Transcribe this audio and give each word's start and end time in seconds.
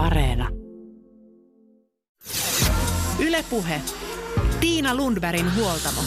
Areena. 0.00 0.48
Ylepuhe. 3.18 3.80
Tiina 4.60 4.94
Lundbergin 4.94 5.56
huoltamo. 5.56 6.00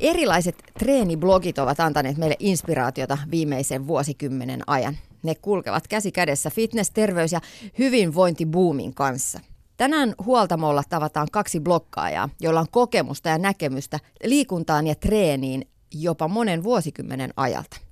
Erilaiset 0.00 0.56
treeniblogit 0.78 1.58
ovat 1.58 1.80
antaneet 1.80 2.16
meille 2.16 2.36
inspiraatiota 2.38 3.18
viimeisen 3.30 3.86
vuosikymmenen 3.86 4.60
ajan. 4.66 4.96
Ne 5.22 5.34
kulkevat 5.34 5.88
käsi 5.88 6.12
kädessä 6.12 6.50
fitness, 6.50 6.90
terveys 6.90 7.32
ja 7.32 7.40
hyvinvointibuumin 7.78 8.94
kanssa. 8.94 9.40
Tänään 9.76 10.14
huoltamolla 10.24 10.82
tavataan 10.88 11.28
kaksi 11.32 11.60
blokkaajaa, 11.60 12.28
joilla 12.40 12.60
on 12.60 12.70
kokemusta 12.70 13.28
ja 13.28 13.38
näkemystä 13.38 13.98
liikuntaan 14.24 14.86
ja 14.86 14.94
treeniin 14.94 15.68
jopa 15.94 16.28
monen 16.28 16.62
vuosikymmenen 16.62 17.30
ajalta. 17.36 17.87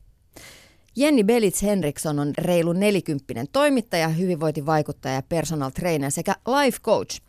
Jenni 0.98 1.24
Belits 1.24 1.62
Henriksson 1.62 2.18
on 2.18 2.32
reilu 2.38 2.72
nelikymppinen 2.72 3.46
toimittaja, 3.52 4.08
hyvinvointivaikuttaja 4.08 5.14
ja 5.14 5.22
personal 5.22 5.70
trainer 5.70 6.10
sekä 6.10 6.34
life 6.46 6.78
coach. 6.82 7.20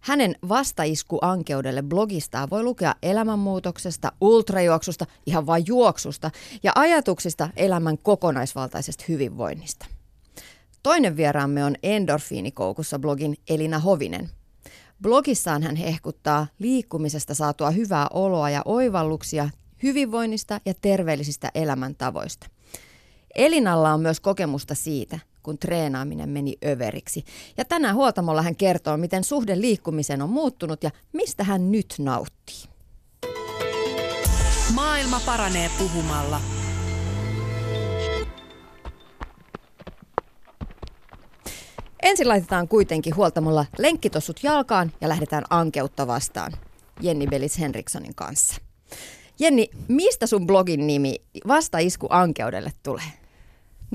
Hänen 0.00 0.36
vastaiskuankeudelle 0.48 1.82
blogistaan 1.82 2.50
voi 2.50 2.62
lukea 2.62 2.94
elämänmuutoksesta, 3.02 4.12
ultrajuoksusta, 4.20 5.06
ihan 5.26 5.46
vain 5.46 5.64
juoksusta 5.66 6.30
ja 6.62 6.72
ajatuksista 6.74 7.48
elämän 7.56 7.98
kokonaisvaltaisesta 7.98 9.04
hyvinvoinnista. 9.08 9.86
Toinen 10.82 11.16
vieraamme 11.16 11.64
on 11.64 11.74
Endorfiinikoukussa 11.82 12.98
blogin 12.98 13.36
Elina 13.48 13.78
Hovinen. 13.78 14.30
Blogissaan 15.02 15.62
hän 15.62 15.76
hehkuttaa 15.76 16.46
liikkumisesta 16.58 17.34
saatua 17.34 17.70
hyvää 17.70 18.06
oloa 18.12 18.50
ja 18.50 18.62
oivalluksia 18.64 19.50
hyvinvoinnista 19.82 20.60
ja 20.64 20.74
terveellisistä 20.80 21.50
elämäntavoista. 21.54 22.55
Elinalla 23.36 23.94
on 23.94 24.00
myös 24.00 24.20
kokemusta 24.20 24.74
siitä, 24.74 25.18
kun 25.42 25.58
treenaaminen 25.58 26.28
meni 26.28 26.54
överiksi. 26.64 27.24
Ja 27.56 27.64
tänään 27.64 27.94
huoltamolla 27.94 28.42
hän 28.42 28.56
kertoo, 28.56 28.96
miten 28.96 29.24
suhde 29.24 29.60
liikkumiseen 29.60 30.22
on 30.22 30.30
muuttunut 30.30 30.82
ja 30.84 30.90
mistä 31.12 31.44
hän 31.44 31.72
nyt 31.72 31.94
nauttii. 31.98 32.64
Maailma 34.74 35.20
paranee 35.26 35.70
puhumalla. 35.78 36.40
Ensin 42.02 42.28
laitetaan 42.28 42.68
kuitenkin 42.68 43.16
huoltamolla 43.16 43.66
lenkkitossut 43.78 44.40
jalkaan 44.42 44.92
ja 45.00 45.08
lähdetään 45.08 45.44
ankeutta 45.50 46.06
vastaan 46.06 46.52
Jenni 47.00 47.26
Belis 47.26 47.58
Henrikssonin 47.58 48.14
kanssa. 48.14 48.54
Jenni, 49.38 49.68
mistä 49.88 50.26
sun 50.26 50.46
blogin 50.46 50.86
nimi 50.86 51.16
Vastaisku 51.48 52.06
ankeudelle 52.10 52.72
tulee? 52.82 53.25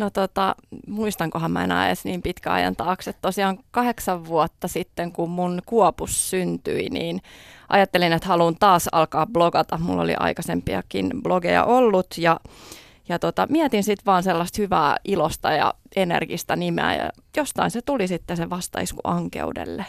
No 0.01 0.09
tota, 0.09 0.55
muistankohan 0.87 1.51
mä 1.51 1.63
enää 1.63 1.87
edes 1.87 2.05
niin 2.05 2.21
pitkä 2.21 2.53
ajan 2.53 2.75
taakse. 2.75 3.13
Tosiaan 3.13 3.59
kahdeksan 3.71 4.25
vuotta 4.25 4.67
sitten, 4.67 5.11
kun 5.11 5.29
mun 5.29 5.61
kuopus 5.65 6.29
syntyi, 6.29 6.89
niin 6.89 7.21
ajattelin, 7.69 8.13
että 8.13 8.27
haluan 8.27 8.55
taas 8.59 8.87
alkaa 8.91 9.25
blogata. 9.25 9.77
Mulla 9.77 10.01
oli 10.01 10.15
aikaisempiakin 10.19 11.11
blogeja 11.23 11.63
ollut 11.63 12.07
ja, 12.17 12.39
ja 13.09 13.19
tota, 13.19 13.47
mietin 13.49 13.83
sitten 13.83 14.05
vaan 14.05 14.23
sellaista 14.23 14.61
hyvää 14.61 14.97
ilosta 15.05 15.51
ja 15.51 15.73
energistä 15.95 16.55
nimeä 16.55 16.95
ja 16.95 17.09
jostain 17.37 17.71
se 17.71 17.81
tuli 17.81 18.07
sitten 18.07 18.37
se 18.37 18.49
vastaisku 18.49 19.01
ankeudelle. 19.03 19.85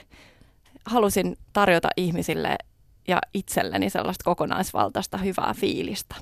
Halusin 0.87 1.37
tarjota 1.53 1.89
ihmisille 1.97 2.57
ja 3.09 3.19
itselleni 3.35 3.91
sellaista 3.91 4.25
kokonaisvaltaista 4.25 5.19
hyvää 5.19 5.55
fiilistä. 5.57 6.15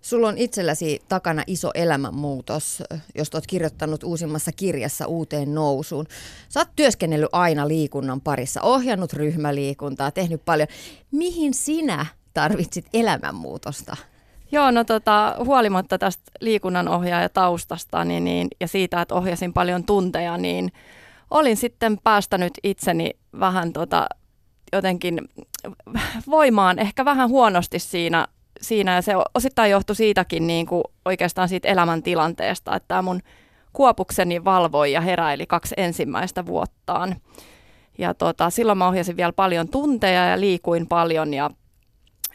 Sulla 0.00 0.28
on 0.28 0.38
itselläsi 0.38 1.02
takana 1.08 1.42
iso 1.46 1.70
elämänmuutos, 1.74 2.82
jos 3.14 3.30
olet 3.34 3.46
kirjoittanut 3.46 4.04
uusimmassa 4.04 4.52
kirjassa 4.52 5.06
uuteen 5.06 5.54
nousuun. 5.54 6.06
Sä 6.48 6.60
oot 6.60 6.68
työskennellyt 6.76 7.28
aina 7.32 7.68
liikunnan 7.68 8.20
parissa, 8.20 8.62
ohjannut 8.62 9.12
ryhmäliikuntaa, 9.12 10.10
tehnyt 10.10 10.44
paljon. 10.44 10.68
Mihin 11.10 11.54
sinä 11.54 12.06
tarvitsit 12.34 12.86
elämänmuutosta? 12.94 13.96
Joo, 14.52 14.70
no 14.70 14.84
tota, 14.84 15.36
huolimatta 15.44 15.98
tästä 15.98 16.22
liikunnan 16.40 16.88
ohjaajataustasta 16.88 18.04
niin, 18.04 18.24
niin, 18.24 18.48
ja 18.60 18.68
siitä, 18.68 19.02
että 19.02 19.14
ohjasin 19.14 19.52
paljon 19.52 19.84
tunteja, 19.84 20.36
niin 20.36 20.72
olin 21.30 21.56
sitten 21.56 21.98
päästänyt 22.04 22.52
itseni 22.62 23.10
vähän 23.40 23.72
tota, 23.72 24.06
jotenkin 24.72 25.28
voimaan 26.26 26.78
ehkä 26.78 27.04
vähän 27.04 27.28
huonosti 27.28 27.78
siinä 27.78 28.28
siinä 28.60 28.94
ja 28.94 29.02
se 29.02 29.12
osittain 29.34 29.70
johtui 29.70 29.96
siitäkin 29.96 30.46
niin 30.46 30.66
kuin 30.66 30.84
oikeastaan 31.04 31.48
siitä 31.48 31.68
elämäntilanteesta, 31.68 32.76
että 32.76 33.02
mun 33.02 33.20
kuopukseni 33.72 34.44
valvoi 34.44 34.92
ja 34.92 35.00
heräili 35.00 35.46
kaksi 35.46 35.74
ensimmäistä 35.76 36.46
vuottaan. 36.46 37.16
Ja 37.98 38.14
tota, 38.14 38.50
silloin 38.50 38.78
mä 38.78 38.88
ohjasin 38.88 39.16
vielä 39.16 39.32
paljon 39.32 39.68
tunteja 39.68 40.26
ja 40.26 40.40
liikuin 40.40 40.86
paljon 40.86 41.34
ja 41.34 41.50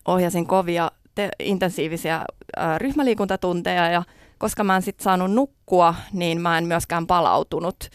ohjasin 0.08 0.47
kovia 0.47 0.91
te- 1.16 1.31
intensiivisiä 1.40 2.16
ä, 2.57 2.78
ryhmäliikuntatunteja 2.78 3.90
ja 3.90 4.03
koska 4.38 4.63
mä 4.63 4.75
en 4.75 4.81
sitten 4.81 5.03
saanut 5.03 5.31
nukkua, 5.31 5.96
niin 6.13 6.42
mä 6.42 6.57
en 6.57 6.66
myöskään 6.66 7.07
palautunut, 7.07 7.90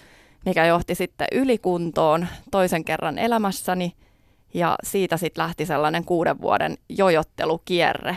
mikä 0.45 0.67
johti 0.67 0.95
sitten 0.95 1.29
ylikuntoon 1.33 2.27
toisen 2.51 2.85
kerran 2.85 3.19
elämässäni– 3.19 3.93
ja 4.55 4.77
siitä 4.83 5.17
sitten 5.17 5.43
lähti 5.43 5.67
sellainen 5.67 6.05
kuuden 6.05 6.41
vuoden 6.41 6.79
jojottelukierre, 6.89 8.17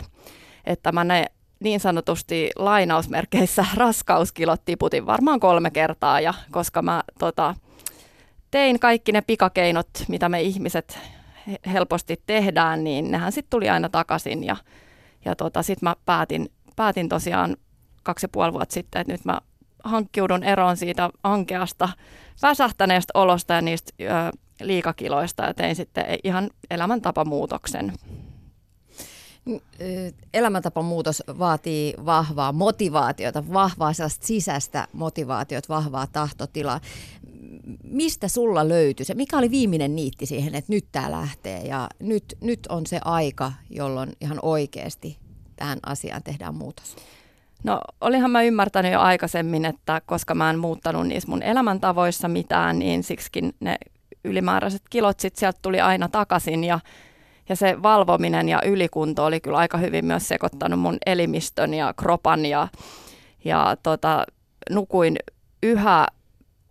että 0.64 0.92
mä 0.92 1.04
ne 1.04 1.26
niin 1.60 1.80
sanotusti 1.80 2.50
lainausmerkeissä 2.56 3.66
raskauskilot 3.76 4.64
tiputin 4.64 5.06
varmaan 5.06 5.40
kolme 5.40 5.70
kertaa 5.70 6.20
ja 6.20 6.34
koska 6.50 6.82
mä 6.82 7.02
tota, 7.18 7.54
tein 8.50 8.80
kaikki 8.80 9.12
ne 9.12 9.20
pikakeinot, 9.20 9.88
mitä 10.08 10.28
me 10.28 10.42
ihmiset 10.42 10.98
helposti 11.66 12.22
tehdään, 12.26 12.84
niin 12.84 13.10
nehän 13.10 13.32
sitten 13.32 13.50
tuli 13.50 13.70
aina 13.70 13.88
takaisin 13.88 14.44
ja, 14.44 14.56
ja 15.24 15.36
tota, 15.36 15.62
sitten 15.62 15.88
mä 15.88 15.96
päätin, 16.06 16.48
päätin 16.76 17.08
tosiaan 17.08 17.56
kaksi 18.02 18.24
ja 18.24 18.28
puoli 18.28 18.52
vuotta 18.52 18.74
sitten, 18.74 19.00
että 19.00 19.12
nyt 19.12 19.24
mä 19.24 19.40
hankkiudun 19.84 20.42
eroon 20.42 20.76
siitä 20.76 21.10
ankeasta 21.22 21.88
väsähtäneestä 22.42 23.10
olosta 23.14 23.54
ja 23.54 23.60
niistä 23.60 23.92
ö, 24.00 24.38
liikakiloista 24.60 25.42
ja 25.44 25.54
tein 25.54 25.76
sitten 25.76 26.04
ihan 26.24 26.50
elämäntapamuutoksen. 26.70 27.92
Elämäntapamuutos 30.34 31.22
vaatii 31.38 31.94
vahvaa 32.04 32.52
motivaatiota, 32.52 33.52
vahvaa 33.52 33.92
sellaista 33.92 34.26
sisäistä 34.26 34.88
motivaatiota, 34.92 35.74
vahvaa 35.74 36.06
tahtotilaa. 36.06 36.80
Mistä 37.84 38.28
sulla 38.28 38.68
löytyi 38.68 39.06
se? 39.06 39.14
Mikä 39.14 39.38
oli 39.38 39.50
viimeinen 39.50 39.96
niitti 39.96 40.26
siihen, 40.26 40.54
että 40.54 40.72
nyt 40.72 40.84
tämä 40.92 41.10
lähtee 41.10 41.60
ja 41.60 41.88
nyt, 42.00 42.24
nyt 42.40 42.66
on 42.68 42.86
se 42.86 43.00
aika, 43.04 43.52
jolloin 43.70 44.12
ihan 44.20 44.38
oikeasti 44.42 45.18
tähän 45.56 45.78
asiaan 45.86 46.22
tehdään 46.22 46.54
muutos? 46.54 46.96
No 47.64 47.80
olihan 48.00 48.30
mä 48.30 48.42
ymmärtänyt 48.42 48.92
jo 48.92 49.00
aikaisemmin, 49.00 49.64
että 49.64 50.02
koska 50.06 50.34
mä 50.34 50.50
en 50.50 50.58
muuttanut 50.58 51.06
niissä 51.06 51.30
mun 51.30 51.42
elämäntavoissa 51.42 52.28
mitään, 52.28 52.78
niin 52.78 53.02
siksikin 53.02 53.54
ne 53.60 53.76
ylimääräiset 54.24 54.82
kilot 54.90 55.20
sit 55.20 55.36
sieltä 55.36 55.58
tuli 55.62 55.80
aina 55.80 56.08
takaisin 56.08 56.64
ja, 56.64 56.80
ja 57.48 57.56
se 57.56 57.82
valvominen 57.82 58.48
ja 58.48 58.62
ylikunto 58.64 59.24
oli 59.24 59.40
kyllä 59.40 59.58
aika 59.58 59.78
hyvin 59.78 60.04
myös 60.04 60.28
sekoittanut 60.28 60.80
mun 60.80 60.96
elimistön 61.06 61.74
ja 61.74 61.94
kropan 61.96 62.46
ja, 62.46 62.68
ja 63.44 63.76
tota, 63.82 64.26
nukuin 64.70 65.16
yhä 65.62 66.06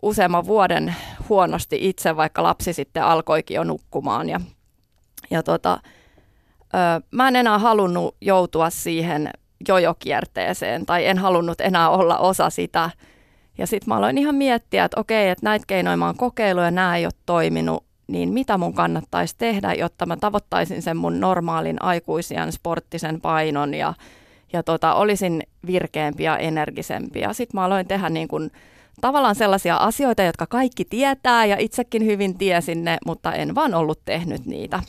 useamman 0.02 0.46
vuoden 0.46 0.94
huonosti 1.28 1.78
itse, 1.80 2.16
vaikka 2.16 2.42
lapsi 2.42 2.72
sitten 2.72 3.04
alkoikin 3.04 3.54
jo 3.54 3.64
nukkumaan 3.64 4.28
ja, 4.28 4.40
ja 5.30 5.42
tota, 5.42 5.78
ö, 6.74 7.06
mä 7.10 7.28
en 7.28 7.36
enää 7.36 7.58
halunnut 7.58 8.16
joutua 8.20 8.70
siihen 8.70 9.30
jojokierteeseen 9.68 10.86
tai 10.86 11.06
en 11.06 11.18
halunnut 11.18 11.60
enää 11.60 11.90
olla 11.90 12.18
osa 12.18 12.50
sitä, 12.50 12.90
ja 13.58 13.66
sitten 13.66 13.88
mä 13.88 13.96
aloin 13.96 14.18
ihan 14.18 14.34
miettiä, 14.34 14.84
että 14.84 15.00
okei, 15.00 15.28
että 15.28 15.46
näitä 15.46 15.64
keinoja 15.66 15.96
mä 15.96 16.06
oon 16.06 16.16
kokeillut 16.16 16.64
ja 16.64 16.70
nämä 16.70 16.96
ei 16.96 17.06
ole 17.06 17.12
toiminut, 17.26 17.84
niin 18.06 18.32
mitä 18.32 18.58
mun 18.58 18.74
kannattaisi 18.74 19.34
tehdä, 19.38 19.74
jotta 19.74 20.06
mä 20.06 20.16
tavoittaisin 20.16 20.82
sen 20.82 20.96
mun 20.96 21.20
normaalin 21.20 21.82
aikuisian 21.82 22.52
sporttisen 22.52 23.20
painon 23.20 23.74
ja, 23.74 23.94
ja 24.52 24.62
tota, 24.62 24.94
olisin 24.94 25.42
virkeämpi 25.66 26.22
ja 26.22 26.38
energisempi. 26.38 27.20
Ja 27.20 27.32
sitten 27.32 27.60
mä 27.60 27.64
aloin 27.64 27.88
tehdä 27.88 28.08
niin 28.08 28.28
kun, 28.28 28.50
tavallaan 29.00 29.34
sellaisia 29.34 29.76
asioita, 29.76 30.22
jotka 30.22 30.46
kaikki 30.46 30.84
tietää 30.84 31.44
ja 31.44 31.56
itsekin 31.58 32.04
hyvin 32.04 32.38
tiesin 32.38 32.84
ne, 32.84 32.98
mutta 33.06 33.32
en 33.32 33.54
vaan 33.54 33.74
ollut 33.74 34.00
tehnyt 34.04 34.46
niitä. 34.46 34.82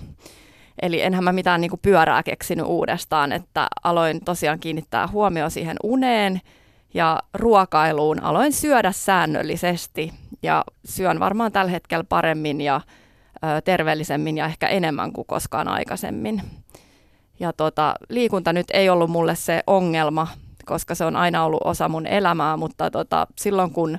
Eli 0.82 1.02
enhän 1.02 1.24
mä 1.24 1.32
mitään 1.32 1.62
niin 1.62 1.72
pyörää 1.82 2.24
keksinyt 2.24 2.66
uudestaan, 2.66 3.32
että 3.32 3.68
aloin 3.84 4.26
tosiaan 4.26 4.60
kiinnittää 4.60 5.08
huomioon 5.08 5.52
siihen 5.52 5.78
uneen– 5.84 6.42
ja 6.96 7.20
ruokailuun 7.34 8.24
aloin 8.24 8.54
syödä 8.54 8.92
säännöllisesti 8.92 10.14
ja 10.44 10.64
syön 10.86 11.20
varmaan 11.20 11.52
tällä 11.52 11.72
hetkellä 11.72 12.04
paremmin 12.04 12.62
ja 12.62 12.82
ö, 13.36 13.62
terveellisemmin 13.62 14.38
ja 14.38 14.46
ehkä 14.46 14.68
enemmän 14.68 15.14
kuin 15.14 15.28
koskaan 15.28 15.68
aikaisemmin. 15.68 16.42
Ja 17.40 17.54
tota, 17.54 17.96
liikunta 18.10 18.54
nyt 18.54 18.68
ei 18.74 18.90
ollut 18.90 19.10
mulle 19.10 19.36
se 19.36 19.64
ongelma, 19.68 20.28
koska 20.66 20.96
se 20.96 21.06
on 21.06 21.16
aina 21.16 21.46
ollut 21.46 21.62
osa 21.64 21.90
mun 21.90 22.08
elämää, 22.08 22.58
mutta 22.58 22.92
tota, 22.92 23.28
silloin 23.38 23.72
kun 23.72 23.98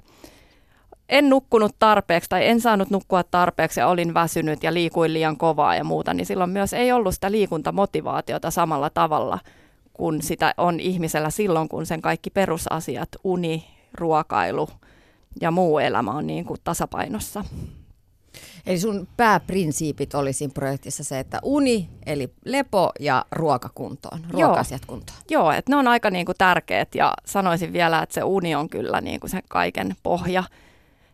en 1.08 1.30
nukkunut 1.30 1.76
tarpeeksi 1.78 2.30
tai 2.30 2.46
en 2.46 2.60
saanut 2.60 2.90
nukkua 2.90 3.22
tarpeeksi 3.22 3.80
ja 3.80 3.88
olin 3.88 4.14
väsynyt 4.14 4.62
ja 4.62 4.74
liikuin 4.74 5.12
liian 5.12 5.36
kovaa 5.36 5.76
ja 5.76 5.84
muuta, 5.84 6.14
niin 6.14 6.26
silloin 6.26 6.50
myös 6.50 6.72
ei 6.72 6.92
ollut 6.92 7.14
sitä 7.14 7.30
liikuntamotivaatiota 7.30 8.50
samalla 8.50 8.90
tavalla 8.90 9.38
kuin 9.96 10.22
sitä 10.22 10.54
on 10.56 10.80
ihmisellä 10.80 11.30
silloin, 11.30 11.68
kun 11.68 11.86
sen 11.86 12.02
kaikki 12.02 12.30
perusasiat, 12.30 13.08
uni, 13.24 13.64
ruokailu 13.94 14.68
ja 15.40 15.50
muu 15.50 15.78
elämä 15.78 16.10
on 16.10 16.26
niin 16.26 16.44
kuin 16.44 16.60
tasapainossa. 16.64 17.44
Eli 18.66 18.78
sun 18.78 19.08
pääprinsiipit 19.16 20.14
oli 20.14 20.32
siinä 20.32 20.52
projektissa 20.54 21.04
se, 21.04 21.18
että 21.18 21.38
uni, 21.42 21.88
eli 22.06 22.32
lepo 22.44 22.92
ja 23.00 23.24
ruokakuntoon, 23.32 24.20
ruokasiat 24.30 24.82
Joo. 24.82 24.86
kuntoon. 24.86 25.18
Joo, 25.30 25.52
että 25.52 25.72
ne 25.72 25.76
on 25.76 25.88
aika 25.88 26.10
niin 26.10 26.26
kuin 26.26 26.36
tärkeät 26.38 26.94
ja 26.94 27.14
sanoisin 27.24 27.72
vielä, 27.72 28.02
että 28.02 28.14
se 28.14 28.22
uni 28.22 28.54
on 28.54 28.68
kyllä 28.68 29.00
niin 29.00 29.20
kuin 29.20 29.30
se 29.30 29.40
kaiken 29.48 29.96
pohja. 30.02 30.44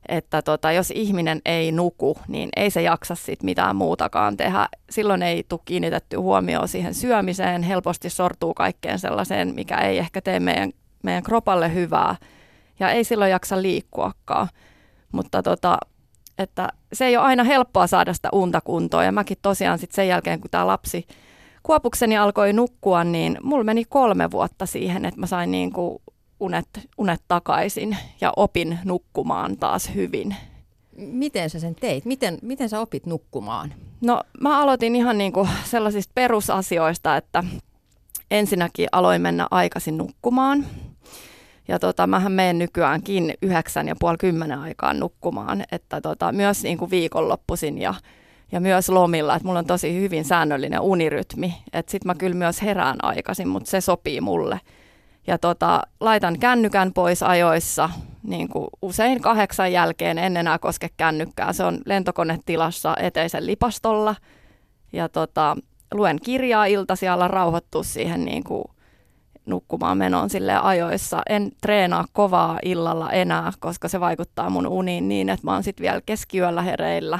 Että 0.09 0.43
tota, 0.43 0.73
jos 0.73 0.91
ihminen 0.91 1.41
ei 1.45 1.73
nuku, 1.73 2.19
niin 2.29 2.49
ei 2.57 2.71
se 2.71 2.83
jaksa 2.83 3.15
sit 3.15 3.43
mitään 3.43 3.77
muutakaan 3.77 4.37
tehdä. 4.37 4.69
Silloin 4.91 5.23
ei 5.23 5.45
tule 5.49 5.61
kiinnitetty 5.65 6.17
huomioon 6.17 6.69
siihen 6.69 6.95
syömiseen, 6.95 7.63
helposti 7.63 8.11
sortuu 8.11 8.55
kaikkeen 8.55 8.99
sellaiseen, 8.99 9.55
mikä 9.55 9.77
ei 9.77 9.99
ehkä 9.99 10.21
tee 10.21 10.41
meidän, 10.41 10.73
meidän 11.03 11.23
kropalle 11.23 11.75
hyvää. 11.75 12.17
Ja 12.81 12.91
ei 12.91 13.05
silloin 13.05 13.31
jaksa 13.31 13.63
liikkuakaan. 13.63 14.49
Mutta 15.13 15.43
tota, 15.43 15.79
että 16.39 16.69
se 16.93 17.07
ei 17.07 17.17
ole 17.17 17.27
aina 17.27 17.45
helppoa 17.45 17.87
saada 17.87 18.15
sitä 18.15 18.29
unta 18.33 18.61
kuntoon. 18.61 19.05
Ja 19.05 19.13
mäkin 19.13 19.37
tosiaan 19.43 19.79
sitten 19.79 19.95
sen 19.95 20.09
jälkeen, 20.09 20.41
kun 20.41 20.51
tämä 20.51 20.67
lapsi 20.67 21.07
kuopukseni 21.63 22.17
alkoi 22.19 22.53
nukkua, 22.53 23.05
niin 23.05 23.39
mulla 23.43 23.65
meni 23.65 23.85
kolme 23.85 24.31
vuotta 24.31 24.67
siihen, 24.67 25.05
että 25.05 25.21
mä 25.21 25.27
sain 25.27 25.51
niin 25.51 25.73
kuin 25.73 26.03
unet, 26.43 26.69
unet 26.99 27.21
takaisin 27.29 27.97
ja 28.21 28.33
opin 28.37 28.79
nukkumaan 28.85 29.57
taas 29.57 29.91
hyvin. 29.95 30.37
Miten 30.97 31.51
sä 31.51 31.61
sen 31.61 31.75
teit? 31.75 32.05
Miten, 32.05 32.39
miten 32.43 32.69
sä 32.69 32.81
opit 32.81 33.07
nukkumaan? 33.07 33.75
No 34.01 34.21
mä 34.41 34.63
aloitin 34.63 34.97
ihan 34.97 35.19
niin 35.19 35.33
kuin 35.33 35.49
sellaisista 35.65 36.13
perusasioista, 36.15 37.17
että 37.17 37.45
ensinnäkin 38.31 38.89
aloin 38.93 39.23
mennä 39.23 39.47
aikaisin 39.51 39.99
nukkumaan. 39.99 40.67
Ja 41.69 41.79
tota, 41.79 42.07
mähän 42.07 42.33
menen 42.33 42.59
nykyäänkin 42.59 43.35
yhdeksän 43.43 43.89
ja 43.89 43.95
puoli 44.01 44.17
kymmenen 44.19 44.59
aikaan 44.59 45.01
nukkumaan, 45.01 45.65
että 45.73 46.01
tota, 46.01 46.33
myös 46.33 46.63
niin 46.63 46.79
kuin 46.79 46.91
viikonloppuisin 46.91 47.79
ja, 47.79 47.95
ja 48.53 48.61
myös 48.61 48.89
lomilla, 48.89 49.37
että 49.37 49.47
mulla 49.47 49.59
on 49.59 49.67
tosi 49.67 50.01
hyvin 50.01 50.25
säännöllinen 50.25 50.81
unirytmi, 50.81 51.55
että 51.73 51.93
sit 51.93 52.05
mä 52.05 52.15
kyllä 52.15 52.37
myös 52.37 52.63
herään 52.63 52.97
aikaisin, 53.05 53.49
mutta 53.49 53.71
se 53.71 53.81
sopii 53.81 54.21
mulle. 54.21 54.61
Ja 55.27 55.39
tota, 55.39 55.83
laitan 56.01 56.39
kännykän 56.39 56.93
pois 56.93 57.23
ajoissa, 57.23 57.91
niin 58.23 58.49
kuin 58.49 58.67
usein 58.83 59.21
kahdeksan 59.21 59.73
jälkeen, 59.73 60.19
en 60.19 60.37
enää 60.37 60.59
koske 60.59 60.91
kännykkää. 60.97 61.53
Se 61.53 61.65
on 61.65 61.79
lentokonetilassa 61.87 62.97
eteisen 62.97 63.47
lipastolla. 63.47 64.15
Ja 64.93 65.09
tota, 65.09 65.57
luen 65.95 66.19
kirjaa 66.21 66.67
iltasialla 66.67 67.29
rauhoittua 67.29 67.83
siihen 67.83 68.25
niin 68.25 68.45
kuin 68.45 68.65
nukkumaan 69.47 69.99
menoon 69.99 70.31
sille 70.31 70.57
ajoissa. 70.57 71.23
En 71.29 71.53
treenaa 71.61 72.05
kovaa 72.13 72.59
illalla 72.63 73.11
enää, 73.11 73.53
koska 73.61 73.89
se 73.89 74.01
vaikuttaa 74.01 74.51
mun 74.51 74.67
uniin 74.67 75.09
niin, 75.09 75.29
että 75.29 75.47
mä 75.47 75.53
oon 75.53 75.63
sitten 75.63 75.85
vielä 75.85 76.01
keskiyöllä 76.07 76.63
hereillä. 76.63 77.19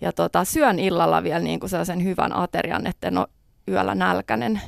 Ja 0.00 0.12
tota, 0.12 0.44
syön 0.44 0.78
illalla 0.78 1.22
vielä 1.22 1.40
niin 1.40 1.60
kuin 1.60 1.70
sellaisen 1.70 2.04
hyvän 2.04 2.36
aterian, 2.36 2.86
että 2.86 3.08
en 3.08 3.18
ole 3.18 3.26
yöllä 3.68 3.94
nälkäinen. 3.94 4.60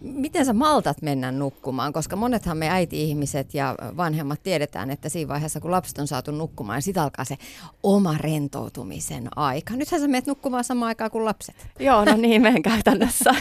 Miten 0.00 0.46
sä 0.46 0.52
maltat 0.52 1.02
mennä 1.02 1.32
nukkumaan? 1.32 1.92
Koska 1.92 2.16
monethan 2.16 2.58
me 2.58 2.68
äiti-ihmiset 2.68 3.54
ja 3.54 3.74
vanhemmat 3.96 4.42
tiedetään, 4.42 4.90
että 4.90 5.08
siinä 5.08 5.28
vaiheessa 5.28 5.60
kun 5.60 5.70
lapset 5.70 5.98
on 5.98 6.06
saatu 6.06 6.30
nukkumaan, 6.30 6.76
niin 6.76 6.82
sitten 6.82 7.02
alkaa 7.02 7.24
se 7.24 7.36
oma 7.82 8.14
rentoutumisen 8.18 9.28
aika. 9.36 9.74
Nythän 9.74 10.00
sä 10.00 10.08
menet 10.08 10.26
nukkumaan 10.26 10.64
samaan 10.64 10.88
aikaan 10.88 11.10
kuin 11.10 11.24
lapset. 11.24 11.56
Joo, 11.78 12.04
no 12.04 12.16
niin 12.16 12.42
menen 12.42 12.62
käytännössä. 12.62 13.34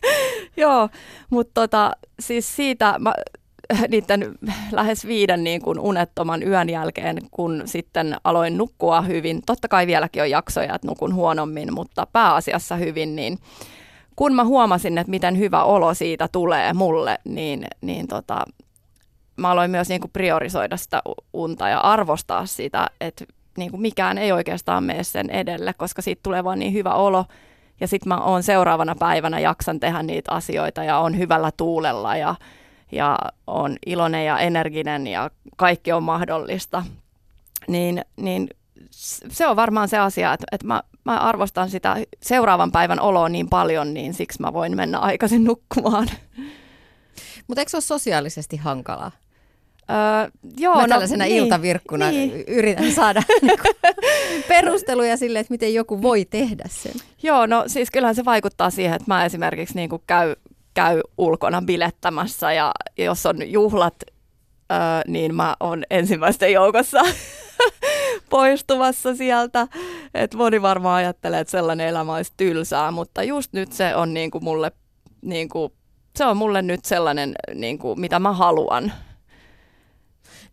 Joo, 0.56 0.88
mutta 1.30 1.60
tota, 1.60 1.96
siis 2.20 2.56
siitä 2.56 2.94
mä, 2.98 3.14
niiden 3.88 4.34
lähes 4.72 5.06
viiden 5.06 5.44
niin 5.44 5.62
kuin 5.62 5.78
unettoman 5.78 6.42
yön 6.42 6.70
jälkeen, 6.70 7.18
kun 7.30 7.62
sitten 7.64 8.16
aloin 8.24 8.58
nukkua 8.58 9.02
hyvin. 9.02 9.42
Totta 9.46 9.68
kai 9.68 9.86
vieläkin 9.86 10.22
on 10.22 10.30
jaksoja, 10.30 10.74
että 10.74 10.88
nukun 10.88 11.14
huonommin, 11.14 11.74
mutta 11.74 12.06
pääasiassa 12.12 12.76
hyvin, 12.76 13.16
niin 13.16 13.38
kun 14.16 14.34
mä 14.34 14.44
huomasin, 14.44 14.98
että 14.98 15.10
miten 15.10 15.38
hyvä 15.38 15.64
olo 15.64 15.94
siitä 15.94 16.28
tulee 16.28 16.72
mulle, 16.72 17.18
niin, 17.24 17.66
niin 17.80 18.06
tota, 18.06 18.44
mä 19.36 19.50
aloin 19.50 19.70
myös 19.70 19.88
niin 19.88 20.00
kuin 20.00 20.10
priorisoida 20.10 20.76
sitä 20.76 21.02
unta 21.32 21.68
ja 21.68 21.80
arvostaa 21.80 22.46
sitä, 22.46 22.86
että 23.00 23.24
niin 23.58 23.70
kuin 23.70 23.80
mikään 23.80 24.18
ei 24.18 24.32
oikeastaan 24.32 24.84
mene 24.84 25.04
sen 25.04 25.30
edelle, 25.30 25.72
koska 25.72 26.02
siitä 26.02 26.20
tulee 26.22 26.44
vaan 26.44 26.58
niin 26.58 26.72
hyvä 26.72 26.94
olo. 26.94 27.24
Ja 27.80 27.88
sitten 27.88 28.08
mä 28.08 28.18
oon 28.20 28.42
seuraavana 28.42 28.94
päivänä 28.94 29.40
jaksan 29.40 29.80
tehdä 29.80 30.02
niitä 30.02 30.32
asioita 30.32 30.84
ja 30.84 30.98
on 30.98 31.18
hyvällä 31.18 31.50
tuulella 31.56 32.16
ja, 32.16 32.34
ja 32.92 33.18
on 33.46 33.76
iloinen 33.86 34.26
ja 34.26 34.38
energinen 34.38 35.06
ja 35.06 35.30
kaikki 35.56 35.92
on 35.92 36.02
mahdollista. 36.02 36.84
Niin, 37.68 38.04
niin 38.16 38.48
se 39.28 39.46
on 39.46 39.56
varmaan 39.56 39.88
se 39.88 39.98
asia, 39.98 40.32
että, 40.32 40.46
että 40.52 40.66
mä, 40.66 40.82
mä 41.06 41.18
arvostan 41.18 41.70
sitä 41.70 41.96
seuraavan 42.22 42.72
päivän 42.72 43.00
oloa 43.00 43.28
niin 43.28 43.48
paljon, 43.48 43.94
niin 43.94 44.14
siksi 44.14 44.40
mä 44.40 44.52
voin 44.52 44.76
mennä 44.76 44.98
aikaisin 44.98 45.44
nukkumaan. 45.44 46.08
Mutta 47.46 47.60
eikö 47.60 47.70
se 47.70 47.76
ole 47.76 47.82
sosiaalisesti 47.82 48.56
hankalaa? 48.56 49.12
Öö, 49.90 50.30
joo, 50.56 50.74
Mä 50.74 50.82
no, 50.82 50.88
tällaisena 50.88 51.24
niin, 51.24 51.44
iltavirkkuna 51.44 52.10
niin. 52.10 52.44
yritän 52.46 52.92
saada 52.92 53.22
niinku 53.42 53.68
perusteluja 54.48 55.16
sille, 55.16 55.38
että 55.38 55.54
miten 55.54 55.74
joku 55.74 56.02
voi 56.02 56.24
tehdä 56.24 56.64
sen. 56.68 56.92
Joo, 57.22 57.46
no 57.46 57.64
siis 57.66 57.90
kyllähän 57.90 58.14
se 58.14 58.24
vaikuttaa 58.24 58.70
siihen, 58.70 58.94
että 58.94 59.14
mä 59.14 59.24
esimerkiksi 59.24 59.74
niin 59.74 59.90
kuin 59.90 60.02
käy, 60.06 60.34
käy 60.74 61.00
ulkona 61.18 61.62
bilettämässä 61.62 62.52
ja 62.52 62.72
jos 62.98 63.26
on 63.26 63.52
juhlat, 63.52 63.96
niin 65.06 65.34
mä 65.34 65.56
oon 65.60 65.84
ensimmäisten 65.90 66.52
joukossa 66.52 67.02
poistumassa 68.30 69.16
sieltä. 69.16 69.68
Et 70.14 70.34
moni 70.34 70.62
varmaan 70.62 70.96
ajattelee, 70.96 71.40
että 71.40 71.50
sellainen 71.50 71.88
elämä 71.88 72.14
olisi 72.14 72.32
tylsää, 72.36 72.90
mutta 72.90 73.22
just 73.22 73.52
nyt 73.52 73.72
se 73.72 73.96
on 73.96 74.14
niin 74.14 74.30
kuin 74.30 74.44
mulle, 74.44 74.72
niin 75.22 75.48
kuin, 75.48 75.72
se 76.16 76.24
on 76.24 76.36
mulle 76.36 76.62
nyt 76.62 76.84
sellainen, 76.84 77.34
niin 77.54 77.78
kuin, 77.78 78.00
mitä 78.00 78.18
mä 78.18 78.32
haluan. 78.32 78.92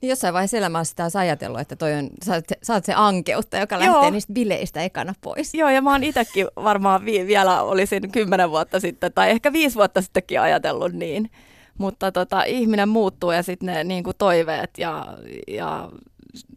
Niin 0.02 0.10
jossain 0.10 0.34
vaiheessa 0.34 0.58
elämässä 0.58 0.90
sitä 0.90 1.04
olisi 1.04 1.18
ajatellut, 1.18 1.60
että 1.60 1.76
toi 1.76 1.94
on, 1.94 2.10
sä, 2.26 2.34
oot, 2.34 2.46
sä 2.64 2.74
oot 2.74 2.86
se 2.86 2.94
ankeutta, 2.96 3.58
joka 3.58 3.76
Joo. 3.76 3.94
lähtee 3.94 4.12
niistä 4.12 4.34
bileistä 4.34 4.82
ekana 4.82 5.14
pois. 5.22 5.54
Joo, 5.54 5.70
ja 5.70 5.82
mä 5.82 5.92
oon 5.92 6.04
itsekin 6.04 6.48
varmaan 6.56 7.06
vi- 7.06 7.28
vielä 7.28 7.62
olisin 7.62 8.12
kymmenen 8.12 8.50
vuotta 8.50 8.80
sitten, 8.80 9.14
tai 9.14 9.30
ehkä 9.30 9.54
viisi 9.54 9.76
vuotta 9.76 10.02
sittenkin 10.02 10.42
ajatellut 10.42 10.94
niin. 10.94 11.30
Mutta 11.77 12.12
tota, 12.12 12.44
ihminen 12.44 12.89
muuttuu 12.89 13.32
ja 13.32 13.44
sitten 13.44 13.65
ne 13.65 13.84
niin 13.84 14.03
kuin 14.03 14.18
toiveet 14.18 14.70
ja, 14.77 15.08
ja 15.48 15.89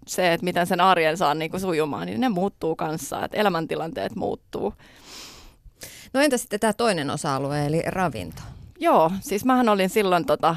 se, 0.07 0.33
että 0.33 0.45
miten 0.45 0.67
sen 0.67 0.81
arjen 0.81 1.17
saa 1.17 1.35
niin 1.35 1.51
kuin 1.51 1.61
sujumaan, 1.61 2.07
niin 2.07 2.21
ne 2.21 2.29
muuttuu 2.29 2.77
kanssa, 2.77 3.25
että 3.25 3.37
elämäntilanteet 3.37 4.17
muuttuu. 4.17 4.73
No 6.13 6.21
entä 6.21 6.37
sitten 6.37 6.61
tämä 6.61 6.73
toinen 6.73 7.11
osa-alue, 7.11 7.67
eli 7.67 7.83
ravinto? 7.87 8.43
Joo, 8.79 9.13
siis 9.21 9.45
mähän 9.45 9.69
olin 9.69 9.91
silloin 9.91 10.27
tota, 10.27 10.57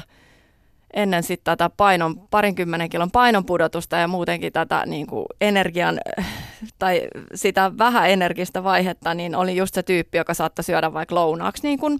ennen 0.94 1.22
sitten 1.22 1.44
tätä 1.44 1.70
painon, 1.76 2.28
parinkymmenen 2.30 2.90
kilon 2.90 3.10
painonpudotusta 3.10 3.96
ja 3.96 4.08
muutenkin 4.08 4.52
tätä 4.52 4.86
niin 4.86 5.06
kuin 5.06 5.26
energian 5.40 6.00
tai 6.78 7.08
sitä 7.34 7.78
vähän 7.78 8.10
energistä 8.10 8.64
vaihetta, 8.64 9.14
niin 9.14 9.34
olin 9.34 9.56
just 9.56 9.74
se 9.74 9.82
tyyppi, 9.82 10.18
joka 10.18 10.34
saattoi 10.34 10.64
syödä 10.64 10.92
vaikka 10.92 11.14
lounaaksi 11.14 11.62
niin 11.62 11.78
kuin, 11.78 11.98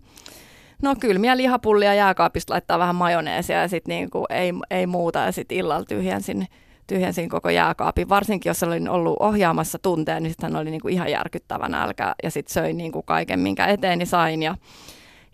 no 0.83 0.95
kylmiä 1.01 1.37
lihapullia 1.37 1.95
jääkaapista 1.95 2.53
laittaa 2.53 2.79
vähän 2.79 2.95
majoneesia 2.95 3.61
ja 3.61 3.69
sitten 3.69 3.95
niin 3.95 4.11
kuin 4.11 4.27
ei, 4.31 4.53
ei 4.71 4.87
muuta 4.87 5.19
ja 5.19 5.33
sitten 5.33 5.59
illalla 5.59 5.85
tyhjensin 5.85 6.47
tyhjensin 6.91 7.29
koko 7.29 7.51
jääkaapin. 7.51 8.09
Varsinkin 8.09 8.51
jos 8.51 8.63
olin 8.63 8.89
ollut 8.89 9.17
ohjaamassa 9.21 9.79
tunteen, 9.79 10.23
niin 10.23 10.31
sitten 10.31 10.57
oli 10.57 10.71
niin 10.71 10.81
kuin 10.81 10.95
ihan 10.95 11.11
järkyttävä 11.11 11.69
nälkä 11.69 12.15
ja 12.23 12.31
sitten 12.31 12.53
söin 12.53 12.77
niin 12.77 12.93
kuin 12.93 13.05
kaiken, 13.05 13.41
minkä 13.41 13.67
eteeni 13.67 14.07
sain. 14.07 14.43
Ja, 14.43 14.57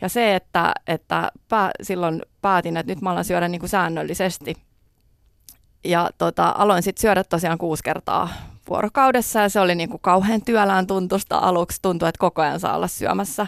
ja 0.00 0.08
se, 0.08 0.34
että, 0.34 0.72
että 0.86 1.30
pää, 1.48 1.70
silloin 1.82 2.22
päätin, 2.42 2.76
että 2.76 2.92
nyt 2.92 3.00
mä 3.00 3.10
alan 3.10 3.24
syödä 3.24 3.48
niin 3.48 3.60
kuin 3.60 3.70
säännöllisesti. 3.70 4.54
Ja 5.84 6.10
tota, 6.18 6.54
aloin 6.58 6.82
sitten 6.82 7.00
syödä 7.00 7.24
tosiaan 7.24 7.58
kuusi 7.58 7.82
kertaa 7.82 8.28
vuorokaudessa 8.68 9.40
ja 9.40 9.48
se 9.48 9.60
oli 9.60 9.74
niin 9.74 9.90
kuin 9.90 10.00
kauhean 10.02 10.42
työlään 10.42 10.86
tuntusta 10.86 11.38
aluksi. 11.38 11.82
Tuntui, 11.82 12.08
että 12.08 12.18
koko 12.18 12.42
ajan 12.42 12.60
saa 12.60 12.76
olla 12.76 12.88
syömässä. 12.88 13.46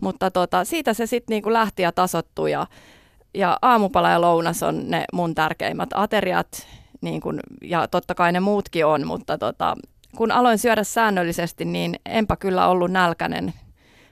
Mutta 0.00 0.30
tota, 0.30 0.64
siitä 0.64 0.94
se 0.94 1.06
sitten 1.06 1.34
niin 1.34 1.42
kuin 1.42 1.52
lähti 1.52 1.82
ja 1.82 1.92
tasottui 1.92 2.50
ja, 2.50 2.66
ja 3.34 3.58
aamupala 3.62 4.10
ja 4.10 4.20
lounas 4.20 4.62
on 4.62 4.90
ne 4.90 5.04
mun 5.12 5.34
tärkeimmät 5.34 5.90
ateriat 5.94 6.66
niin 7.00 7.20
kun, 7.20 7.40
ja 7.62 7.88
totta 7.88 8.14
kai 8.14 8.32
ne 8.32 8.40
muutkin 8.40 8.86
on, 8.86 9.06
mutta 9.06 9.38
tota, 9.38 9.76
kun 10.16 10.32
aloin 10.32 10.58
syödä 10.58 10.84
säännöllisesti, 10.84 11.64
niin 11.64 11.96
enpä 12.06 12.36
kyllä 12.36 12.68
ollut 12.68 12.90
nälkäinen 12.90 13.52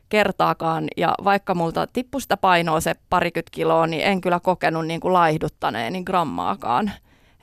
kertaakaan. 0.08 0.88
Ja 0.96 1.14
vaikka 1.24 1.54
multa 1.54 1.86
tippui 1.86 2.20
sitä 2.20 2.36
painoa 2.36 2.80
se 2.80 2.94
parikymmentä 3.10 3.50
kiloa, 3.50 3.86
niin 3.86 4.02
en 4.02 4.20
kyllä 4.20 4.40
kokenut 4.40 4.86
niin 4.86 5.00
kuin 5.00 5.12
laihduttaneeni 5.12 6.04
grammaakaan. 6.04 6.92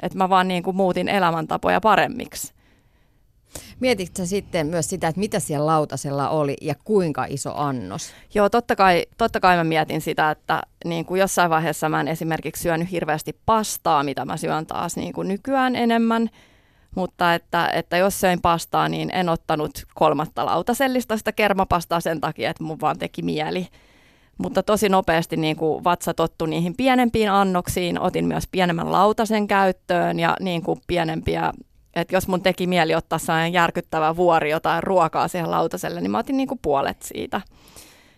Että 0.02 0.18
mä 0.18 0.30
vaan 0.30 0.48
niin 0.48 0.64
kuin 0.64 0.76
muutin 0.76 1.10
elämäntapoja 1.10 1.82
paremmiksi. 1.82 2.54
Mietitkö 3.80 4.26
sitten 4.26 4.68
myös 4.68 4.90
sitä, 4.90 5.08
että 5.08 5.20
mitä 5.20 5.40
siellä 5.40 5.66
lautasella 5.66 6.30
oli 6.30 6.56
ja 6.62 6.76
kuinka 6.84 7.26
iso 7.30 7.54
annos? 7.56 8.12
Joo, 8.34 8.50
totta 8.50 8.76
kai, 8.76 9.06
totta 9.18 9.40
kai 9.40 9.58
mä 9.58 9.64
mietin 9.64 10.02
sitä, 10.02 10.32
että 10.32 10.62
niin 10.86 11.06
kuin 11.06 11.20
jossain 11.20 11.50
vaiheessa 11.50 11.90
mä 11.90 12.02
en 12.02 12.08
esimerkiksi 12.08 12.64
syönyt 12.64 12.92
hirveästi 12.92 13.40
pastaa, 13.46 14.04
mitä 14.04 14.26
mä 14.26 14.38
syön 14.38 14.66
taas 14.66 14.96
niin 14.96 15.14
kuin 15.14 15.28
nykyään 15.28 15.76
enemmän. 15.76 16.30
Mutta 16.96 17.34
että, 17.34 17.68
että 17.68 17.98
jos 17.98 18.20
söin 18.20 18.42
pastaa, 18.42 18.90
niin 18.90 19.10
en 19.14 19.30
ottanut 19.30 19.72
kolmatta 19.96 20.46
lautasellista 20.46 21.18
sitä 21.18 21.32
kermapastaa 21.32 22.00
sen 22.00 22.22
takia, 22.22 22.50
että 22.50 22.64
mun 22.64 22.82
vaan 22.82 23.00
teki 23.00 23.22
mieli. 23.22 23.68
Mutta 24.38 24.64
tosi 24.64 24.90
nopeasti 24.90 25.38
niin 25.38 25.56
kuin 25.56 25.84
vatsa 25.84 26.14
tottu 26.14 26.46
niihin 26.46 26.76
pienempiin 26.76 27.32
annoksiin. 27.32 28.00
Otin 28.00 28.26
myös 28.26 28.44
pienemmän 28.52 28.92
lautasen 28.92 29.48
käyttöön 29.48 30.20
ja 30.20 30.38
niin 30.40 30.64
kuin 30.64 30.82
pienempiä 30.88 31.54
että 31.96 32.16
jos 32.16 32.28
mun 32.28 32.42
teki 32.42 32.68
mieli 32.68 32.96
ottaa 32.96 33.20
sellainen 33.20 33.54
järkyttävä 33.54 34.16
vuori 34.16 34.52
jotain 34.52 34.84
ruokaa 34.84 35.28
siihen 35.28 35.52
lautaselle, 35.52 36.02
niin 36.02 36.12
mä 36.12 36.18
otin 36.18 36.38
niin 36.38 36.48
kuin 36.48 36.60
puolet 36.62 37.02
siitä. 37.02 37.42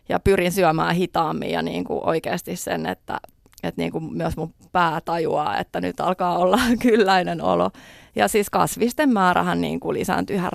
Ja 0.10 0.20
pyrin 0.20 0.52
syömään 0.52 0.96
hitaammin 0.96 1.52
ja 1.52 1.62
niin 1.62 1.84
kuin 1.84 2.00
oikeasti 2.04 2.56
sen, 2.56 2.86
että, 2.86 3.18
että 3.64 3.82
niin 3.82 3.92
kuin 3.92 4.14
myös 4.14 4.38
mun 4.38 4.54
pää 4.72 5.02
tajuaa, 5.06 5.58
että 5.58 5.82
nyt 5.82 6.00
alkaa 6.00 6.38
olla 6.38 6.60
kylläinen 6.82 7.42
olo. 7.42 7.72
Ja 8.16 8.28
siis 8.28 8.50
kasvisten 8.50 9.14
määrähän 9.14 9.62
niin 9.62 9.80
kuin 9.80 9.94
lisääntyi 9.94 10.36
ihan 10.36 10.52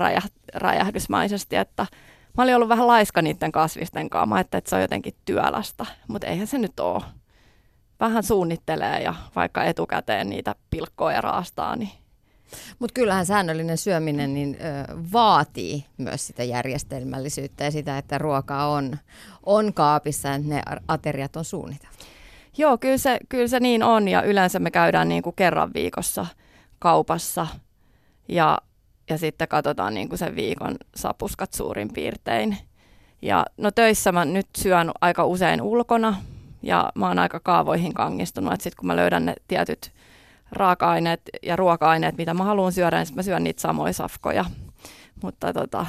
räjähdysmaisesti, 0.54 1.56
että 1.56 1.86
mä 2.36 2.42
olin 2.42 2.56
ollut 2.56 2.68
vähän 2.68 2.86
laiska 2.86 3.22
niiden 3.22 3.52
kasvisten 3.52 4.10
kanssa. 4.10 4.26
Mä 4.26 4.34
ajattelin, 4.34 4.58
että 4.58 4.70
se 4.70 4.76
on 4.76 4.82
jotenkin 4.82 5.14
työlästä, 5.24 5.86
mutta 6.08 6.26
eihän 6.26 6.46
se 6.46 6.58
nyt 6.58 6.80
ole. 6.80 7.02
Vähän 8.00 8.22
suunnittelee 8.22 9.02
ja 9.02 9.14
vaikka 9.36 9.64
etukäteen 9.64 10.30
niitä 10.30 10.54
pilkkoja 10.70 11.16
ja 11.16 11.20
raastaa, 11.20 11.76
niin 11.76 11.90
mutta 12.78 12.94
kyllähän 12.94 13.26
säännöllinen 13.26 13.78
syöminen 13.78 14.34
niin, 14.34 14.56
ö, 14.60 14.94
vaatii 15.12 15.84
myös 15.98 16.26
sitä 16.26 16.44
järjestelmällisyyttä 16.44 17.64
ja 17.64 17.70
sitä, 17.70 17.98
että 17.98 18.18
ruoka 18.18 18.66
on, 18.66 18.98
on 19.46 19.74
kaapissa 19.74 20.28
ja 20.28 20.38
ne 20.38 20.62
ateriat 20.88 21.36
on 21.36 21.44
suunniteltu. 21.44 22.04
Joo, 22.58 22.78
kyllä 22.78 22.98
se, 22.98 23.18
kyllä 23.28 23.48
se 23.48 23.60
niin 23.60 23.82
on 23.82 24.08
ja 24.08 24.22
yleensä 24.22 24.58
me 24.58 24.70
käydään 24.70 25.08
niin 25.08 25.22
kuin 25.22 25.36
kerran 25.36 25.74
viikossa 25.74 26.26
kaupassa 26.78 27.46
ja, 28.28 28.58
ja 29.10 29.18
sitten 29.18 29.48
katsotaan 29.48 29.94
niin 29.94 30.08
kuin 30.08 30.18
sen 30.18 30.36
viikon 30.36 30.76
sapuskat 30.94 31.52
suurin 31.52 31.92
piirtein. 31.92 32.56
Ja 33.22 33.46
no 33.56 33.70
töissä 33.70 34.12
mä 34.12 34.24
nyt 34.24 34.46
syön 34.56 34.90
aika 35.00 35.24
usein 35.24 35.62
ulkona 35.62 36.16
ja 36.62 36.92
mä 36.94 37.08
oon 37.08 37.18
aika 37.18 37.40
kaavoihin 37.40 37.94
kangistunut, 37.94 38.52
että 38.52 38.64
sitten 38.64 38.76
kun 38.76 38.86
mä 38.86 38.96
löydän 38.96 39.26
ne 39.26 39.34
tietyt 39.48 39.92
raaka-aineet 40.52 41.20
ja 41.42 41.56
ruoka-aineet, 41.56 42.16
mitä 42.18 42.34
mä 42.34 42.44
haluan 42.44 42.72
syödä, 42.72 43.04
niin 43.04 43.14
mä 43.14 43.22
syön 43.22 43.44
niitä 43.44 43.60
samoja 43.60 43.92
safkoja. 43.92 44.44
Mutta 45.22 45.52
tota, 45.52 45.86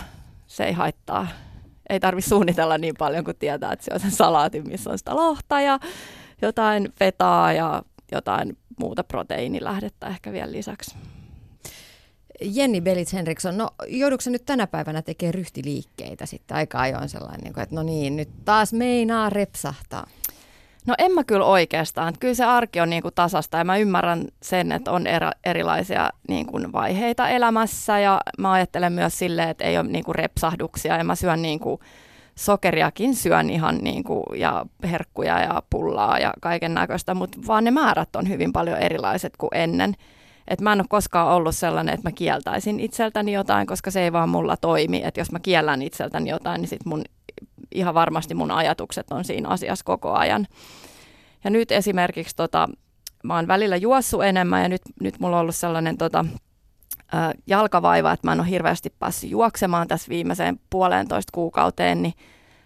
se 0.48 0.64
ei 0.64 0.74
haittaa. 0.74 1.28
Ei 1.90 2.00
tarvi 2.00 2.22
suunnitella 2.22 2.78
niin 2.78 2.96
paljon, 2.98 3.24
kun 3.24 3.36
tietää, 3.40 3.72
että 3.72 3.86
se 3.86 3.92
on 3.94 4.00
sen 4.00 4.12
salaatin, 4.12 4.68
missä 4.68 4.90
on 4.90 4.98
sitä 4.98 5.16
lohta 5.16 5.62
ja 5.62 5.80
jotain 6.42 6.94
fetaa 7.00 7.54
ja 7.54 7.84
jotain 8.12 8.58
muuta 8.80 9.04
proteiinilähdettä 9.04 10.08
ehkä 10.08 10.32
vielä 10.32 10.52
lisäksi. 10.52 10.96
Jenni 12.42 12.82
Belits 12.82 13.14
Henriksson, 13.14 13.58
no 13.58 13.70
joudutko 13.88 14.30
nyt 14.30 14.46
tänä 14.46 14.68
päivänä 14.68 15.02
tekemään 15.02 15.34
ryhtiliikkeitä 15.34 16.26
sitten 16.26 16.58
aika 16.58 16.80
ajoin 16.80 17.10
sellainen, 17.10 17.48
että 17.48 17.76
no 17.76 17.84
niin, 17.84 18.16
nyt 18.16 18.30
taas 18.46 18.74
meinaa 18.74 19.30
repsahtaa? 19.30 20.08
No 20.90 20.96
en 20.98 21.12
mä 21.12 21.24
kyllä 21.24 21.46
oikeastaan. 21.46 22.14
Kyllä 22.20 22.34
se 22.34 22.44
arki 22.44 22.82
on 22.82 22.90
niin 22.90 23.02
kuin 23.02 23.14
tasasta 23.16 23.58
ja 23.58 23.64
mä 23.64 23.78
ymmärrän 23.78 24.26
sen, 24.42 24.72
että 24.72 24.92
on 24.92 25.08
er, 25.08 25.24
erilaisia 25.46 26.10
niin 26.28 26.46
kuin 26.46 26.72
vaiheita 26.72 27.30
elämässä 27.30 28.00
ja 28.00 28.22
mä 28.38 28.52
ajattelen 28.52 28.94
myös 28.94 29.20
silleen, 29.20 29.50
että 29.50 29.64
ei 29.64 29.78
ole 29.78 29.88
niin 29.88 30.04
kuin 30.04 30.16
repsahduksia 30.16 30.98
ja 30.98 31.04
mä 31.04 31.16
syön 31.16 31.42
niin 31.42 31.60
kuin 31.60 31.80
sokeriakin 32.36 33.16
syön 33.16 33.50
ihan 33.50 33.78
niin 33.78 34.04
kuin, 34.04 34.24
ja 34.36 34.66
herkkuja 34.84 35.40
ja 35.40 35.64
pullaa 35.70 36.20
ja 36.20 36.34
kaiken 36.42 36.74
näköistä, 36.74 37.14
mutta 37.14 37.38
vaan 37.48 37.64
ne 37.64 37.72
määrät 37.72 38.16
on 38.16 38.30
hyvin 38.30 38.54
paljon 38.54 38.78
erilaiset 38.78 39.34
kuin 39.38 39.50
ennen. 39.54 39.94
Et 40.48 40.62
mä 40.62 40.74
en 40.74 40.82
ole 40.82 40.88
koskaan 40.90 41.28
ollut 41.28 41.56
sellainen, 41.56 41.94
että 41.94 42.10
mä 42.10 42.12
kieltäisin 42.12 42.80
itseltäni 42.80 43.34
jotain, 43.34 43.68
koska 43.68 43.92
se 43.92 44.02
ei 44.02 44.14
vaan 44.14 44.30
mulla 44.30 44.58
toimi. 44.58 45.02
Että 45.04 45.20
jos 45.20 45.32
mä 45.32 45.40
kiellän 45.40 45.82
itseltäni 45.82 46.30
jotain, 46.30 46.62
niin 46.62 46.70
sit 46.70 46.86
mun 46.86 47.04
ihan 47.76 47.94
varmasti 47.94 48.34
mun 48.36 48.52
ajatukset 48.52 49.12
on 49.12 49.26
siinä 49.26 49.50
asiassa 49.50 49.86
koko 49.86 50.14
ajan. 50.14 50.48
Ja 51.44 51.50
nyt 51.50 51.72
esimerkiksi 51.72 52.36
tota, 52.36 52.70
mä 53.24 53.36
oon 53.36 53.48
välillä 53.48 53.76
juossut 53.76 54.24
enemmän 54.24 54.62
ja 54.62 54.70
nyt, 54.70 54.82
nyt 55.02 55.20
mulla 55.20 55.36
on 55.36 55.42
ollut 55.42 55.56
sellainen 55.56 55.98
tota, 55.98 56.26
ä, 57.14 57.34
jalkavaiva, 57.48 58.12
että 58.12 58.28
mä 58.28 58.32
en 58.32 58.40
ole 58.40 58.50
hirveästi 58.50 58.94
päässyt 59.00 59.30
juoksemaan 59.30 59.88
tässä 59.88 60.10
viimeiseen 60.10 60.60
puolentoista 60.70 61.32
kuukauteen, 61.34 62.02
niin 62.02 62.14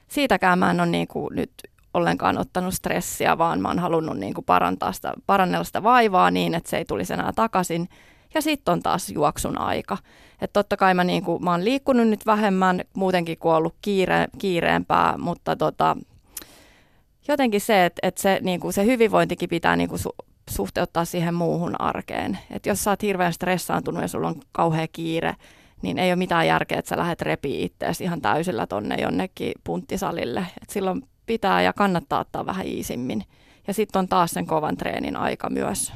siitäkään 0.07 0.59
mä 0.59 0.71
en 0.71 0.79
ole 0.79 0.89
niin 0.89 1.07
kuin 1.07 1.35
nyt 1.35 1.51
ollenkaan 1.93 2.37
ottanut 2.37 2.73
stressiä, 2.73 3.37
vaan 3.37 3.61
mä 3.61 3.67
oon 3.67 3.79
halunnut 3.79 4.17
niin 4.17 4.33
kuin 4.33 4.45
parantaa 4.45 4.91
sitä, 4.91 5.13
parannella 5.25 5.63
sitä 5.63 5.83
vaivaa 5.83 6.31
niin, 6.31 6.55
että 6.55 6.69
se 6.69 6.77
ei 6.77 6.85
tulisi 6.85 7.13
enää 7.13 7.31
takaisin. 7.35 7.89
Ja 8.33 8.41
sitten 8.41 8.71
on 8.71 8.83
taas 8.83 9.09
juoksun 9.09 9.57
aika. 9.57 9.97
Että 10.41 10.53
totta 10.53 10.77
kai 10.77 10.93
mä, 10.93 11.03
niinku, 11.03 11.39
mä 11.39 11.51
oon 11.51 11.65
liikkunut 11.65 12.07
nyt 12.07 12.25
vähemmän, 12.25 12.81
muutenkin 12.93 13.37
kuin 13.37 13.55
ollut 13.55 13.75
kiire, 13.81 14.27
kiireempää, 14.37 15.17
mutta 15.17 15.55
tota, 15.55 15.97
jotenkin 17.27 17.61
se, 17.61 17.85
että, 17.85 17.99
että 18.07 18.21
se, 18.21 18.39
niinku, 18.41 18.71
se 18.71 18.85
hyvinvointikin 18.85 19.49
pitää 19.49 19.75
niinku, 19.75 19.97
su, 19.97 20.09
suhteuttaa 20.49 21.05
siihen 21.05 21.33
muuhun 21.33 21.81
arkeen. 21.81 22.37
Että 22.51 22.69
jos 22.69 22.83
sä 22.83 22.89
oot 22.89 23.01
hirveän 23.01 23.33
stressaantunut 23.33 24.01
ja 24.01 24.07
sulla 24.07 24.27
on 24.27 24.41
kauhea 24.51 24.87
kiire, 24.87 25.35
niin 25.81 25.99
ei 25.99 26.09
ole 26.09 26.15
mitään 26.15 26.47
järkeä, 26.47 26.79
että 26.79 26.89
sä 26.89 26.97
lähdet 26.97 27.21
repii 27.21 27.63
itseäsi 27.63 28.03
ihan 28.03 28.21
täysillä 28.21 28.67
tonne 28.67 28.95
jonnekin 29.01 29.53
punttisalille. 29.63 30.45
Et 30.61 30.69
silloin 30.69 31.01
pitää 31.25 31.61
ja 31.61 31.73
kannattaa 31.73 32.19
ottaa 32.19 32.45
vähän 32.45 32.67
iisimmin. 32.67 33.23
Ja 33.67 33.73
sitten 33.73 33.99
on 33.99 34.07
taas 34.07 34.31
sen 34.31 34.47
kovan 34.47 34.77
treenin 34.77 35.15
aika 35.15 35.49
myös. 35.49 35.93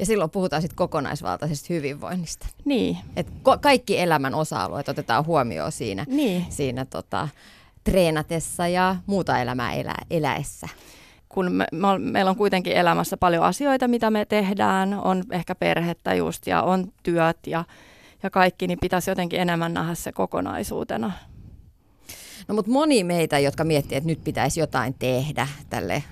Ja 0.00 0.06
silloin 0.06 0.30
puhutaan 0.30 0.62
sitten 0.62 0.76
kokonaisvaltaisesta 0.76 1.66
hyvinvoinnista. 1.74 2.46
Niin. 2.64 2.98
Et 3.16 3.26
ko- 3.28 3.58
kaikki 3.60 3.98
elämän 3.98 4.34
osa-alueet 4.34 4.88
otetaan 4.88 5.26
huomioon 5.26 5.72
siinä, 5.72 6.04
niin. 6.08 6.46
siinä 6.48 6.84
tota, 6.84 7.28
treenatessa 7.84 8.68
ja 8.68 8.96
muuta 9.06 9.40
elämää 9.40 9.72
elä, 9.72 9.94
eläessä. 10.10 10.68
Kun 11.28 11.52
me, 11.52 11.66
me, 11.72 11.98
meillä 11.98 12.30
on 12.30 12.36
kuitenkin 12.36 12.72
elämässä 12.72 13.16
paljon 13.16 13.44
asioita, 13.44 13.88
mitä 13.88 14.10
me 14.10 14.24
tehdään, 14.24 14.94
on 14.94 15.24
ehkä 15.30 15.54
perhettä 15.54 16.14
just 16.14 16.46
ja 16.46 16.62
on 16.62 16.92
työt 17.02 17.46
ja, 17.46 17.64
ja 18.22 18.30
kaikki, 18.30 18.66
niin 18.66 18.78
pitäisi 18.80 19.10
jotenkin 19.10 19.40
enemmän 19.40 19.74
nähdä 19.74 19.94
se 19.94 20.12
kokonaisuutena. 20.12 21.12
No 22.48 22.54
mutta 22.54 22.70
moni 22.70 23.04
meitä, 23.04 23.38
jotka 23.38 23.64
miettii, 23.64 23.98
että 23.98 24.08
nyt 24.08 24.24
pitäisi 24.24 24.60
jotain 24.60 24.94
tehdä 24.98 25.48
tälle 25.70 26.04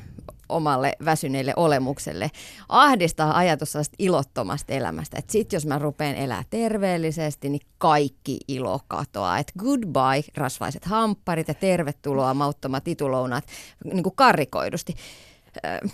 omalle 0.48 0.92
väsyneelle 1.04 1.52
olemukselle. 1.56 2.30
Ahdistaa 2.68 3.36
ajatus 3.36 3.72
sellaista 3.72 3.96
ilottomasta 3.98 4.72
elämästä, 4.72 5.18
että 5.18 5.32
sit 5.32 5.52
jos 5.52 5.66
mä 5.66 5.78
rupean 5.78 6.14
elää 6.14 6.42
terveellisesti, 6.50 7.48
niin 7.48 7.66
kaikki 7.78 8.38
ilo 8.48 8.80
katoaa. 8.88 9.38
Että 9.38 9.52
goodbye 9.58 10.24
rasvaiset 10.36 10.84
hampparit 10.84 11.48
ja 11.48 11.54
tervetuloa 11.54 12.34
mauttomat 12.34 12.84
titulounat 12.84 13.44
niin 13.84 14.02
kuin 14.02 14.16
karrikoidusti. 14.16 14.94
Ö, 15.64 15.88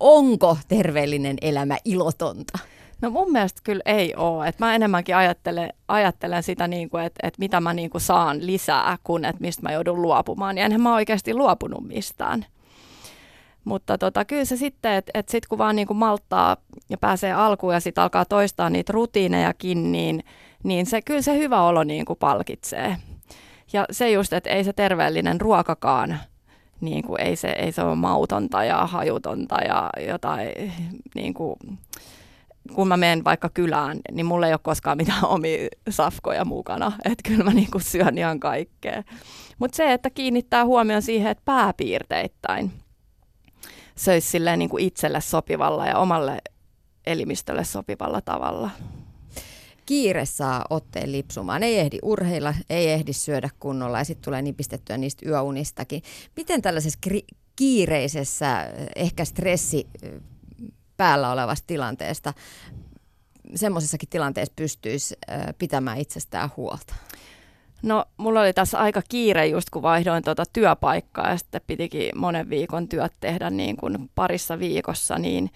onko 0.00 0.58
terveellinen 0.68 1.36
elämä 1.42 1.76
ilotonta? 1.84 2.58
No 3.00 3.10
mun 3.10 3.32
mielestä 3.32 3.60
kyllä 3.64 3.82
ei 3.86 4.14
ole. 4.14 4.48
Et 4.48 4.58
mä 4.58 4.74
enemmänkin 4.74 5.16
ajattelen, 5.16 5.72
ajattelen 5.88 6.42
sitä, 6.42 6.68
niin 6.68 6.90
kuin, 6.90 7.04
että, 7.04 7.26
että 7.26 7.38
mitä 7.38 7.60
mä 7.60 7.74
niin 7.74 7.90
kuin 7.90 8.00
saan 8.00 8.46
lisää, 8.46 8.98
kuin 9.04 9.24
että 9.24 9.40
mistä 9.40 9.62
mä 9.62 9.72
joudun 9.72 10.02
luopumaan. 10.02 10.58
Ja 10.58 10.64
enhän 10.64 10.80
mä 10.80 10.94
oikeasti 10.94 11.34
luopunut 11.34 11.86
mistään. 11.86 12.46
Mutta 13.64 13.98
tota, 13.98 14.24
kyllä 14.24 14.44
se 14.44 14.56
sitten, 14.56 14.92
että 14.92 15.10
et 15.14 15.28
sitten 15.28 15.48
kun 15.48 15.58
vaan 15.58 15.76
niin 15.76 15.86
kuin 15.86 15.96
malttaa 15.96 16.56
ja 16.90 16.98
pääsee 16.98 17.32
alkuun 17.32 17.74
ja 17.74 17.80
sitten 17.80 18.02
alkaa 18.02 18.24
toistaa 18.24 18.70
niitä 18.70 18.92
rutiinejakin, 18.92 19.92
niin, 19.92 20.24
niin 20.64 20.86
se, 20.86 21.02
kyllä 21.02 21.22
se 21.22 21.38
hyvä 21.38 21.62
olo 21.62 21.84
niin 21.84 22.04
kuin 22.04 22.18
palkitsee. 22.18 22.96
Ja 23.72 23.84
se 23.90 24.10
just, 24.10 24.32
että 24.32 24.50
ei 24.50 24.64
se 24.64 24.72
terveellinen 24.72 25.40
ruokakaan, 25.40 26.18
niin 26.80 27.02
kuin 27.02 27.20
ei, 27.20 27.36
se, 27.36 27.48
ei 27.48 27.72
se 27.72 27.82
ole 27.82 27.94
mautonta 27.94 28.64
ja 28.64 28.86
hajutonta 28.86 29.56
ja 29.56 29.90
jotain, 30.08 30.48
niin 31.14 31.34
kuin, 31.34 31.56
kun 32.74 32.88
mä 32.88 32.96
menen 32.96 33.24
vaikka 33.24 33.48
kylään, 33.48 34.00
niin 34.12 34.26
mulla 34.26 34.46
ei 34.46 34.52
ole 34.52 34.60
koskaan 34.62 34.96
mitään 34.96 35.24
omia 35.36 35.68
safkoja 35.90 36.44
mukana. 36.44 36.92
Että 37.04 37.28
kyllä 37.28 37.44
mä 37.44 37.52
niin 37.52 37.70
kuin 37.70 37.82
syön 37.82 38.18
ihan 38.18 38.40
kaikkea. 38.40 39.02
Mutta 39.58 39.76
se, 39.76 39.92
että 39.92 40.10
kiinnittää 40.10 40.64
huomioon 40.64 41.02
siihen, 41.02 41.30
että 41.30 41.42
pääpiirteittäin– 41.44 42.72
söisi 43.98 44.30
silleen 44.30 44.58
niin 44.58 44.68
kuin 44.68 44.84
itselle 44.84 45.20
sopivalla 45.20 45.86
ja 45.86 45.98
omalle 45.98 46.38
elimistölle 47.06 47.64
sopivalla 47.64 48.20
tavalla. 48.20 48.70
kiire 49.86 50.26
saa 50.26 50.64
otteen 50.70 51.12
lipsumaan. 51.12 51.62
Ei 51.62 51.78
ehdi 51.78 51.98
urheilla, 52.02 52.54
ei 52.70 52.90
ehdi 52.90 53.12
syödä 53.12 53.50
kunnolla 53.60 53.98
ja 53.98 54.04
sitten 54.04 54.24
tulee 54.24 54.42
nipistettyä 54.42 54.98
niistä 54.98 55.28
yöunistakin. 55.28 56.02
Miten 56.36 56.62
tällaisessa 56.62 56.98
kri- 57.08 57.36
kiireisessä, 57.56 58.72
ehkä 58.96 59.24
stressi 59.24 59.86
päällä 60.96 61.32
olevasta 61.32 61.66
tilanteesta, 61.66 62.34
semmoisessakin 63.54 64.08
tilanteessa 64.08 64.52
pystyisi 64.56 65.14
pitämään 65.58 65.98
itsestään 65.98 66.50
huolta? 66.56 66.94
No, 67.82 68.04
mulla 68.16 68.40
oli 68.40 68.52
tässä 68.52 68.78
aika 68.78 69.02
kiire 69.08 69.46
just 69.46 69.70
kun 69.70 69.82
vaihdoin 69.82 70.24
tuota 70.24 70.44
työpaikkaa 70.52 71.30
ja 71.30 71.36
sitten 71.36 71.60
pitikin 71.66 72.10
monen 72.18 72.50
viikon 72.50 72.88
työt 72.88 73.12
tehdä 73.20 73.50
niin 73.50 73.76
kuin 73.76 74.10
parissa 74.14 74.58
viikossa, 74.58 75.18
niin, 75.18 75.50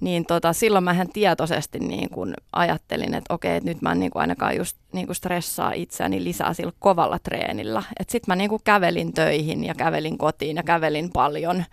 niin 0.00 0.26
tota, 0.26 0.52
silloin 0.52 0.84
mä 0.84 0.96
tietoisesti 1.12 1.78
niin 1.78 2.10
kuin 2.10 2.34
ajattelin, 2.52 3.14
että 3.14 3.34
okei, 3.34 3.56
että 3.56 3.68
nyt 3.70 3.82
mä 3.82 3.92
en 3.92 4.00
niin 4.00 4.10
kuin 4.10 4.20
ainakaan 4.20 4.56
just 4.56 4.76
niin 4.92 5.06
kuin 5.06 5.16
stressaa 5.16 5.72
itseäni 5.72 6.24
lisää 6.24 6.54
sillä 6.54 6.72
kovalla 6.78 7.18
treenillä. 7.18 7.82
Sitten 8.00 8.32
mä 8.32 8.36
niin 8.36 8.50
kuin 8.50 8.62
kävelin 8.64 9.12
töihin 9.12 9.64
ja 9.64 9.74
kävelin 9.74 10.18
kotiin 10.18 10.56
ja 10.56 10.62
kävelin 10.62 11.10
paljon 11.12 11.64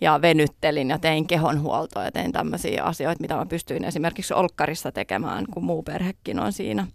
ja 0.00 0.22
venyttelin 0.22 0.90
ja 0.90 0.98
tein 0.98 1.26
kehonhuoltoa 1.26 2.04
ja 2.04 2.12
tein 2.12 2.32
tämmöisiä 2.32 2.84
asioita, 2.84 3.20
mitä 3.20 3.36
mä 3.36 3.46
pystyin 3.46 3.84
esimerkiksi 3.84 4.34
olkkarissa 4.34 4.92
tekemään, 4.92 5.44
kun 5.50 5.64
muu 5.64 5.82
perhekin 5.82 6.40
on 6.40 6.52
siinä 6.52 6.86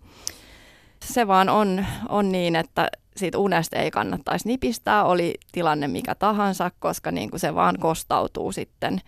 se 1.04 1.28
vaan 1.28 1.50
on, 1.50 1.86
on 2.10 2.32
niin, 2.32 2.56
että 2.56 2.88
siitä 3.18 3.38
unesta 3.38 3.76
ei 3.76 3.92
kannattaisi 3.92 4.48
nipistää, 4.48 5.04
oli 5.04 5.34
tilanne 5.52 5.88
mikä 5.88 6.16
tahansa, 6.16 6.72
koska 6.80 7.12
niin 7.12 7.30
kuin 7.30 7.40
se 7.40 7.56
vaan 7.56 7.76
kostautuu 7.80 8.52
sitten. 8.52 9.02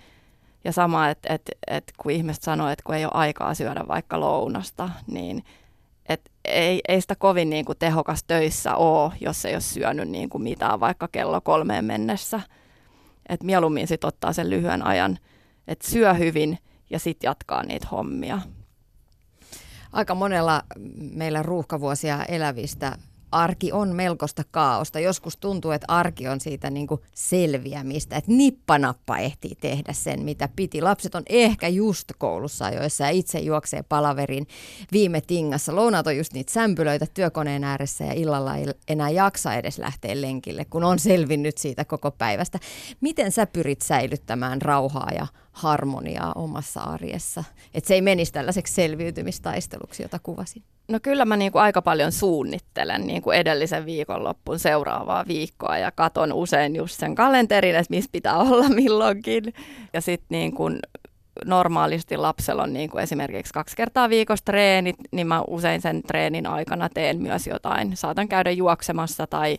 Ja 0.64 0.72
sama, 0.72 1.10
että 1.10 1.34
et, 1.34 1.42
et 1.68 1.94
kun 1.98 2.12
ihmiset 2.12 2.44
sanoo, 2.44 2.70
että 2.70 2.84
kun 2.86 2.96
ei 2.96 3.06
ole 3.06 3.12
aikaa 3.14 3.54
syödä 3.54 3.88
vaikka 3.88 4.20
lounasta, 4.20 4.90
niin 5.08 5.44
et 6.10 6.32
ei, 6.46 6.82
ei 6.88 7.02
sitä 7.02 7.16
kovin 7.16 7.50
niin 7.50 7.66
kuin 7.66 7.78
tehokas 7.78 8.24
töissä 8.24 8.76
ole, 8.76 9.14
jos 9.22 9.46
ei 9.46 9.54
ole 9.54 9.62
syönyt 9.62 10.10
niin 10.10 10.30
kuin 10.30 10.42
mitään 10.42 10.80
vaikka 10.80 11.08
kello 11.12 11.42
kolmeen 11.42 11.86
mennessä. 11.86 12.42
Et 13.30 13.44
mieluummin 13.44 13.88
sitten 13.88 14.08
ottaa 14.08 14.34
sen 14.34 14.50
lyhyen 14.50 14.86
ajan, 14.86 15.18
että 15.68 15.88
syö 15.88 16.14
hyvin 16.14 16.58
ja 16.90 17.00
sitten 17.00 17.28
jatkaa 17.28 17.64
niitä 17.64 17.88
hommia 17.92 18.40
aika 19.92 20.16
monella 20.16 20.64
meillä 21.00 21.44
ruuhkavuosia 21.44 22.24
elävistä 22.24 22.98
arki 23.32 23.72
on 23.72 23.96
melkoista 23.96 24.44
kaaosta. 24.52 25.00
Joskus 25.00 25.38
tuntuu, 25.38 25.72
että 25.72 25.86
arki 25.88 26.28
on 26.28 26.40
siitä 26.40 26.70
niin 26.70 26.88
kuin 26.88 27.02
selviämistä, 27.14 28.16
että 28.16 28.32
nippanappa 28.32 29.18
ehtii 29.18 29.56
tehdä 29.62 29.94
sen, 29.94 30.24
mitä 30.24 30.50
piti. 30.56 30.82
Lapset 30.82 31.16
on 31.16 31.24
ehkä 31.30 31.68
just 31.68 32.12
koulussa 32.18 32.70
joissa 32.70 33.10
itse 33.10 33.40
juoksee 33.40 33.84
palaverin 33.84 34.48
viime 34.92 35.22
tingassa. 35.22 35.76
Lounaat 35.76 36.08
on 36.08 36.18
just 36.18 36.34
niitä 36.34 36.54
sämpylöitä 36.54 37.06
työkoneen 37.14 37.64
ääressä 37.64 38.04
ja 38.04 38.14
illalla 38.14 38.56
ei 38.56 38.66
enää 38.88 39.10
jaksa 39.10 39.54
edes 39.54 39.80
lähteä 39.80 40.22
lenkille, 40.22 40.66
kun 40.66 40.84
on 40.84 41.00
selvinnyt 41.00 41.58
siitä 41.58 41.86
koko 41.86 42.12
päivästä. 42.12 42.60
Miten 43.02 43.32
sä 43.32 43.46
pyrit 43.46 43.82
säilyttämään 43.82 44.62
rauhaa 44.62 45.10
ja 45.16 45.28
harmoniaa 45.60 46.32
omassa 46.36 46.82
arjessa? 46.82 47.44
Että 47.74 47.88
se 47.88 47.94
ei 47.94 48.02
menisi 48.02 48.34
tällaiseksi 48.34 48.74
selviytymistaisteluksi, 48.74 50.04
jota 50.04 50.20
kuvasin. 50.20 50.64
No 50.88 51.00
kyllä 51.04 51.26
mä 51.26 51.38
niin 51.38 51.52
kuin 51.52 51.62
aika 51.62 51.82
paljon 51.82 52.12
suunnittelen 52.12 53.08
niin 53.08 53.22
kuin 53.22 53.38
edellisen 53.38 53.86
viikonloppun 53.86 54.60
seuraavaa 54.60 55.28
viikkoa 55.28 55.78
ja 55.78 55.92
katon 55.92 56.34
usein 56.34 56.76
just 56.76 57.00
sen 57.00 57.16
kalenterin, 57.16 57.76
että 57.76 57.90
missä 57.90 58.10
pitää 58.12 58.38
olla 58.50 58.70
milloinkin. 58.70 59.54
Ja 59.94 60.02
sitten 60.02 60.28
niin 60.30 60.54
kuin 60.54 60.80
normaalisti 61.46 62.18
lapsella 62.18 62.64
on 62.64 62.74
niin 62.74 62.90
kuin 62.90 63.04
esimerkiksi 63.04 63.54
kaksi 63.54 63.78
kertaa 63.78 64.10
viikossa 64.10 64.46
treenit, 64.46 64.96
niin 65.12 65.28
mä 65.28 65.42
usein 65.48 65.82
sen 65.82 66.04
treenin 66.04 66.48
aikana 66.48 66.90
teen 66.90 67.22
myös 67.22 67.48
jotain. 67.48 67.98
Saatan 67.98 68.28
käydä 68.28 68.52
juoksemassa 68.52 69.28
tai, 69.28 69.58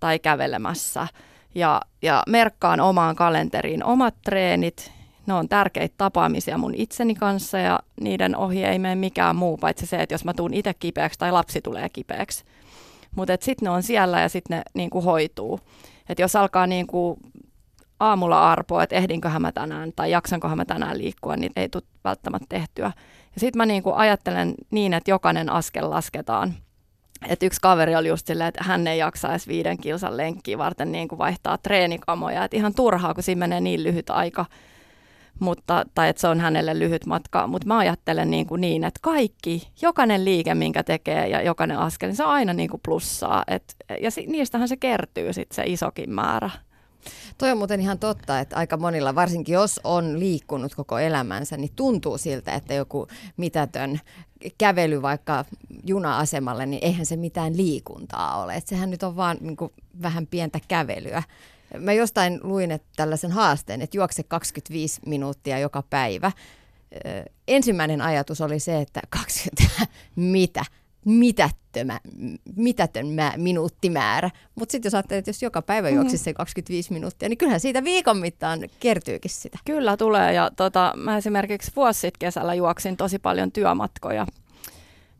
tai 0.00 0.18
kävelemässä. 0.18 1.06
Ja, 1.54 1.80
ja 2.02 2.22
merkkaan 2.28 2.80
omaan 2.80 3.16
kalenteriin 3.16 3.84
omat 3.84 4.14
treenit 4.24 4.99
ne 5.30 5.34
on 5.34 5.48
tärkeitä 5.48 5.94
tapaamisia 5.98 6.58
mun 6.58 6.74
itseni 6.74 7.14
kanssa 7.14 7.58
ja 7.58 7.80
niiden 8.00 8.36
ohi 8.36 8.64
ei 8.64 8.78
mene 8.78 8.94
mikään 8.94 9.36
muu, 9.36 9.56
paitsi 9.56 9.86
se, 9.86 9.96
että 9.96 10.14
jos 10.14 10.24
mä 10.24 10.34
tuun 10.34 10.54
itse 10.54 10.74
kipeäksi 10.74 11.18
tai 11.18 11.32
lapsi 11.32 11.60
tulee 11.60 11.88
kipeäksi. 11.88 12.44
Mutta 13.16 13.32
sitten 13.40 13.66
ne 13.66 13.70
on 13.70 13.82
siellä 13.82 14.20
ja 14.20 14.28
sitten 14.28 14.56
ne 14.58 14.62
niinku 14.74 15.00
hoituu. 15.00 15.60
Et 16.08 16.18
jos 16.18 16.36
alkaa 16.36 16.66
niinku 16.66 17.18
aamulla 18.00 18.52
arpoa, 18.52 18.82
että 18.82 18.96
ehdinköhän 18.96 19.42
mä 19.42 19.52
tänään 19.52 19.92
tai 19.96 20.10
jaksankohan 20.10 20.56
mä 20.56 20.64
tänään 20.64 20.98
liikkua, 20.98 21.36
niin 21.36 21.52
ei 21.56 21.68
tule 21.68 21.82
välttämättä 22.04 22.46
tehtyä. 22.48 22.92
Ja 23.34 23.40
sitten 23.40 23.58
mä 23.58 23.66
niinku 23.66 23.92
ajattelen 23.92 24.54
niin, 24.70 24.94
että 24.94 25.10
jokainen 25.10 25.50
askel 25.50 25.90
lasketaan. 25.90 26.54
Et 27.28 27.42
yksi 27.42 27.60
kaveri 27.60 27.96
oli 27.96 28.08
just 28.08 28.26
silleen, 28.26 28.48
että 28.48 28.64
hän 28.64 28.86
ei 28.86 28.98
jaksa 28.98 29.30
edes 29.30 29.48
viiden 29.48 29.78
kilsan 29.78 30.16
lenkkiä 30.16 30.58
varten 30.58 30.92
niin 30.92 31.08
kuin 31.08 31.18
vaihtaa 31.18 31.58
treenikamoja. 31.58 32.44
Et 32.44 32.54
ihan 32.54 32.74
turhaa, 32.74 33.14
kun 33.14 33.22
siinä 33.22 33.38
menee 33.38 33.60
niin 33.60 33.82
lyhyt 33.82 34.10
aika 34.10 34.44
mutta, 35.40 35.84
tai 35.94 36.08
että 36.08 36.20
se 36.20 36.28
on 36.28 36.40
hänelle 36.40 36.78
lyhyt 36.78 37.06
matka, 37.06 37.46
mutta 37.46 37.68
mä 37.68 37.78
ajattelen 37.78 38.30
niin, 38.30 38.46
kuin 38.46 38.60
niin, 38.60 38.84
että 38.84 39.00
kaikki, 39.02 39.68
jokainen 39.82 40.24
liike, 40.24 40.54
minkä 40.54 40.82
tekee 40.82 41.28
ja 41.28 41.42
jokainen 41.42 41.78
askel, 41.78 42.08
niin 42.08 42.16
se 42.16 42.24
on 42.24 42.30
aina 42.30 42.52
niin 42.52 42.70
kuin 42.70 42.80
plussaa. 42.84 43.44
Et, 43.46 43.76
ja 44.00 44.10
si, 44.10 44.26
niistähän 44.26 44.68
se 44.68 44.76
kertyy 44.76 45.32
sitten 45.32 45.56
se 45.56 45.62
isokin 45.66 46.10
määrä. 46.10 46.50
Toi 47.38 47.50
on 47.50 47.58
muuten 47.58 47.80
ihan 47.80 47.98
totta, 47.98 48.40
että 48.40 48.56
aika 48.56 48.76
monilla, 48.76 49.14
varsinkin 49.14 49.52
jos 49.52 49.80
on 49.84 50.20
liikkunut 50.20 50.74
koko 50.74 50.98
elämänsä, 50.98 51.56
niin 51.56 51.72
tuntuu 51.76 52.18
siltä, 52.18 52.54
että 52.54 52.74
joku 52.74 53.06
mitätön 53.36 54.00
kävely 54.58 55.02
vaikka 55.02 55.44
juna-asemalle, 55.86 56.66
niin 56.66 56.84
eihän 56.84 57.06
se 57.06 57.16
mitään 57.16 57.56
liikuntaa 57.56 58.42
ole. 58.42 58.54
Et 58.54 58.66
sehän 58.66 58.90
nyt 58.90 59.02
on 59.02 59.16
vaan 59.16 59.36
niin 59.40 59.56
kuin, 59.56 59.72
vähän 60.02 60.26
pientä 60.26 60.58
kävelyä. 60.68 61.22
Mä 61.78 61.92
jostain 61.92 62.40
luin 62.42 62.70
että 62.70 62.88
tällaisen 62.96 63.30
haasteen, 63.32 63.82
että 63.82 63.96
juokse 63.96 64.22
25 64.22 65.00
minuuttia 65.06 65.58
joka 65.58 65.82
päivä. 65.90 66.32
Ensimmäinen 67.48 68.00
ajatus 68.00 68.40
oli 68.40 68.60
se, 68.60 68.80
että 68.80 69.00
20, 69.10 69.86
mitä? 70.16 70.64
Mitättömä, 71.04 72.00
mitätön 72.56 73.06
mä, 73.06 73.32
minuuttimäärä. 73.36 74.30
Mutta 74.54 74.72
sitten 74.72 74.86
jos 74.86 74.94
ajattelee, 74.94 75.18
että 75.18 75.28
jos 75.28 75.42
joka 75.42 75.62
päivä 75.62 75.88
juoksisi 75.88 76.24
se 76.24 76.34
25 76.34 76.92
minuuttia, 76.92 77.28
niin 77.28 77.38
kyllähän 77.38 77.60
siitä 77.60 77.84
viikon 77.84 78.18
mittaan 78.18 78.60
kertyykin 78.80 79.30
sitä. 79.30 79.58
Kyllä 79.64 79.96
tulee 79.96 80.32
ja 80.32 80.50
tota, 80.56 80.92
mä 80.96 81.16
esimerkiksi 81.16 81.72
vuosi 81.76 82.00
sitten 82.00 82.18
kesällä 82.18 82.54
juoksin 82.54 82.96
tosi 82.96 83.18
paljon 83.18 83.52
työmatkoja 83.52 84.26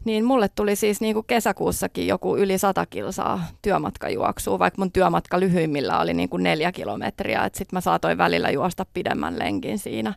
niin 0.05 0.25
mulle 0.25 0.49
tuli 0.49 0.77
siis 0.77 1.01
niin 1.01 1.15
kuin 1.15 1.27
kesäkuussakin 1.27 2.07
joku 2.07 2.37
yli 2.37 2.59
100 2.59 2.87
kilsaa 2.87 3.47
työmatkajuoksua, 3.63 4.59
vaikka 4.59 4.83
mun 4.83 4.93
työmatka 4.93 5.41
lyhyimmillä 5.41 6.01
oli 6.01 6.15
niin 6.15 6.29
kuin 6.29 6.43
neljä 6.43 6.73
kilometriä. 6.73 7.51
Sitten 7.53 7.77
mä 7.77 7.81
saatoin 7.81 8.19
välillä 8.19 8.51
juosta 8.51 8.87
pidemmän 8.95 9.39
lenkin 9.39 9.79
siinä. 9.79 10.15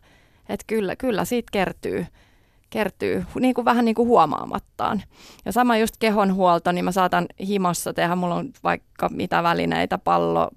Että 0.48 0.64
kyllä, 0.66 0.96
kyllä 0.96 1.24
siitä 1.24 1.48
kertyy, 1.52 2.06
kertyy 2.70 3.24
niin 3.40 3.54
kuin 3.54 3.64
vähän 3.64 3.84
niin 3.84 3.94
kuin 3.94 4.08
huomaamattaan. 4.08 5.02
Ja 5.44 5.52
sama 5.52 5.76
just 5.76 5.96
kehonhuolto, 5.98 6.72
niin 6.72 6.84
mä 6.84 6.92
saatan 6.92 7.26
himassa 7.46 7.92
tehdä, 7.92 8.16
mulla 8.16 8.34
on 8.34 8.50
vaikka 8.64 9.08
mitä 9.08 9.42
välineitä, 9.42 9.98
pallo 9.98 10.50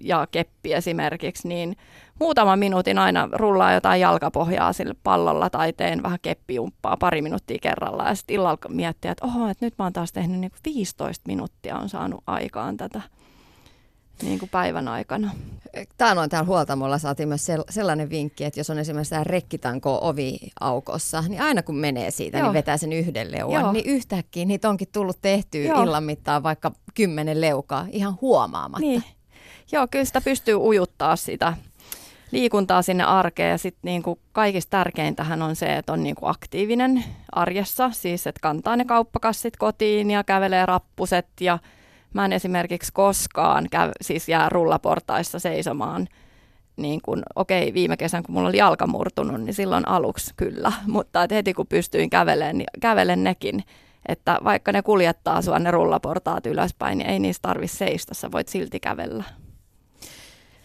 ja 0.00 0.26
keppi 0.30 0.72
esimerkiksi, 0.72 1.48
niin 1.48 1.76
muutaman 2.20 2.58
minuutin 2.58 2.98
aina 2.98 3.28
rullaa 3.32 3.72
jotain 3.72 4.00
jalkapohjaa 4.00 4.72
sillä 4.72 4.94
pallolla 5.02 5.50
tai 5.50 5.72
teen 5.72 6.02
vähän 6.02 6.18
keppiumppaa 6.22 6.96
pari 6.96 7.22
minuuttia 7.22 7.58
kerrallaan 7.62 8.08
ja 8.08 8.14
sitten 8.14 8.34
illalla 8.34 8.58
miettiä, 8.68 9.10
että 9.12 9.26
oho, 9.26 9.48
että 9.48 9.66
nyt 9.66 9.74
mä 9.78 9.84
oon 9.84 9.92
taas 9.92 10.12
tehnyt 10.12 10.40
niin 10.40 10.52
15 10.64 11.22
minuuttia 11.26 11.78
on 11.78 11.88
saanut 11.88 12.24
aikaan 12.26 12.76
tätä 12.76 13.02
niin 14.22 14.38
kuin 14.38 14.48
päivän 14.48 14.88
aikana. 14.88 15.30
Tämä 15.96 16.20
on 16.20 16.28
täällä 16.28 16.46
huoltamolla 16.46 16.98
saatiin 16.98 17.28
myös 17.28 17.46
sellainen 17.70 18.10
vinkki, 18.10 18.44
että 18.44 18.60
jos 18.60 18.70
on 18.70 18.78
esimerkiksi 18.78 19.10
tämä 19.10 19.24
rekkitanko 19.24 19.98
ovi 20.02 20.38
aukossa, 20.60 21.24
niin 21.28 21.42
aina 21.42 21.62
kun 21.62 21.76
menee 21.76 22.10
siitä, 22.10 22.36
niin 22.36 22.42
Joo. 22.42 22.48
niin 22.52 22.58
vetää 22.58 22.76
sen 22.76 22.92
yhden 22.92 23.32
leuan, 23.32 23.62
Joo. 23.62 23.72
niin 23.72 23.86
yhtäkkiä 23.86 24.44
niitä 24.44 24.68
onkin 24.68 24.88
tullut 24.92 25.18
tehtyä 25.22 25.60
Joo. 25.60 25.82
illan 25.82 26.04
mittaan 26.04 26.42
vaikka 26.42 26.72
kymmenen 26.94 27.40
leukaa 27.40 27.86
ihan 27.90 28.18
huomaamatta. 28.20 28.80
Niin. 28.80 29.04
Joo, 29.72 29.86
kyllä 29.90 30.04
sitä 30.04 30.20
pystyy 30.20 30.54
ujuttaa 30.54 31.16
sitä 31.16 31.54
liikuntaa 32.30 32.82
sinne 32.82 33.04
arkeen 33.04 33.50
ja 33.50 33.58
sitten 33.58 33.88
niin 33.88 34.02
kuin 34.02 34.18
kaikista 34.32 34.70
tärkeintähän 34.70 35.42
on 35.42 35.56
se, 35.56 35.76
että 35.76 35.92
on 35.92 36.02
niin 36.02 36.14
kuin 36.14 36.30
aktiivinen 36.30 37.04
arjessa, 37.32 37.90
siis 37.90 38.26
että 38.26 38.40
kantaa 38.42 38.76
ne 38.76 38.84
kauppakassit 38.84 39.56
kotiin 39.56 40.10
ja 40.10 40.24
kävelee 40.24 40.66
rappuset 40.66 41.28
ja 41.40 41.58
mä 42.14 42.24
en 42.24 42.32
esimerkiksi 42.32 42.92
koskaan 42.92 43.66
käy, 43.70 43.90
siis 44.00 44.28
jää 44.28 44.48
rullaportaissa 44.48 45.38
seisomaan 45.38 46.08
niin 46.76 47.00
kuin, 47.04 47.22
okei, 47.36 47.74
viime 47.74 47.96
kesän 47.96 48.22
kun 48.22 48.34
mulla 48.34 48.48
oli 48.48 48.56
jalka 48.56 48.86
murtunut, 48.86 49.40
niin 49.40 49.54
silloin 49.54 49.88
aluksi 49.88 50.34
kyllä, 50.36 50.72
mutta 50.86 51.22
että 51.22 51.34
heti 51.34 51.54
kun 51.54 51.66
pystyin 51.66 52.10
kävelemään, 52.10 52.58
niin 52.58 52.66
kävelen 52.80 53.24
nekin, 53.24 53.64
että 54.08 54.38
vaikka 54.44 54.72
ne 54.72 54.82
kuljettaa 54.82 55.42
sua 55.42 55.58
ne 55.58 55.70
rullaportaat 55.70 56.46
ylöspäin, 56.46 56.98
niin 56.98 57.10
ei 57.10 57.18
niistä 57.18 57.48
tarvitse 57.48 57.76
seistä, 57.76 58.14
sä 58.14 58.32
voit 58.32 58.48
silti 58.48 58.80
kävellä. 58.80 59.24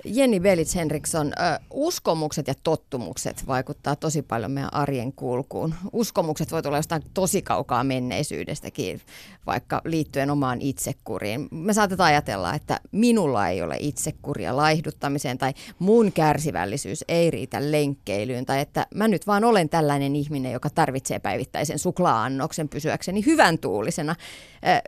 Jenni 0.08 0.40
Belits 0.40 0.76
Henriksson, 0.76 1.34
uskomukset 1.72 2.48
ja 2.48 2.54
tottumukset 2.64 3.48
vaikuttaa 3.48 3.96
tosi 3.96 4.22
paljon 4.22 4.52
meidän 4.52 4.74
arjen 4.74 5.14
kulkuun. 5.14 5.76
Uskomukset 5.94 6.52
voi 6.52 6.62
tulla 6.62 6.78
jostain 6.78 7.04
tosi 7.14 7.42
kaukaa 7.42 7.84
menneisyydestäkin, 7.84 9.02
vaikka 9.46 9.82
liittyen 9.86 10.30
omaan 10.30 10.62
itsekuriin. 10.62 11.48
Me 11.52 11.74
saatetaan 11.74 12.08
ajatella, 12.08 12.54
että 12.54 12.80
minulla 12.92 13.50
ei 13.50 13.62
ole 13.62 13.78
itsekuria 13.80 14.56
laihduttamiseen 14.56 15.38
tai 15.38 15.54
mun 15.80 16.12
kärsivällisyys 16.12 17.06
ei 17.08 17.32
riitä 17.32 17.72
lenkkeilyyn 17.72 18.46
tai 18.46 18.60
että 18.60 18.88
mä 18.96 19.08
nyt 19.08 19.28
vaan 19.28 19.44
olen 19.44 19.70
tällainen 19.70 20.16
ihminen, 20.16 20.52
joka 20.52 20.70
tarvitsee 20.70 21.20
päivittäisen 21.20 21.80
suklaa-annoksen 21.80 22.70
pysyäkseni 22.70 23.26
hyvän 23.26 23.58
tuulisena. 23.58 24.16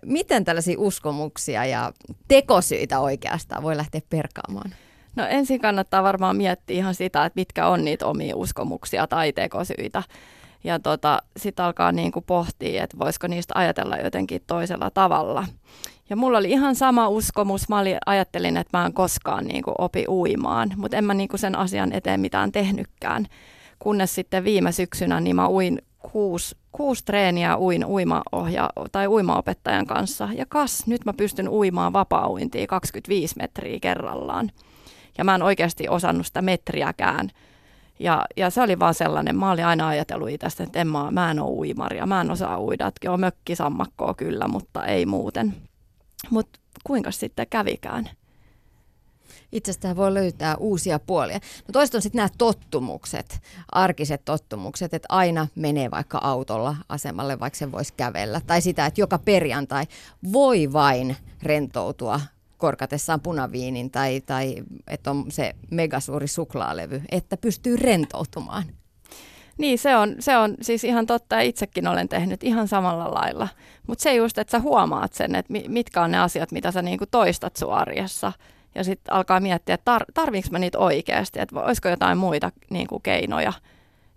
Miten 0.05 0.45
tällaisia 0.45 0.79
uskomuksia 0.79 1.65
ja 1.65 1.93
tekosyitä 2.27 2.99
oikeastaan 2.99 3.63
voi 3.63 3.77
lähteä 3.77 4.01
perkaamaan? 4.09 4.73
No 5.17 5.25
ensin 5.29 5.61
kannattaa 5.61 6.03
varmaan 6.03 6.37
miettiä 6.37 6.77
ihan 6.77 6.95
sitä, 6.95 7.25
että 7.25 7.39
mitkä 7.39 7.67
on 7.67 7.85
niitä 7.85 8.05
omia 8.05 8.35
uskomuksia 8.35 9.07
tai 9.07 9.33
tekosyitä. 9.33 10.03
Ja 10.63 10.79
tota, 10.79 11.21
sitten 11.37 11.65
alkaa 11.65 11.91
niin 11.91 12.11
kuin 12.11 12.25
pohtia, 12.25 12.83
että 12.83 12.99
voisiko 12.99 13.27
niistä 13.27 13.53
ajatella 13.57 13.97
jotenkin 13.97 14.41
toisella 14.47 14.89
tavalla. 14.89 15.45
Ja 16.09 16.15
mulla 16.15 16.37
oli 16.37 16.51
ihan 16.51 16.75
sama 16.75 17.07
uskomus. 17.07 17.69
Mä 17.69 17.79
olin, 17.79 17.97
ajattelin, 18.05 18.57
että 18.57 18.77
mä 18.77 18.85
en 18.85 18.93
koskaan 18.93 19.45
niin 19.45 19.63
kuin 19.63 19.75
opi 19.77 20.05
uimaan, 20.07 20.73
mutta 20.75 20.97
en 20.97 21.05
mä 21.05 21.13
niin 21.13 21.29
kuin 21.29 21.39
sen 21.39 21.57
asian 21.57 21.93
eteen 21.93 22.19
mitään 22.19 22.51
tehnytkään. 22.51 23.27
Kunnes 23.79 24.15
sitten 24.15 24.43
viime 24.43 24.71
syksynä 24.71 25.19
niin 25.19 25.35
mä 25.35 25.49
uin 25.49 25.81
kuusi, 25.99 26.55
kuusi 26.71 27.05
treeniä 27.05 27.57
uin 27.57 27.85
uimaohja, 27.85 28.69
tai 28.91 29.07
uimaopettajan 29.07 29.87
kanssa. 29.87 30.29
Ja 30.35 30.45
kas, 30.49 30.87
nyt 30.87 31.05
mä 31.05 31.13
pystyn 31.13 31.49
uimaan 31.49 31.93
vapaa-uintia 31.93 32.67
25 32.67 33.35
metriä 33.37 33.79
kerrallaan 33.81 34.51
ja 35.17 35.23
mä 35.23 35.35
en 35.35 35.43
oikeasti 35.43 35.89
osannut 35.89 36.25
sitä 36.25 36.41
metriäkään. 36.41 37.29
Ja, 37.99 38.25
ja 38.37 38.49
se 38.49 38.61
oli 38.61 38.79
vaan 38.79 38.93
sellainen, 38.93 39.35
mä 39.35 39.51
olin 39.51 39.65
aina 39.65 39.87
ajatellut 39.87 40.29
itsestä, 40.29 40.63
että 40.63 40.79
en 40.79 40.87
mä, 40.87 41.11
mä 41.11 41.31
en 41.31 41.39
ole 41.39 41.51
uimaria, 41.51 42.05
mä 42.05 42.21
en 42.21 42.31
osaa 42.31 42.61
uida, 42.61 42.87
että 42.87 43.11
on 43.11 43.19
mökkisammakkoa 43.19 44.13
kyllä, 44.13 44.47
mutta 44.47 44.85
ei 44.85 45.05
muuten. 45.05 45.55
Mutta 46.29 46.59
kuinka 46.83 47.11
sitten 47.11 47.47
kävikään? 47.49 48.09
Itsestään 49.51 49.95
voi 49.95 50.13
löytää 50.13 50.55
uusia 50.55 50.99
puolia. 50.99 51.39
No 51.67 51.71
toista 51.71 51.97
on 51.97 52.01
sitten 52.01 52.17
nämä 52.17 52.29
tottumukset, 52.37 53.41
arkiset 53.71 54.25
tottumukset, 54.25 54.93
että 54.93 55.05
aina 55.09 55.47
menee 55.55 55.91
vaikka 55.91 56.17
autolla 56.17 56.75
asemalle, 56.89 57.39
vaikka 57.39 57.57
se 57.57 57.71
voisi 57.71 57.93
kävellä. 57.97 58.41
Tai 58.47 58.61
sitä, 58.61 58.85
että 58.85 59.01
joka 59.01 59.19
perjantai 59.19 59.85
voi 60.33 60.73
vain 60.73 61.17
rentoutua 61.43 62.21
korkatessaan 62.57 63.21
punaviinin 63.21 63.91
tai, 63.91 64.21
tai 64.21 64.55
että 64.87 65.11
on 65.11 65.25
se 65.29 65.55
megasuuri 65.71 66.27
suklaalevy, 66.27 67.01
että 67.11 67.37
pystyy 67.37 67.75
rentoutumaan. 67.75 68.63
Niin, 69.57 69.79
se 69.79 69.95
on, 69.95 70.15
se 70.19 70.37
on 70.37 70.55
siis 70.61 70.83
ihan 70.83 71.05
totta 71.05 71.35
ja 71.35 71.41
itsekin 71.41 71.87
olen 71.87 72.09
tehnyt 72.09 72.43
ihan 72.43 72.67
samalla 72.67 73.13
lailla. 73.13 73.47
Mutta 73.87 74.01
se 74.01 74.15
just, 74.15 74.37
että 74.37 74.51
sä 74.51 74.59
huomaat 74.59 75.13
sen, 75.13 75.35
että 75.35 75.53
mitkä 75.67 76.01
on 76.01 76.11
ne 76.11 76.19
asiat, 76.19 76.51
mitä 76.51 76.71
sä 76.71 76.81
niinku 76.81 77.05
toistat 77.11 77.55
sun 77.55 77.73
arjessa. 77.73 78.33
Ja 78.75 78.83
sitten 78.83 79.13
alkaa 79.13 79.39
miettiä, 79.39 79.75
että 79.75 79.97
tar- 79.97 80.11
tarviinko 80.13 80.49
mä 80.51 80.59
niitä 80.59 80.79
oikeasti, 80.79 81.39
että 81.39 81.59
olisiko 81.59 81.89
jotain 81.89 82.17
muita 82.17 82.51
niinku 82.69 82.99
keinoja 82.99 83.53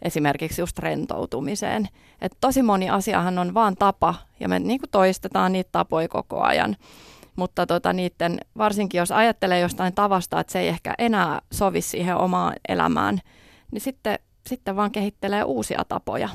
esimerkiksi 0.02 0.62
just 0.62 0.78
rentoutumiseen. 0.78 1.88
Et 2.20 2.32
tosi 2.40 2.62
moni 2.62 2.90
asiahan 2.90 3.38
on 3.38 3.54
vaan 3.54 3.76
tapa 3.76 4.14
ja 4.40 4.48
me 4.48 4.58
niinku 4.58 4.86
toistetaan 4.90 5.52
niitä 5.52 5.68
tapoja 5.72 6.08
koko 6.08 6.40
ajan 6.40 6.76
mutta 7.40 7.66
tota, 7.66 7.92
niiden, 7.92 8.38
varsinkin 8.58 8.98
jos 8.98 9.12
ajattelee 9.12 9.60
jostain 9.60 9.94
tavasta, 9.94 10.40
että 10.40 10.52
se 10.52 10.60
ei 10.60 10.68
ehkä 10.68 10.94
enää 10.98 11.40
sovi 11.52 11.82
siihen 11.82 12.16
omaan 12.16 12.54
elämään, 12.68 13.20
niin 13.70 13.80
sitten, 13.80 14.18
sitten 14.46 14.76
vaan 14.76 14.90
kehittelee 14.90 15.44
uusia 15.44 15.84
tapoja. 15.88 16.28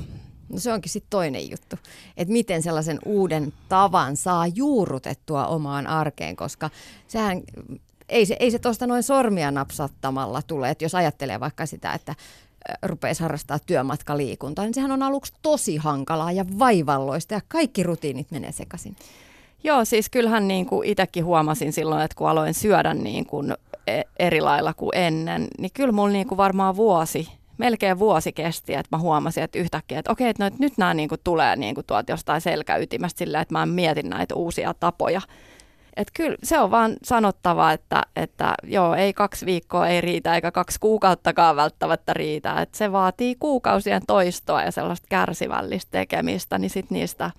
No 0.49 0.59
se 0.59 0.73
onkin 0.73 0.91
sitten 0.91 1.09
toinen 1.09 1.49
juttu, 1.49 1.75
että 2.17 2.31
miten 2.31 2.63
sellaisen 2.63 2.99
uuden 3.05 3.53
tavan 3.69 4.17
saa 4.17 4.47
juurrutettua 4.47 5.47
omaan 5.47 5.87
arkeen, 5.87 6.35
koska 6.35 6.69
sehän 7.07 7.41
ei 8.09 8.25
se, 8.25 8.37
ei 8.39 8.51
se 8.51 8.59
tuosta 8.59 8.87
noin 8.87 9.03
sormia 9.03 9.51
napsattamalla 9.51 10.41
tule, 10.41 10.69
että 10.69 10.85
jos 10.85 10.95
ajattelee 10.95 11.39
vaikka 11.39 11.65
sitä, 11.65 11.93
että 11.93 12.15
rupeisi 12.83 13.23
harrastaa 13.23 13.59
työmatkaliikuntaa, 13.59 14.65
niin 14.65 14.73
sehän 14.73 14.91
on 14.91 15.03
aluksi 15.03 15.33
tosi 15.41 15.77
hankalaa 15.77 16.31
ja 16.31 16.45
vaivalloista 16.59 17.33
ja 17.33 17.41
kaikki 17.47 17.83
rutiinit 17.83 18.31
menee 18.31 18.51
sekaisin. 18.51 18.95
Joo, 19.65 19.85
siis 19.85 20.09
kyllähän 20.09 20.47
niin 20.47 20.65
kuin 20.65 20.89
itsekin 20.89 21.25
huomasin 21.25 21.73
silloin, 21.73 22.01
että 22.01 22.15
kun 22.15 22.29
aloin 22.29 22.53
syödä 22.53 22.93
niin 22.93 23.25
kuin 23.25 23.53
e, 23.87 24.01
eri 24.19 24.41
lailla 24.41 24.73
kuin 24.73 24.91
ennen, 24.93 25.47
niin 25.59 25.71
kyllä 25.73 25.91
mulla 25.91 26.11
niin 26.11 26.27
kuin 26.27 26.37
varmaan 26.37 26.75
vuosi, 26.75 27.27
melkein 27.57 27.99
vuosi 27.99 28.33
kesti, 28.33 28.73
että 28.73 28.95
mä 28.95 28.97
huomasin, 28.97 29.43
että 29.43 29.59
yhtäkkiä, 29.59 29.99
että 29.99 30.11
okei, 30.11 30.29
että 30.29 30.49
no, 30.49 30.55
nyt 30.59 30.73
nämä 30.77 30.93
niin 30.93 31.09
kuin 31.09 31.21
tulee 31.23 31.55
niin 31.55 31.75
kuin 31.75 31.85
tuolta 31.85 32.11
jostain 32.11 32.41
selkäytimästä 32.41 33.17
sillä, 33.17 33.41
että 33.41 33.53
mä 33.53 33.65
mietin 33.65 34.09
näitä 34.09 34.35
uusia 34.35 34.73
tapoja. 34.79 35.21
Että 35.95 36.11
kyllä 36.15 36.37
se 36.43 36.59
on 36.59 36.71
vaan 36.71 36.95
sanottava, 37.03 37.71
että, 37.71 38.03
että 38.15 38.55
joo, 38.63 38.95
ei 38.95 39.13
kaksi 39.13 39.45
viikkoa 39.45 39.87
ei 39.87 40.01
riitä 40.01 40.35
eikä 40.35 40.51
kaksi 40.51 40.79
kuukauttakaan 40.79 41.55
välttämättä 41.55 42.13
riitä. 42.13 42.61
Että 42.61 42.77
se 42.77 42.91
vaatii 42.91 43.35
kuukausien 43.39 44.01
toistoa 44.07 44.63
ja 44.63 44.71
sellaista 44.71 45.07
kärsivällistä 45.09 45.91
tekemistä, 45.91 46.57
niin 46.57 46.69
sitten 46.69 46.95
niistä 46.95 47.31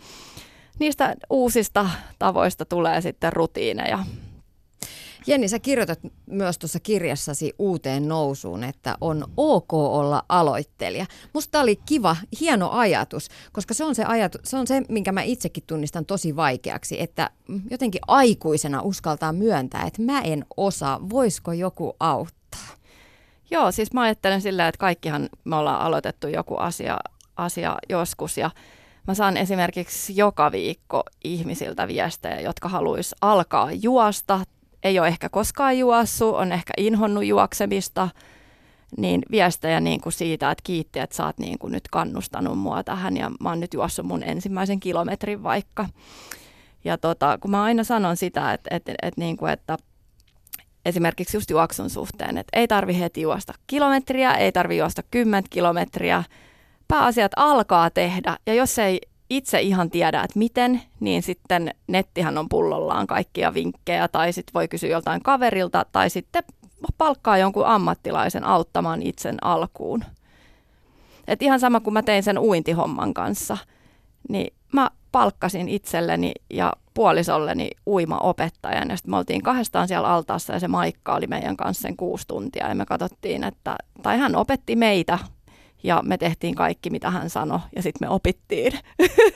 niistä 0.79 1.15
uusista 1.31 1.91
tavoista 2.19 2.65
tulee 2.65 3.01
sitten 3.01 3.33
rutiineja. 3.33 3.99
Jenni, 5.27 5.49
sä 5.49 5.59
kirjoitat 5.59 5.99
myös 6.27 6.59
tuossa 6.59 6.81
kirjassasi 6.81 7.53
uuteen 7.59 8.09
nousuun, 8.09 8.65
että 8.65 8.97
on 9.01 9.25
ok 9.37 9.75
olla 9.75 10.23
aloittelija. 10.29 11.07
Musta 11.33 11.61
oli 11.61 11.77
kiva, 11.77 12.17
hieno 12.41 12.71
ajatus, 12.71 13.29
koska 13.53 13.75
se 13.75 13.85
on 13.85 13.95
se, 13.95 14.05
ajatu, 14.05 14.39
se 14.45 14.57
on 14.57 14.67
se, 14.67 14.83
minkä 14.89 15.13
mä 15.13 15.23
itsekin 15.23 15.65
tunnistan 15.67 16.07
tosi 16.07 16.37
vaikeaksi, 16.37 17.01
että 17.01 17.31
jotenkin 17.71 18.01
aikuisena 18.07 18.83
uskaltaa 18.83 19.33
myöntää, 19.33 19.83
että 19.87 20.03
mä 20.03 20.21
en 20.21 20.45
osaa, 20.57 21.01
voisiko 21.11 21.53
joku 21.53 21.97
auttaa? 22.01 22.67
Joo, 23.51 23.73
siis 23.73 23.93
mä 23.93 24.03
ajattelen 24.03 24.41
sillä, 24.41 24.69
että 24.69 24.79
kaikkihan 24.79 25.29
me 25.45 25.57
ollaan 25.57 25.81
aloitettu 25.81 26.29
joku 26.29 26.57
asia, 26.57 26.99
asia 27.37 27.77
joskus 27.89 28.39
ja 28.39 28.51
Mä 29.07 29.15
saan 29.15 29.37
esimerkiksi 29.37 30.17
joka 30.17 30.53
viikko 30.53 31.03
ihmisiltä 31.25 31.89
viestejä, 31.89 32.41
jotka 32.41 32.69
haluaisi 32.69 33.17
alkaa 33.21 33.73
juosta. 33.73 34.41
Ei 34.83 34.99
ole 34.99 35.09
ehkä 35.09 35.29
koskaan 35.29 35.79
juossut, 35.79 36.35
on 36.35 36.53
ehkä 36.53 36.73
inhonnut 36.77 37.25
juoksemista. 37.25 38.09
Niin 38.97 39.23
viestejä 39.31 39.81
niin 39.81 40.01
kuin 40.01 40.13
siitä, 40.13 40.51
että 40.51 40.63
kiitti, 40.65 40.99
että 40.99 41.17
sä 41.17 41.27
oot 41.27 41.39
niin 41.39 41.59
kuin 41.59 41.73
nyt 41.73 41.89
kannustanut 41.91 42.59
mua 42.59 42.85
tähän 42.85 43.17
ja 43.17 43.31
mä 43.41 43.49
oon 43.49 43.61
nyt 43.61 43.75
juossut 43.75 44.07
mun 44.07 44.23
ensimmäisen 44.23 44.81
kilometrin 44.81 45.43
vaikka. 45.43 45.89
Ja 46.85 46.99
tota, 46.99 47.39
kun 47.41 47.51
mä 47.51 47.63
aina 47.63 47.85
sanon 47.85 48.17
sitä, 48.17 48.53
että, 48.53 48.77
että, 48.77 48.93
että, 49.03 49.21
niin 49.21 49.37
kuin, 49.37 49.53
että 49.53 49.77
esimerkiksi 50.85 51.37
just 51.37 51.51
juoksun 51.51 51.91
suhteen, 51.91 52.39
että 52.39 52.59
ei 52.61 52.69
tarvi 52.69 52.99
heti 52.99 53.21
juosta 53.21 53.53
kilometriä, 53.67 54.35
ei 54.35 54.53
tarvi 54.53 54.77
juosta 54.77 55.03
kymmentä 55.11 55.51
kilometriä, 55.51 56.25
pääasiat 56.89 57.33
alkaa 57.37 57.91
tehdä 57.91 58.37
ja 58.47 58.55
jos 58.55 58.79
ei 58.79 59.01
itse 59.31 59.61
ihan 59.61 59.91
tiedä, 59.91 60.23
että 60.23 60.39
miten, 60.39 60.83
niin 61.01 61.23
sitten 61.23 61.75
nettihän 61.87 62.39
on 62.39 62.49
pullollaan 62.49 63.07
kaikkia 63.07 63.55
vinkkejä 63.55 64.09
tai 64.09 64.33
sitten 64.33 64.55
voi 64.55 64.69
kysyä 64.69 64.91
joltain 64.91 65.23
kaverilta 65.23 65.87
tai 65.93 66.11
sitten 66.11 66.45
palkkaa 66.99 67.39
jonkun 67.39 67.67
ammattilaisen 67.67 68.45
auttamaan 68.45 69.03
itsen 69.03 69.37
alkuun. 69.45 70.05
Et 71.27 71.43
ihan 71.43 71.61
sama 71.61 71.81
kuin 71.81 71.95
mä 71.95 72.03
tein 72.03 72.23
sen 72.23 72.39
uintihomman 72.39 73.15
kanssa, 73.15 73.57
niin 74.29 74.55
mä 74.73 74.91
palkkasin 75.13 75.69
itselleni 75.69 76.33
ja 76.51 76.73
puolisolleni 76.95 77.71
uimaopettajan. 77.87 78.91
Ja 78.91 78.97
sitten 78.97 79.11
me 79.11 79.17
oltiin 79.17 79.43
kahdestaan 79.43 79.89
siellä 79.89 80.09
altaassa 80.09 80.53
ja 80.53 80.61
se 80.61 80.69
Maikka 80.69 81.15
oli 81.15 81.27
meidän 81.27 81.57
kanssa 81.57 81.83
sen 81.83 81.97
kuusi 81.97 82.27
tuntia. 82.29 82.69
Ja 82.69 82.75
me 82.75 82.87
katsottiin, 82.87 83.45
että, 83.45 83.77
tai 84.03 84.19
hän 84.19 84.37
opetti 84.37 84.77
meitä 84.77 85.19
ja 85.87 86.03
me 86.05 86.19
tehtiin 86.19 86.55
kaikki, 86.55 86.91
mitä 86.91 87.11
hän 87.11 87.31
sanoi, 87.31 87.59
ja 87.77 87.83
sitten 87.83 88.09
me 88.09 88.15
opittiin. 88.15 88.73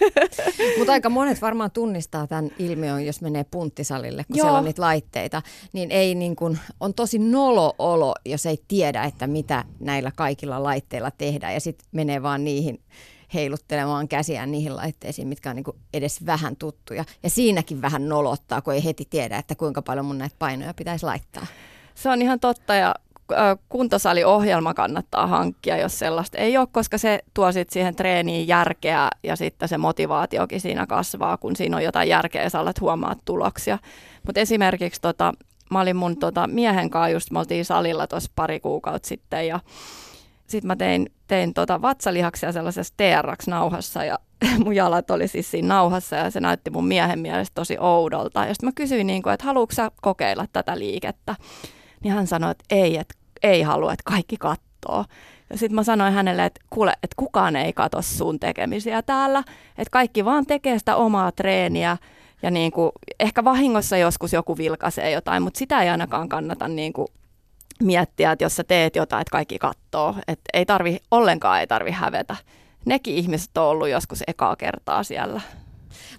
Mutta 0.78 0.92
aika 0.92 1.10
monet 1.10 1.42
varmaan 1.42 1.70
tunnistaa 1.70 2.26
tämän 2.26 2.50
ilmiön, 2.58 3.06
jos 3.06 3.20
menee 3.20 3.44
punttisalille, 3.50 4.24
kun 4.24 4.36
Joo. 4.36 4.44
siellä 4.44 4.58
on 4.58 4.64
niitä 4.64 4.82
laitteita, 4.82 5.42
niin 5.72 5.90
ei 5.90 6.14
niin 6.14 6.36
kuin, 6.36 6.58
on 6.80 6.94
tosi 6.94 7.18
nolo 7.18 7.74
olo, 7.78 8.14
jos 8.24 8.46
ei 8.46 8.62
tiedä, 8.68 9.04
että 9.04 9.26
mitä 9.26 9.64
näillä 9.80 10.12
kaikilla 10.16 10.62
laitteilla 10.62 11.10
tehdään, 11.10 11.54
ja 11.54 11.60
sitten 11.60 11.88
menee 11.92 12.22
vaan 12.22 12.44
niihin 12.44 12.80
heiluttelemaan 13.34 14.08
käsiään 14.08 14.52
niihin 14.52 14.76
laitteisiin, 14.76 15.28
mitkä 15.28 15.50
on 15.50 15.56
niin 15.56 15.64
edes 15.94 16.26
vähän 16.26 16.56
tuttuja. 16.56 17.04
Ja 17.22 17.30
siinäkin 17.30 17.82
vähän 17.82 18.08
nolottaa, 18.08 18.62
kun 18.62 18.74
ei 18.74 18.84
heti 18.84 19.06
tiedä, 19.10 19.38
että 19.38 19.54
kuinka 19.54 19.82
paljon 19.82 20.06
mun 20.06 20.18
näitä 20.18 20.36
painoja 20.38 20.74
pitäisi 20.74 21.06
laittaa. 21.06 21.46
Se 21.94 22.08
on 22.08 22.22
ihan 22.22 22.40
totta 22.40 22.74
ja 22.74 22.94
kuntosaliohjelma 23.68 24.74
kannattaa 24.74 25.26
hankkia, 25.26 25.76
jos 25.76 25.98
sellaista 25.98 26.38
ei 26.38 26.58
ole, 26.58 26.68
koska 26.72 26.98
se 26.98 27.20
tuo 27.34 27.52
sit 27.52 27.70
siihen 27.70 27.96
treeniin 27.96 28.48
järkeä 28.48 29.08
ja 29.22 29.36
sitten 29.36 29.68
se 29.68 29.78
motivaatiokin 29.78 30.60
siinä 30.60 30.86
kasvaa, 30.86 31.36
kun 31.36 31.56
siinä 31.56 31.76
on 31.76 31.84
jotain 31.84 32.08
järkeä 32.08 32.42
ja 32.42 32.50
sä 32.50 32.60
alat 32.60 32.80
huomaa 32.80 33.14
tuloksia. 33.24 33.78
Mutta 34.26 34.40
esimerkiksi 34.40 35.00
tota, 35.00 35.32
mä 35.70 35.80
olin 35.80 35.96
mun 35.96 36.16
tota, 36.16 36.46
miehen 36.46 36.90
kanssa 36.90 37.08
just, 37.08 37.30
me 37.30 37.38
oltiin 37.38 37.64
salilla 37.64 38.06
tuossa 38.06 38.32
pari 38.36 38.60
kuukautta 38.60 39.08
sitten 39.08 39.46
ja 39.46 39.60
sitten 40.46 40.66
mä 40.66 40.76
tein, 40.76 41.12
tein 41.26 41.54
tota 41.54 41.82
vatsalihaksia 41.82 42.52
sellaisessa 42.52 42.94
TRX-nauhassa 42.96 44.04
ja 44.04 44.18
mun 44.64 44.76
jalat 44.76 45.10
oli 45.10 45.28
siis 45.28 45.50
siinä 45.50 45.68
nauhassa 45.68 46.16
ja 46.16 46.30
se 46.30 46.40
näytti 46.40 46.70
mun 46.70 46.86
miehen 46.86 47.18
mielestä 47.18 47.54
tosi 47.54 47.76
oudolta. 47.78 48.46
Ja 48.46 48.54
sitten 48.54 48.66
mä 48.66 48.72
kysyin, 48.74 49.06
niin 49.06 49.22
kuin, 49.22 49.32
että 49.32 49.46
haluatko 49.46 49.74
sä 49.74 49.90
kokeilla 50.02 50.46
tätä 50.52 50.78
liikettä? 50.78 51.36
Niin 52.04 52.14
hän 52.14 52.26
sanoi, 52.26 52.50
että 52.50 52.64
ei, 52.70 52.96
että 52.96 53.14
ei 53.42 53.62
halua, 53.62 53.92
että 53.92 54.10
kaikki 54.10 54.36
kattoo. 54.36 55.04
Ja 55.50 55.58
sitten 55.58 55.74
mä 55.74 55.82
sanoin 55.82 56.12
hänelle, 56.12 56.44
että 56.44 56.60
kuule, 56.70 56.92
että 56.92 57.14
kukaan 57.16 57.56
ei 57.56 57.72
katso 57.72 58.02
sun 58.02 58.40
tekemisiä 58.40 59.02
täällä, 59.02 59.38
että 59.78 59.90
kaikki 59.90 60.24
vaan 60.24 60.46
tekee 60.46 60.78
sitä 60.78 60.96
omaa 60.96 61.32
treeniä 61.32 61.96
ja 62.42 62.50
niin 62.50 62.72
kuin, 62.72 62.92
ehkä 63.20 63.44
vahingossa 63.44 63.96
joskus 63.96 64.32
joku 64.32 64.58
vilkaisee 64.58 65.10
jotain, 65.10 65.42
mutta 65.42 65.58
sitä 65.58 65.82
ei 65.82 65.88
ainakaan 65.88 66.28
kannata 66.28 66.68
niin 66.68 66.92
kuin 66.92 67.08
miettiä, 67.82 68.32
että 68.32 68.44
jos 68.44 68.56
sä 68.56 68.64
teet 68.64 68.96
jotain, 68.96 69.20
että 69.20 69.32
kaikki 69.32 69.58
katsoo, 69.58 70.14
että 70.28 70.50
ei 70.54 70.66
tarvi, 70.66 70.98
ollenkaan 71.10 71.60
ei 71.60 71.66
tarvi 71.66 71.90
hävetä. 71.90 72.36
Nekin 72.84 73.14
ihmiset 73.14 73.58
on 73.58 73.64
ollut 73.64 73.88
joskus 73.88 74.22
ekaa 74.26 74.56
kertaa 74.56 75.02
siellä. 75.02 75.40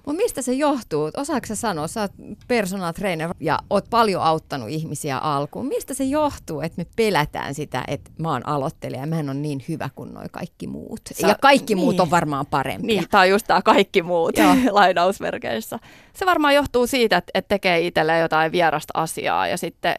Mutta 0.05 0.23
mistä 0.23 0.41
se 0.41 0.53
johtuu? 0.53 1.11
Osaatko 1.17 1.47
sä 1.47 1.55
sanoa, 1.55 1.87
sä 1.87 2.01
oot 2.01 2.11
personal 2.47 2.91
trainer 2.91 3.33
ja 3.39 3.59
oot 3.69 3.85
paljon 3.89 4.21
auttanut 4.21 4.69
ihmisiä 4.69 5.17
alkuun. 5.17 5.67
Mistä 5.67 5.93
se 5.93 6.03
johtuu, 6.03 6.61
että 6.61 6.81
me 6.81 6.85
pelätään 6.95 7.53
sitä, 7.53 7.83
että 7.87 8.11
mä 8.17 8.31
oon 8.31 8.47
aloittelija 8.47 9.01
ja 9.01 9.07
mä 9.07 9.19
en 9.19 9.29
ole 9.29 9.37
niin 9.37 9.63
hyvä 9.69 9.89
kuin 9.95 10.13
noi 10.13 10.25
kaikki 10.31 10.67
muut. 10.67 11.01
Sä, 11.13 11.27
ja 11.27 11.35
kaikki 11.41 11.75
niin. 11.75 11.83
muut 11.83 11.99
on 11.99 12.09
varmaan 12.09 12.45
parempia. 12.45 12.87
Niin, 12.87 13.07
on 13.13 13.29
just 13.29 13.47
tämä 13.47 13.61
kaikki 13.61 14.01
muut 14.01 14.35
lainausmerkeissä. 14.71 15.79
Se 16.13 16.25
varmaan 16.25 16.55
johtuu 16.55 16.87
siitä, 16.87 17.17
että, 17.17 17.31
että 17.33 17.49
tekee 17.49 17.79
itselleen 17.79 18.21
jotain 18.21 18.51
vierasta 18.51 18.91
asiaa 18.95 19.47
ja 19.47 19.57
sitten 19.57 19.95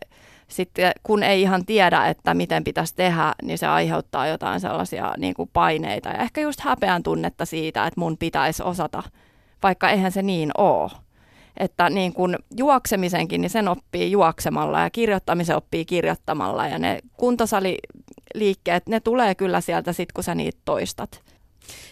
sitten 0.53 0.93
kun 1.03 1.23
ei 1.23 1.43
ihan 1.43 1.67
tiedä, 1.67 2.07
että 2.07 2.35
miten 2.35 2.65
pitäisi 2.65 2.95
tehdä, 2.95 3.35
niin 3.43 3.59
se 3.59 3.67
aiheuttaa 3.67 4.27
jotain 4.27 4.61
sellaisia 4.61 5.15
niin 5.19 5.35
kuin 5.35 5.51
paineita 5.53 6.09
ja 6.09 6.19
ehkä 6.19 6.41
just 6.41 6.61
häpeän 6.61 7.03
tunnetta 7.03 7.45
siitä, 7.45 7.87
että 7.87 8.01
mun 8.01 8.19
pitäisi 8.19 8.63
osata, 8.63 9.03
vaikka 9.63 9.91
eihän 9.91 10.13
se 10.13 10.23
niin 10.23 10.51
ole. 10.59 10.91
Että 11.57 11.91
niin 11.91 12.13
kuin 12.13 12.37
juoksemisenkin, 12.57 13.41
niin 13.41 13.51
sen 13.51 13.69
oppii 13.69 14.11
juoksemalla 14.11 14.81
ja 14.81 14.91
kirjoittamisen 14.91 15.57
oppii 15.57 15.85
kirjoittamalla 15.85 16.67
ja 16.67 16.79
ne 16.79 16.99
kuntosaliliikkeet, 17.17 18.89
ne 18.89 19.01
tulee 19.01 19.35
kyllä 19.35 19.61
sieltä 19.61 19.93
sit, 19.93 20.13
kun 20.13 20.25
sä 20.25 20.35
niitä 20.35 20.59
toistat. 20.65 21.21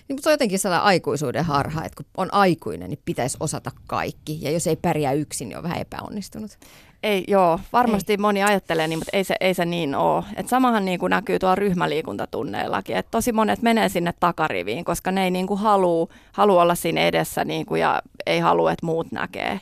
Niin, 0.08 0.14
mutta 0.14 0.22
se 0.22 0.28
on 0.28 0.32
jotenkin 0.32 0.58
sellainen 0.58 0.86
aikuisuuden 0.86 1.44
harha, 1.44 1.84
että 1.84 1.96
kun 1.96 2.06
on 2.16 2.34
aikuinen, 2.34 2.90
niin 2.90 3.02
pitäisi 3.04 3.36
osata 3.40 3.70
kaikki. 3.86 4.38
Ja 4.42 4.50
jos 4.50 4.66
ei 4.66 4.76
pärjää 4.76 5.12
yksin, 5.12 5.48
niin 5.48 5.56
on 5.56 5.62
vähän 5.62 5.80
epäonnistunut. 5.80 6.58
Ei, 7.02 7.24
joo, 7.28 7.60
varmasti 7.72 8.12
ei. 8.12 8.16
moni 8.16 8.42
ajattelee 8.42 8.88
niin, 8.88 8.98
mutta 8.98 9.10
ei 9.16 9.24
se, 9.24 9.34
ei 9.40 9.54
se 9.54 9.64
niin 9.64 9.94
ole. 9.94 10.24
Et 10.36 10.48
samahan 10.48 10.84
niin 10.84 10.98
kuin 10.98 11.10
näkyy 11.10 11.38
tuolla 11.38 11.54
ryhmäliikuntatunneillakin, 11.54 12.96
että 12.96 13.10
tosi 13.10 13.32
monet 13.32 13.62
menee 13.62 13.88
sinne 13.88 14.14
takariviin, 14.20 14.84
koska 14.84 15.12
ne 15.12 15.24
ei 15.24 15.30
niin 15.30 15.46
kuin 15.46 15.60
halua, 15.60 16.06
halua 16.32 16.62
olla 16.62 16.74
siinä 16.74 17.00
edessä 17.00 17.44
niin 17.44 17.66
kuin, 17.66 17.80
ja 17.80 18.02
ei 18.26 18.40
halua, 18.40 18.72
että 18.72 18.86
muut 18.86 19.12
näkee. 19.12 19.60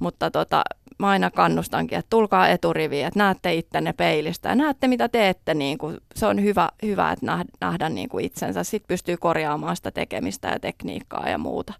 Mutta 0.00 0.30
tota, 0.30 0.64
mä 0.98 1.08
aina 1.08 1.30
kannustankin, 1.30 1.98
että 1.98 2.10
tulkaa 2.10 2.48
eturiviin, 2.48 3.06
että 3.06 3.18
näette 3.18 3.54
ittenne 3.54 3.92
peilistä 3.92 4.48
ja 4.48 4.54
näette 4.54 4.88
mitä 4.88 5.08
teette. 5.08 5.54
Niin 5.54 5.78
kuin, 5.78 5.98
se 6.14 6.26
on 6.26 6.42
hyvä, 6.42 6.68
hyvä 6.82 7.12
että 7.12 7.26
nähdä, 7.26 7.44
nähdä 7.60 7.88
niin 7.88 8.08
kuin 8.08 8.24
itsensä. 8.24 8.64
Sitten 8.64 8.88
pystyy 8.88 9.16
korjaamaan 9.16 9.76
sitä 9.76 9.90
tekemistä 9.90 10.48
ja 10.48 10.60
tekniikkaa 10.60 11.28
ja 11.28 11.38
muuta. 11.38 11.74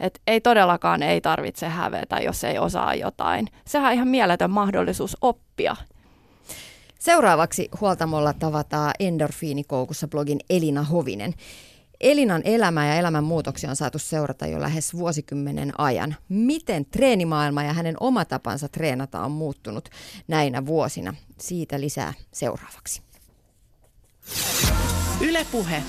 Et 0.00 0.20
ei 0.26 0.40
todellakaan 0.40 1.02
ei 1.02 1.20
tarvitse 1.20 1.68
hävetä, 1.68 2.18
jos 2.18 2.44
ei 2.44 2.58
osaa 2.58 2.94
jotain. 2.94 3.48
Sehän 3.64 3.88
on 3.88 3.94
ihan 3.94 4.08
mieletön 4.08 4.50
mahdollisuus 4.50 5.16
oppia. 5.20 5.76
Seuraavaksi 6.98 7.68
huoltamolla 7.80 8.32
tavataan 8.32 8.92
Endorfiinikoukussa 9.00 10.08
blogin 10.08 10.40
Elina 10.50 10.82
Hovinen. 10.82 11.34
Elinan 12.00 12.42
elämää 12.44 12.86
ja 12.86 12.94
elämän 12.94 13.24
muutoksia 13.24 13.70
on 13.70 13.76
saatu 13.76 13.98
seurata 13.98 14.46
jo 14.46 14.60
lähes 14.60 14.94
vuosikymmenen 14.94 15.80
ajan. 15.80 16.16
Miten 16.28 16.86
treenimaailma 16.86 17.62
ja 17.62 17.72
hänen 17.72 17.96
oma 18.00 18.24
tapansa 18.24 18.68
treenata 18.68 19.20
on 19.20 19.30
muuttunut 19.30 19.88
näinä 20.28 20.66
vuosina? 20.66 21.14
Siitä 21.40 21.80
lisää 21.80 22.14
seuraavaksi. 22.32 23.02
Ylepuhe. 25.20 25.82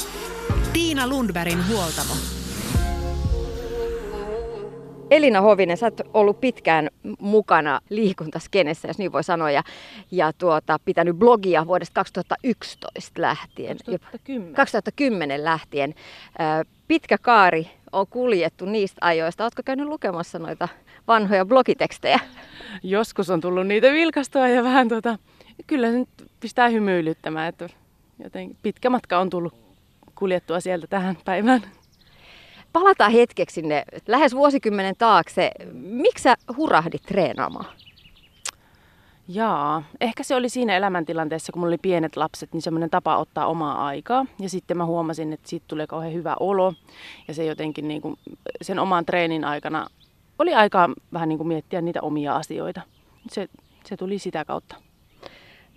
Tiina 0.74 1.08
Lundbergin 1.08 1.68
huoltamo. 1.68 2.14
Elina 5.10 5.42
Hovinen, 5.42 5.78
sä 5.78 5.86
oot 5.86 6.02
ollut 6.14 6.42
pitkään 6.42 6.90
mukana 7.20 7.80
liikuntaskenessä, 7.90 8.88
jos 8.88 8.98
niin 8.98 9.12
voi 9.12 9.24
sanoa, 9.24 9.52
ja, 9.52 9.64
ja 10.12 10.34
tuota, 10.34 10.80
pitänyt 10.86 11.16
blogia 11.16 11.68
vuodesta 11.68 11.94
2011 11.94 13.22
lähtien. 13.22 13.78
2010. 13.78 14.54
2010 14.54 15.44
lähtien. 15.44 15.96
Pitkä 16.88 17.18
kaari 17.18 17.68
on 17.92 18.08
kuljettu 18.08 18.66
niistä 18.66 18.98
ajoista. 19.02 19.44
Oletko 19.44 19.62
käynyt 19.66 19.88
lukemassa 19.88 20.40
noita 20.40 20.68
vanhoja 21.08 21.46
blogitekstejä? 21.46 22.20
Joskus 22.84 23.30
on 23.30 23.42
tullut 23.42 23.68
niitä 23.68 23.92
vilkastua 23.92 24.48
ja 24.48 24.64
vähän 24.64 24.88
tota, 24.90 25.18
kyllä 25.68 25.88
se 25.92 25.98
nyt 25.98 26.10
pistää 26.40 26.70
hymyilyttämään, 26.70 27.50
että 27.50 27.70
joten 28.24 28.58
pitkä 28.62 28.90
matka 28.90 29.20
on 29.20 29.30
tullut 29.30 29.54
kuljettua 30.16 30.60
sieltä 30.60 30.88
tähän 30.88 31.18
päivään 31.26 31.62
palataan 32.80 33.12
hetkeksi 33.12 33.54
sinne 33.54 33.84
lähes 34.08 34.36
vuosikymmenen 34.36 34.96
taakse. 34.98 35.52
Miksi 35.74 36.24
sä 36.24 36.36
hurahdit 36.58 37.02
treenaamaan? 37.02 37.66
Jaa, 39.28 39.84
ehkä 40.02 40.24
se 40.24 40.36
oli 40.36 40.50
siinä 40.50 40.78
elämäntilanteessa, 40.78 41.52
kun 41.52 41.60
mulla 41.60 41.70
oli 41.70 41.78
pienet 41.78 42.18
lapset, 42.18 42.54
niin 42.54 42.62
semmoinen 42.62 42.90
tapa 42.90 43.18
ottaa 43.18 43.48
omaa 43.48 43.86
aikaa. 43.86 44.26
Ja 44.40 44.50
sitten 44.50 44.78
mä 44.78 44.86
huomasin, 44.86 45.34
että 45.34 45.50
siitä 45.50 45.66
tulee 45.68 45.88
kauhean 45.88 46.14
hyvä 46.14 46.36
olo. 46.40 46.74
Ja 47.28 47.34
se 47.34 47.46
jotenkin 47.46 47.88
niin 47.88 48.02
kuin 48.02 48.18
sen 48.62 48.80
oman 48.80 49.06
treenin 49.06 49.46
aikana 49.46 49.88
oli 50.40 50.54
aikaa 50.54 50.90
vähän 51.14 51.30
niin 51.30 51.38
kuin 51.38 51.48
miettiä 51.48 51.82
niitä 51.82 52.02
omia 52.02 52.36
asioita. 52.36 52.82
Se, 53.30 53.48
se 53.86 53.98
tuli 53.98 54.20
sitä 54.20 54.46
kautta 54.46 54.76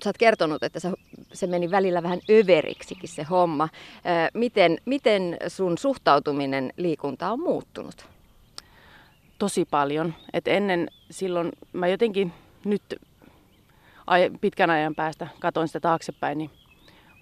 sä 0.05 0.09
oot 0.11 0.19
kertonut, 0.19 0.63
että 0.63 0.81
se, 1.33 1.47
meni 1.47 1.71
välillä 1.71 2.03
vähän 2.03 2.21
överiksikin 2.31 3.09
se 3.09 3.23
homma. 3.23 3.69
Miten, 4.35 4.79
miten 4.85 5.37
sun 5.49 5.79
suhtautuminen 5.79 6.73
liikuntaan 6.77 7.33
on 7.33 7.41
muuttunut? 7.41 8.07
Tosi 9.39 9.65
paljon. 9.71 10.15
Et 10.33 10.49
ennen 10.49 10.89
silloin 11.11 11.53
mä 11.73 11.89
jotenkin 11.89 12.33
nyt 12.65 12.83
pitkän 14.41 14.71
ajan 14.71 14.95
päästä 14.95 15.29
katoin 15.41 15.69
sitä 15.69 15.81
taaksepäin, 15.81 16.39
niin 16.39 16.51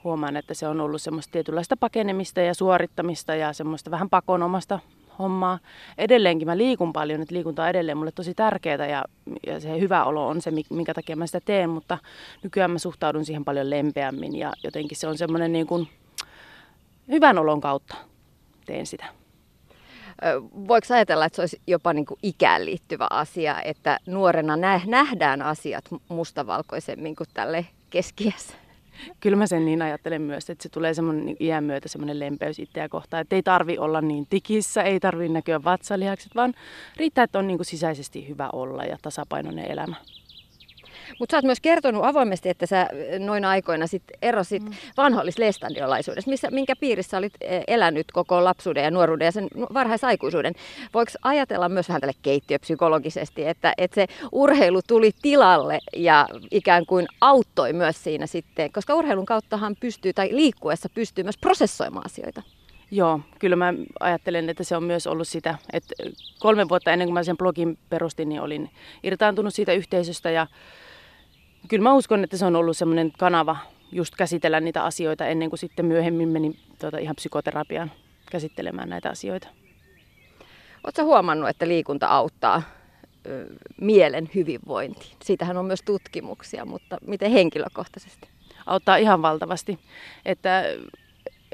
huomaan, 0.04 0.36
että 0.36 0.54
se 0.54 0.68
on 0.68 0.80
ollut 0.80 1.02
semmoista 1.02 1.32
tietynlaista 1.32 1.76
pakenemista 1.76 2.40
ja 2.40 2.54
suorittamista 2.54 3.34
ja 3.34 3.52
semmoista 3.52 3.90
vähän 3.90 4.10
pakonomasta 4.10 4.78
hommaa. 5.18 5.58
Edelleenkin 5.98 6.48
mä 6.48 6.56
liikun 6.56 6.92
paljon, 6.92 7.22
että 7.22 7.34
liikunta 7.34 7.62
on 7.62 7.68
edelleen 7.68 7.98
mulle 7.98 8.12
tosi 8.12 8.34
tärkeää 8.34 8.86
ja, 8.86 9.04
ja 9.46 9.60
se 9.60 9.80
hyvä 9.80 10.04
olo 10.04 10.28
on 10.28 10.40
se, 10.40 10.50
minkä 10.70 10.94
takia 10.94 11.16
mä 11.16 11.26
sitä 11.26 11.40
teen, 11.44 11.70
mutta 11.70 11.98
nykyään 12.42 12.70
mä 12.70 12.78
suhtaudun 12.78 13.24
siihen 13.24 13.44
paljon 13.44 13.70
lempeämmin 13.70 14.36
ja 14.36 14.52
jotenkin 14.64 14.98
se 14.98 15.08
on 15.08 15.18
semmoinen 15.18 15.52
niin 15.52 15.66
kuin 15.66 15.88
hyvän 17.08 17.38
olon 17.38 17.60
kautta 17.60 17.96
teen 18.66 18.86
sitä. 18.86 19.04
Voiko 20.68 20.94
ajatella, 20.94 21.24
että 21.24 21.36
se 21.36 21.42
olisi 21.42 21.60
jopa 21.66 21.92
niin 21.92 22.06
kuin 22.06 22.18
ikään 22.22 22.64
liittyvä 22.64 23.06
asia, 23.10 23.62
että 23.62 23.98
nuorena 24.06 24.56
nähdään 24.86 25.42
asiat 25.42 25.84
mustavalkoisemmin 26.08 27.16
kuin 27.16 27.28
tälle 27.34 27.66
keskiässä? 27.90 28.67
Kyllä 29.20 29.36
mä 29.36 29.46
sen 29.46 29.64
niin 29.64 29.82
ajattelen 29.82 30.22
myös, 30.22 30.50
että 30.50 30.62
se 30.62 30.68
tulee 30.68 30.94
semmoinen 30.94 31.26
niin 31.26 31.36
iän 31.40 31.64
myötä 31.64 31.88
semmoinen 31.88 32.18
lempeys 32.18 32.58
itseä 32.58 32.88
kohtaan, 32.88 33.20
että 33.20 33.36
ei 33.36 33.42
tarvi 33.42 33.78
olla 33.78 34.00
niin 34.00 34.26
tikissä, 34.30 34.82
ei 34.82 35.00
tarvi 35.00 35.28
näkyä 35.28 35.64
vatsalihakset, 35.64 36.34
vaan 36.34 36.54
riittää, 36.96 37.24
että 37.24 37.38
on 37.38 37.46
niin 37.46 37.58
kuin 37.58 37.66
sisäisesti 37.66 38.28
hyvä 38.28 38.50
olla 38.52 38.84
ja 38.84 38.98
tasapainoinen 39.02 39.70
elämä. 39.70 39.96
Mutta 41.18 41.30
sä 41.30 41.36
oot 41.36 41.44
myös 41.44 41.60
kertonut 41.60 42.04
avoimesti, 42.04 42.48
että 42.48 42.66
sä 42.66 42.88
noina 43.18 43.50
aikoina 43.50 43.86
sit 43.86 44.02
erosit 44.22 44.62
mm. 44.62 44.70
vanhollislestadiolaisuudesta, 44.96 46.30
missä, 46.30 46.50
minkä 46.50 46.76
piirissä 46.76 47.18
olit 47.18 47.32
e, 47.40 47.60
elänyt 47.66 48.12
koko 48.12 48.44
lapsuuden 48.44 48.84
ja 48.84 48.90
nuoruuden 48.90 49.24
ja 49.24 49.32
sen 49.32 49.48
varhaisaikuisuuden. 49.74 50.54
Voiko 50.94 51.12
ajatella 51.22 51.68
myös 51.68 51.88
vähän 51.88 52.00
tälle 52.00 52.14
keittiöpsykologisesti, 52.22 53.46
että, 53.46 53.72
että 53.78 53.94
se 53.94 54.06
urheilu 54.32 54.80
tuli 54.86 55.10
tilalle 55.22 55.78
ja 55.96 56.28
ikään 56.50 56.86
kuin 56.86 57.06
auttoi 57.20 57.72
myös 57.72 58.04
siinä 58.04 58.26
sitten, 58.26 58.72
koska 58.72 58.94
urheilun 58.94 59.26
kauttahan 59.26 59.76
pystyy 59.80 60.12
tai 60.12 60.28
liikkuessa 60.32 60.88
pystyy 60.94 61.24
myös 61.24 61.38
prosessoimaan 61.38 62.06
asioita. 62.06 62.42
Joo, 62.90 63.20
kyllä 63.38 63.56
mä 63.56 63.74
ajattelen, 64.00 64.48
että 64.48 64.64
se 64.64 64.76
on 64.76 64.82
myös 64.82 65.06
ollut 65.06 65.28
sitä, 65.28 65.54
että 65.72 65.94
kolme 66.38 66.68
vuotta 66.68 66.92
ennen 66.92 67.08
kuin 67.08 67.14
mä 67.14 67.22
sen 67.22 67.36
blogin 67.36 67.78
perustin, 67.90 68.28
niin 68.28 68.40
olin 68.40 68.70
irtaantunut 69.02 69.54
siitä 69.54 69.72
yhteisöstä 69.72 70.30
ja 70.30 70.46
kyllä 71.68 71.82
mä 71.82 71.94
uskon, 71.94 72.24
että 72.24 72.36
se 72.36 72.46
on 72.46 72.56
ollut 72.56 72.76
semmoinen 72.76 73.12
kanava 73.18 73.56
just 73.92 74.14
käsitellä 74.16 74.60
niitä 74.60 74.84
asioita 74.84 75.26
ennen 75.26 75.50
kuin 75.50 75.58
sitten 75.58 75.86
myöhemmin 75.86 76.28
menin 76.28 76.56
tuota, 76.80 76.98
ihan 76.98 77.16
psykoterapiaan 77.16 77.92
käsittelemään 78.30 78.88
näitä 78.88 79.10
asioita. 79.10 79.48
Oletko 80.84 81.04
huomannut, 81.04 81.48
että 81.48 81.68
liikunta 81.68 82.06
auttaa 82.06 82.62
ö, 83.26 83.46
mielen 83.80 84.30
hyvinvointiin? 84.34 85.16
Siitähän 85.24 85.56
on 85.56 85.64
myös 85.64 85.82
tutkimuksia, 85.84 86.64
mutta 86.64 86.98
miten 87.06 87.30
henkilökohtaisesti? 87.30 88.28
Auttaa 88.66 88.96
ihan 88.96 89.22
valtavasti. 89.22 89.78
Että 90.24 90.62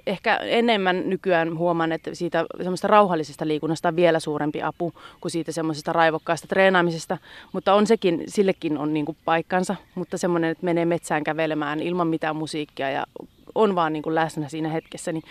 ehkä 0.07 0.37
enemmän 0.37 1.03
nykyään 1.11 1.59
huomaan, 1.59 1.93
että 1.93 2.14
siitä 2.14 2.45
semmoista 2.62 2.88
rauhallisesta 2.88 3.49
liikunnasta 3.49 3.88
on 3.88 3.97
vielä 3.97 4.21
suurempi 4.21 4.62
apu 4.62 4.93
kuin 5.21 5.33
siitä 5.33 5.53
semmoisesta 5.53 5.93
raivokkaasta 5.93 6.49
treenaamisesta. 6.49 7.19
Mutta 7.53 7.75
on 7.75 7.87
sekin, 7.87 8.25
sillekin 8.29 8.79
on 8.79 8.95
niin 8.95 9.07
kuin 9.07 9.19
paikkansa, 9.25 9.77
mutta 9.95 10.19
semmoinen, 10.19 10.51
että 10.51 10.64
menee 10.64 10.85
metsään 10.85 11.25
kävelemään 11.25 11.81
ilman 11.81 12.09
mitään 12.09 12.37
musiikkia 12.37 12.90
ja 12.90 13.07
on 13.55 13.75
vaan 13.75 13.93
niin 13.93 14.03
kuin 14.03 14.14
läsnä 14.14 14.49
siinä 14.49 14.69
hetkessä, 14.69 15.12
niin 15.12 15.25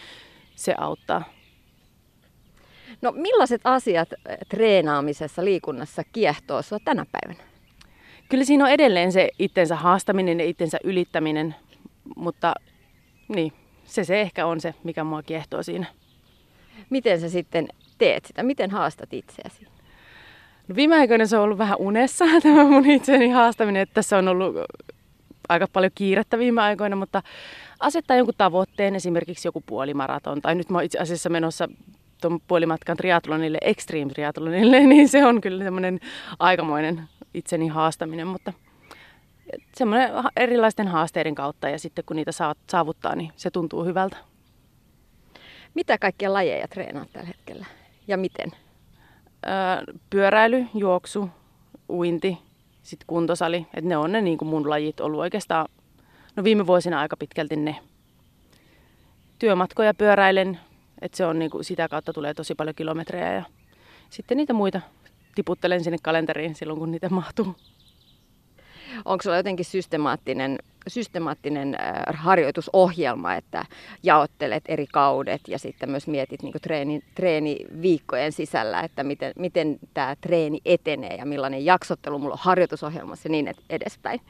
se 0.56 0.76
auttaa. 0.78 1.24
No 3.02 3.12
millaiset 3.12 3.62
asiat 3.64 4.10
treenaamisessa, 4.50 5.46
liikunnassa 5.46 6.04
kiehtoo 6.12 6.62
sinua 6.62 6.80
tänä 6.86 7.06
päivänä? 7.12 7.44
Kyllä 8.30 8.44
siinä 8.44 8.64
on 8.64 8.72
edelleen 8.72 9.12
se 9.12 9.30
itsensä 9.40 9.76
haastaminen 9.76 10.40
ja 10.40 10.46
itsensä 10.46 10.78
ylittäminen, 10.84 11.56
mutta 12.16 12.54
niin, 13.28 13.54
se, 13.94 14.04
se 14.04 14.22
ehkä 14.22 14.46
on 14.46 14.62
se, 14.62 14.76
mikä 14.84 15.04
mua 15.04 15.24
kiehtoo 15.24 15.64
siinä. 15.64 15.86
Miten 16.90 17.22
sä 17.22 17.30
sitten 17.30 17.68
teet 17.98 18.26
sitä? 18.26 18.44
Miten 18.44 18.72
haastat 18.72 19.14
itseäsi? 19.14 19.68
No 20.68 20.76
viime 20.76 20.96
aikoina 20.96 21.26
se 21.26 21.38
on 21.38 21.44
ollut 21.44 21.58
vähän 21.58 21.78
unessa 21.80 22.26
tämä 22.44 22.64
mun 22.64 22.90
itseni 22.90 23.30
haastaminen, 23.30 23.82
että 23.82 23.94
tässä 23.94 24.18
on 24.18 24.28
ollut 24.28 24.56
aika 25.50 25.68
paljon 25.74 25.92
kiirettä 25.96 26.38
viime 26.38 26.62
aikoina, 26.62 26.96
mutta 26.96 27.24
asettaa 27.80 28.18
jonkun 28.18 28.36
tavoitteen, 28.38 28.96
esimerkiksi 28.96 29.48
joku 29.48 29.64
puolimaraton, 29.66 30.42
tai 30.42 30.56
nyt 30.56 30.70
mä 30.70 30.78
oon 30.78 30.86
itse 30.86 31.00
asiassa 31.00 31.30
menossa 31.30 31.68
tuon 32.22 32.40
puolimatkan 32.48 32.98
triatlonille, 32.98 33.58
extreme 33.62 34.14
triatlonille, 34.14 34.80
niin 34.88 35.10
se 35.10 35.26
on 35.26 35.42
kyllä 35.42 35.64
semmoinen 35.64 36.00
aikamoinen 36.40 37.02
itseni 37.34 37.68
haastaminen, 37.68 38.28
mutta 38.28 38.54
semmoinen 39.76 40.10
erilaisten 40.38 40.88
haasteiden 40.88 41.36
kautta 41.36 41.70
ja 41.70 41.80
sitten 41.80 42.06
kun 42.06 42.16
niitä 42.16 42.32
saavuttaa, 42.72 43.16
niin 43.16 43.32
se 43.36 43.52
tuntuu 43.52 43.86
hyvältä. 43.86 44.18
Mitä 45.74 45.98
kaikkia 45.98 46.34
lajeja 46.34 46.68
treenaat 46.68 47.12
tällä 47.14 47.28
hetkellä 47.28 47.66
ja 48.08 48.18
miten? 48.18 48.52
Öö, 49.46 49.94
pyöräily, 50.10 50.66
juoksu, 50.74 51.30
uinti, 51.90 52.38
sitten 52.84 53.08
kuntosali. 53.08 53.68
Et 53.74 53.84
ne 53.84 53.98
on 53.98 54.12
ne 54.12 54.22
niin 54.22 54.38
kuin 54.38 54.50
mun 54.50 54.70
lajit 54.70 55.00
ollut 55.00 55.20
oikeastaan, 55.20 55.66
no 56.36 56.44
viime 56.44 56.68
vuosina 56.68 57.00
aika 57.00 57.18
pitkälti 57.18 57.56
ne. 57.56 57.76
Työmatkoja 59.40 59.94
pyöräilen, 59.94 60.60
että 61.02 61.18
se 61.18 61.26
on 61.26 61.40
niin 61.40 61.52
kuin, 61.52 61.64
sitä 61.64 61.88
kautta 61.88 62.14
tulee 62.14 62.34
tosi 62.34 62.56
paljon 62.56 62.76
kilometrejä 62.76 63.34
ja 63.34 63.44
sitten 64.10 64.38
niitä 64.38 64.54
muita 64.54 64.82
tiputtelen 65.36 65.84
sinne 65.84 65.98
kalenteriin 66.04 66.56
silloin, 66.56 66.80
kun 66.80 66.92
niitä 66.92 67.10
mahtuu. 67.10 67.56
Onko 69.06 69.22
sulla 69.22 69.38
jotenkin 69.38 69.66
systemaattinen, 69.66 70.58
systemaattinen 70.88 71.76
äh, 71.76 72.16
harjoitusohjelma, 72.16 73.36
että 73.36 73.66
jaottelet 74.04 74.64
eri 74.68 74.88
kaudet 74.88 75.42
ja 75.48 75.60
sitten 75.60 75.90
myös 75.90 76.08
mietit 76.08 76.44
niin 76.44 76.54
treeni, 76.62 77.02
treeniviikkojen 77.16 78.32
sisällä, 78.32 78.80
että 78.80 79.04
miten, 79.04 79.34
miten 79.36 79.80
tämä 79.94 80.16
treeni 80.22 80.60
etenee 80.66 81.16
ja 81.16 81.26
millainen 81.26 81.66
jaksottelu 81.66 82.20
mulla 82.20 82.34
on 82.34 82.40
harjoitusohjelmassa 82.42 83.28
ja 83.28 83.32
niin 83.32 83.52
edespäin? 83.70 84.22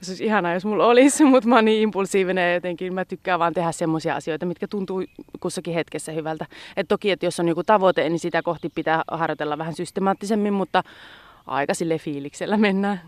Se 0.00 0.10
olisi 0.10 0.24
ihanaa, 0.24 0.54
jos 0.54 0.64
mulla 0.64 0.86
olisi, 0.86 1.24
mutta 1.32 1.48
mä 1.48 1.54
oon 1.54 1.64
niin 1.64 1.82
impulsiivinen 1.82 2.54
jotenkin 2.54 2.94
mä 2.94 3.04
tykkään 3.04 3.38
vaan 3.38 3.52
tehdä 3.52 3.72
semmoisia 3.72 4.16
asioita, 4.16 4.46
mitkä 4.46 4.68
tuntuu 4.68 5.04
kussakin 5.40 5.74
hetkessä 5.74 6.12
hyvältä. 6.12 6.46
Et 6.76 6.88
toki, 6.88 7.10
että 7.10 7.26
jos 7.26 7.40
on 7.40 7.48
joku 7.48 7.64
tavoite, 7.64 8.08
niin 8.08 8.18
sitä 8.18 8.42
kohti 8.42 8.68
pitää 8.74 9.02
harjoitella 9.10 9.58
vähän 9.58 9.74
systemaattisemmin, 9.74 10.52
mutta 10.52 10.82
aika 11.46 11.74
sille 11.74 11.98
fiiliksellä 11.98 12.56
mennään 12.56 13.00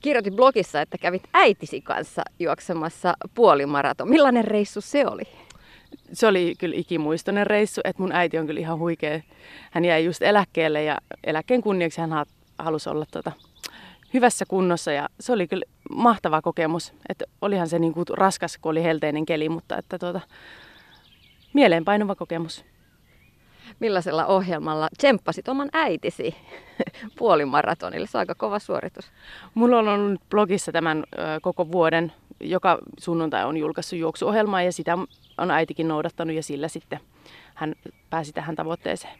kirjoitin 0.00 0.36
blogissa, 0.36 0.80
että 0.80 0.98
kävit 0.98 1.22
äitisi 1.34 1.80
kanssa 1.80 2.22
juoksemassa 2.38 3.14
puolimaraton. 3.34 4.08
Millainen 4.08 4.44
reissu 4.44 4.80
se 4.80 5.06
oli? 5.06 5.22
Se 6.12 6.26
oli 6.26 6.54
kyllä 6.58 6.76
ikimuistoinen 6.76 7.46
reissu, 7.46 7.80
että 7.84 8.02
mun 8.02 8.12
äiti 8.12 8.38
on 8.38 8.46
kyllä 8.46 8.60
ihan 8.60 8.78
huikea. 8.78 9.20
Hän 9.70 9.84
jäi 9.84 10.04
just 10.04 10.22
eläkkeelle 10.22 10.82
ja 10.82 10.98
eläkkeen 11.24 11.62
kunniaksi 11.62 12.00
hän 12.00 12.10
halusi 12.58 12.90
olla 12.90 13.06
tuota, 13.10 13.32
hyvässä 14.14 14.44
kunnossa 14.48 14.92
ja 14.92 15.08
se 15.20 15.32
oli 15.32 15.48
kyllä 15.48 15.64
mahtava 15.90 16.42
kokemus. 16.42 16.92
Että 17.08 17.24
olihan 17.40 17.68
se 17.68 17.78
niin 17.78 17.94
kuin 17.94 18.06
raskas, 18.12 18.58
kun 18.58 18.70
oli 18.70 18.82
helteinen 18.82 19.26
keli, 19.26 19.48
mutta 19.48 19.78
että 19.78 19.98
tuota, 19.98 20.20
mieleenpainuva 21.52 22.14
kokemus 22.14 22.64
millaisella 23.80 24.26
ohjelmalla 24.26 24.88
tsemppasit 24.98 25.48
oman 25.48 25.68
äitisi 25.72 26.34
puolimaratonille? 27.18 28.06
Se 28.06 28.18
on 28.18 28.20
aika 28.20 28.34
kova 28.34 28.58
suoritus. 28.58 29.12
Mulla 29.54 29.78
on 29.78 29.88
ollut 29.88 30.20
blogissa 30.30 30.72
tämän 30.72 31.04
koko 31.42 31.72
vuoden. 31.72 32.12
Joka 32.40 32.78
sunnuntai 32.98 33.44
on 33.44 33.56
julkaissut 33.56 33.98
juoksuohjelmaa 33.98 34.62
ja 34.62 34.72
sitä 34.72 34.98
on 35.38 35.50
äitikin 35.50 35.88
noudattanut 35.88 36.36
ja 36.36 36.42
sillä 36.42 36.68
sitten 36.68 37.00
hän 37.54 37.74
pääsi 38.10 38.32
tähän 38.32 38.56
tavoitteeseen. 38.56 39.18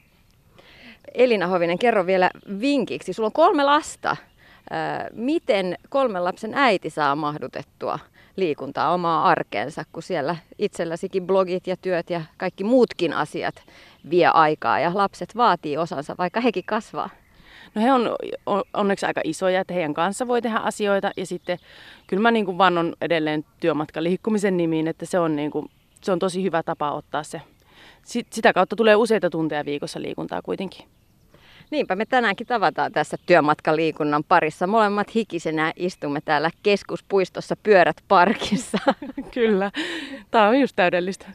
Elina 1.15 1.47
Hovinen, 1.47 1.79
kerro 1.79 2.07
vielä 2.07 2.31
vinkiksi. 2.61 3.13
Sulla 3.13 3.27
on 3.27 3.33
kolme 3.33 3.65
lasta. 3.65 4.17
Miten 5.13 5.79
kolmen 5.89 6.25
lapsen 6.25 6.55
äiti 6.55 6.91
saa 6.91 7.17
mahdutettua 7.17 7.99
liikuntaa 8.37 8.95
omaa 8.95 9.25
arkeensa, 9.25 9.85
kun 9.93 10.03
siellä 10.03 10.37
itselläsikin 10.59 11.27
blogit 11.27 11.67
ja 11.67 11.77
työt 11.77 12.11
ja 12.11 12.23
kaikki 12.37 12.65
muutkin 12.65 13.13
asiat 13.13 13.55
vie 14.11 14.27
aikaa 14.27 14.81
ja 14.81 14.91
lapset 14.95 15.37
vaatii 15.37 15.77
osansa, 15.77 16.15
vaikka 16.19 16.41
hekin 16.41 16.65
kasvaa? 16.65 17.11
No 17.75 17.83
he 17.83 17.93
on 17.93 18.17
onneksi 18.75 19.07
aika 19.07 19.21
isoja, 19.25 19.61
että 19.61 19.75
heidän 19.75 19.95
kanssa 19.95 20.27
voi 20.27 20.43
tehdä 20.43 20.59
asioita 20.59 21.11
ja 21.17 21.27
sitten 21.27 21.59
kyllä 22.07 22.23
mä 22.23 22.31
niin 22.31 22.45
kuin 22.45 22.59
vannon 22.59 22.95
edelleen 23.01 23.45
työmatkaliikkumisen 23.61 24.57
nimiin, 24.57 24.89
että 24.89 25.07
se 25.07 25.19
on, 25.19 25.37
niin 25.37 25.51
kuin, 25.51 25.71
se 26.01 26.13
on 26.13 26.19
tosi 26.19 26.43
hyvä 26.43 26.63
tapa 26.63 26.93
ottaa 26.93 27.23
se. 27.23 27.43
Sitä 28.31 28.53
kautta 28.53 28.77
tulee 28.77 28.97
useita 28.97 29.31
tunteja 29.31 29.65
viikossa 29.65 30.03
liikuntaa 30.03 30.43
kuitenkin. 30.43 30.87
Niinpä 31.71 31.97
me 31.97 32.07
tänäänkin 32.07 32.47
tavataan 32.47 32.93
tässä 32.93 33.17
työmatkaliikunnan 33.27 34.25
parissa. 34.25 34.67
Molemmat 34.67 35.15
hikisenä 35.15 35.73
istumme 35.77 36.21
täällä 36.25 36.51
keskuspuistossa 36.63 37.57
pyörät 37.63 37.97
parkissa. 38.09 38.79
Kyllä, 39.35 39.71
tämä 40.31 40.49
on 40.49 40.61
just 40.61 40.77
täydellistä. 40.77 41.27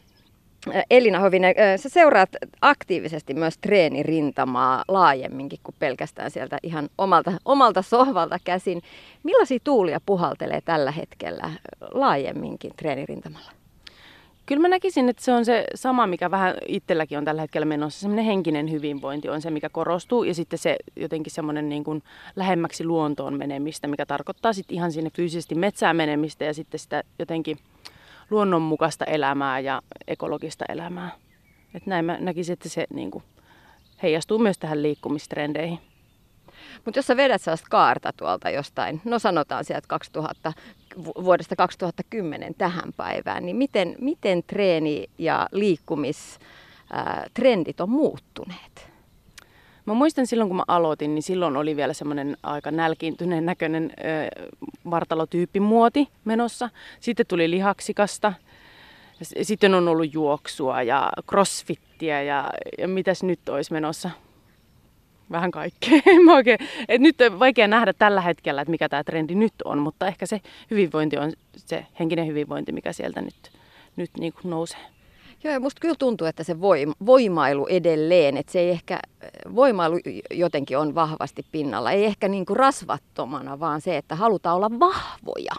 Elina 0.90 1.20
Hovinen, 1.20 1.56
sä 1.78 1.90
seuraat 1.90 2.30
aktiivisesti 2.62 3.34
myös 3.34 3.58
treenirintamaa 3.58 4.84
laajemminkin 4.88 5.60
kuin 5.64 5.76
pelkästään 5.80 6.32
sieltä 6.32 6.58
ihan 6.64 6.90
omalta, 6.98 7.32
omalta 7.46 7.82
sohvalta 7.82 8.38
käsin. 8.44 8.82
Millaisia 9.24 9.60
tuulia 9.64 10.00
puhaltelee 10.06 10.62
tällä 10.62 10.92
hetkellä 10.92 11.52
laajemminkin 11.94 12.72
treenirintamalla? 12.78 13.52
Kyllä 14.46 14.62
mä 14.62 14.68
näkisin, 14.68 15.10
että 15.10 15.24
se 15.24 15.32
on 15.32 15.46
se 15.46 15.66
sama, 15.76 16.08
mikä 16.08 16.32
vähän 16.32 16.56
itselläkin 16.68 17.18
on 17.18 17.26
tällä 17.26 17.42
hetkellä 17.42 17.66
menossa. 17.66 18.00
Semmoinen 18.00 18.26
henkinen 18.26 18.72
hyvinvointi 18.72 19.30
on 19.30 19.42
se, 19.42 19.50
mikä 19.50 19.70
korostuu. 19.70 20.24
Ja 20.24 20.34
sitten 20.34 20.60
se 20.60 20.76
jotenkin 20.96 21.34
semmoinen 21.34 21.70
niin 21.70 21.84
kuin 21.84 22.04
lähemmäksi 22.36 22.86
luontoon 22.86 23.38
menemistä, 23.38 23.88
mikä 23.88 24.06
tarkoittaa 24.06 24.54
sitten 24.54 24.76
ihan 24.76 24.92
sinne 24.92 25.10
fyysisesti 25.10 25.56
metsään 25.56 25.96
menemistä 25.96 26.46
ja 26.46 26.54
sitten 26.54 26.80
sitä 26.80 27.04
jotenkin 27.20 27.58
luonnonmukaista 28.30 29.06
elämää 29.06 29.60
ja 29.60 29.82
ekologista 30.08 30.66
elämää. 30.70 31.12
Et 31.74 31.86
näin 31.86 32.06
mä 32.06 32.18
näkisin, 32.20 32.54
että 32.54 32.70
se 32.70 32.88
niin 32.94 33.12
kuin 33.12 33.24
heijastuu 34.04 34.40
myös 34.40 34.58
tähän 34.58 34.84
liikkumistrendeihin. 34.84 35.80
Mutta 36.86 36.98
jos 36.98 37.08
sä 37.08 37.18
vedät 37.18 37.42
sellaista 37.42 37.68
kaarta 37.70 38.14
tuolta 38.18 38.50
jostain, 38.50 39.02
no 39.06 39.20
sanotaan 39.20 39.66
sieltä 39.66 39.88
2000, 39.88 40.54
vuodesta 41.04 41.56
2010 41.56 42.56
tähän 42.56 42.94
päivään, 42.98 43.46
niin 43.46 43.56
miten, 43.56 43.96
miten 44.00 44.44
treeni- 44.44 45.10
ja 45.18 45.50
liikkumistrendit 45.52 47.82
on 47.82 47.90
muuttuneet? 47.90 48.90
Mä 49.86 49.94
muistan 49.94 50.28
silloin, 50.28 50.50
kun 50.50 50.58
mä 50.58 50.64
aloitin, 50.68 51.16
niin 51.16 51.24
silloin 51.24 51.58
oli 51.58 51.76
vielä 51.76 51.94
semmoinen 51.94 52.38
aika 52.44 52.72
nälkiintyneen 52.72 53.46
näköinen 53.46 53.92
ö, 53.98 54.02
vartalotyyppimuoti 54.90 56.08
menossa. 56.26 56.70
Sitten 57.00 57.28
tuli 57.28 57.50
lihaksikasta. 57.50 58.34
Sitten 59.42 59.74
on 59.74 59.88
ollut 59.88 60.14
juoksua 60.14 60.82
ja 60.82 61.12
crossfittiä 61.30 62.22
ja, 62.22 62.50
ja 62.78 62.88
mitäs 62.88 63.24
nyt 63.24 63.50
olisi 63.50 63.74
menossa? 63.74 64.10
Vähän 65.32 65.52
kaikkea. 65.52 66.00
oikein, 66.36 66.58
et 66.88 67.02
nyt 67.02 67.22
on 67.22 67.40
vaikea 67.40 67.68
nähdä 67.68 67.94
tällä 67.94 68.22
hetkellä, 68.22 68.62
että 68.62 68.72
mikä 68.72 68.90
tämä 68.90 69.04
trendi 69.04 69.36
nyt 69.36 69.54
on, 69.66 69.80
mutta 69.80 70.08
ehkä 70.08 70.26
se 70.26 70.42
hyvinvointi 70.72 71.18
on 71.18 71.32
se 71.58 71.86
henkinen 72.00 72.28
hyvinvointi, 72.28 72.72
mikä 72.72 72.94
sieltä 72.94 73.22
nyt, 73.22 73.52
nyt 73.96 74.12
niin 74.20 74.34
kuin 74.34 74.50
nousee. 74.50 74.96
Joo, 75.44 75.54
ja 75.54 75.60
musta 75.60 75.80
kyllä 75.82 75.96
tuntuu, 76.00 76.28
että 76.28 76.44
se 76.44 76.60
voimailu 77.06 77.68
edelleen, 77.68 78.38
että 78.38 78.52
se 78.52 78.60
ei 78.60 78.70
ehkä, 78.70 79.00
voimailu 79.56 80.00
jotenkin 80.32 80.78
on 80.78 80.96
vahvasti 80.96 81.46
pinnalla, 81.52 81.92
ei 81.92 82.06
ehkä 82.06 82.28
niin 82.28 82.46
kuin 82.46 82.58
rasvattomana, 82.58 83.60
vaan 83.60 83.82
se, 83.82 83.98
että 83.98 84.16
halutaan 84.16 84.56
olla 84.56 84.80
vahvoja. 84.80 85.54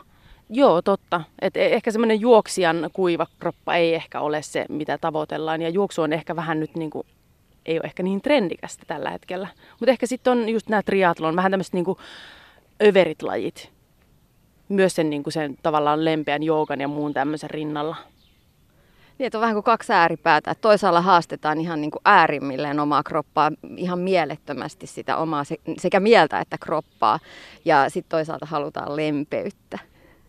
Joo, 0.50 0.82
totta. 0.82 1.20
Et 1.42 1.56
e- 1.56 1.74
ehkä 1.74 1.90
semmoinen 1.90 2.20
juoksijan 2.20 2.90
kuiva 2.92 3.26
kroppa 3.38 3.74
ei 3.74 3.94
ehkä 3.94 4.20
ole 4.20 4.42
se, 4.42 4.66
mitä 4.68 4.98
tavoitellaan. 4.98 5.62
Ja 5.62 5.68
juoksu 5.68 6.02
on 6.02 6.12
ehkä 6.12 6.36
vähän 6.36 6.60
nyt 6.60 6.74
niin 6.74 6.90
kuin 6.90 7.06
ei 7.66 7.76
ole 7.76 7.84
ehkä 7.84 8.02
niin 8.02 8.22
trendikästä 8.22 8.84
tällä 8.86 9.10
hetkellä. 9.10 9.48
Mutta 9.80 9.90
ehkä 9.90 10.06
sitten 10.06 10.30
on 10.30 10.48
just 10.48 10.68
nämä 10.68 10.82
triatlon, 10.82 11.36
vähän 11.36 11.50
tämmöiset 11.50 11.74
niinku 11.74 11.98
överit 12.82 13.22
lajit. 13.22 13.72
Myös 14.68 14.94
sen, 14.94 15.10
niinku 15.10 15.30
sen 15.30 15.56
tavallaan 15.62 16.04
lempeän 16.04 16.42
joogan 16.42 16.80
ja 16.80 16.88
muun 16.88 17.14
tämmöisen 17.14 17.50
rinnalla. 17.50 17.96
Niin, 19.18 19.30
on 19.34 19.40
vähän 19.40 19.54
kuin 19.54 19.64
kaksi 19.64 19.92
ääripäätä. 19.92 20.50
Että 20.50 20.62
toisaalla 20.62 21.00
haastetaan 21.00 21.60
ihan 21.60 21.80
niin 21.80 21.90
kuin 21.90 22.02
äärimmilleen 22.04 22.80
omaa 22.80 23.02
kroppaa, 23.02 23.52
ihan 23.76 23.98
mielettömästi 23.98 24.86
sitä 24.86 25.16
omaa 25.16 25.44
sekä 25.78 26.00
mieltä 26.00 26.40
että 26.40 26.58
kroppaa. 26.58 27.18
Ja 27.64 27.90
sitten 27.90 28.10
toisaalta 28.10 28.46
halutaan 28.46 28.96
lempeyttä. 28.96 29.78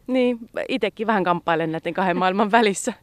Niin, 0.08 0.40
itsekin 0.70 1.08
vähän 1.08 1.24
kamppailen 1.24 1.72
näiden 1.72 1.94
kahden 1.94 2.18
maailman 2.18 2.52
välissä. 2.52 2.94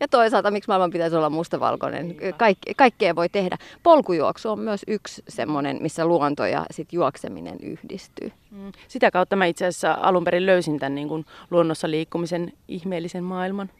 Ja 0.00 0.08
toisaalta, 0.08 0.50
miksi 0.50 0.68
maailman 0.68 0.90
pitäisi 0.90 1.16
olla 1.16 1.30
mustavalkoinen? 1.30 2.16
Kaik, 2.36 2.58
kaikkea 2.76 3.16
voi 3.16 3.28
tehdä. 3.28 3.58
Polkujuoksu 3.82 4.50
on 4.50 4.60
myös 4.60 4.80
yksi 4.86 5.22
semmoinen, 5.28 5.78
missä 5.80 6.04
luonto 6.04 6.46
ja 6.46 6.66
sit 6.70 6.92
juokseminen 6.92 7.58
yhdistyy. 7.62 8.32
Mm. 8.50 8.72
Sitä 8.88 9.10
kautta 9.10 9.36
mä 9.36 9.46
itse 9.46 9.66
asiassa 9.66 9.98
alun 10.00 10.24
perin 10.24 10.46
löysin 10.46 10.78
tämän 10.78 10.94
niin 10.94 11.08
kuin 11.08 11.26
luonnossa 11.50 11.90
liikkumisen 11.90 12.52
ihmeellisen 12.68 13.24
maailman. 13.24 13.70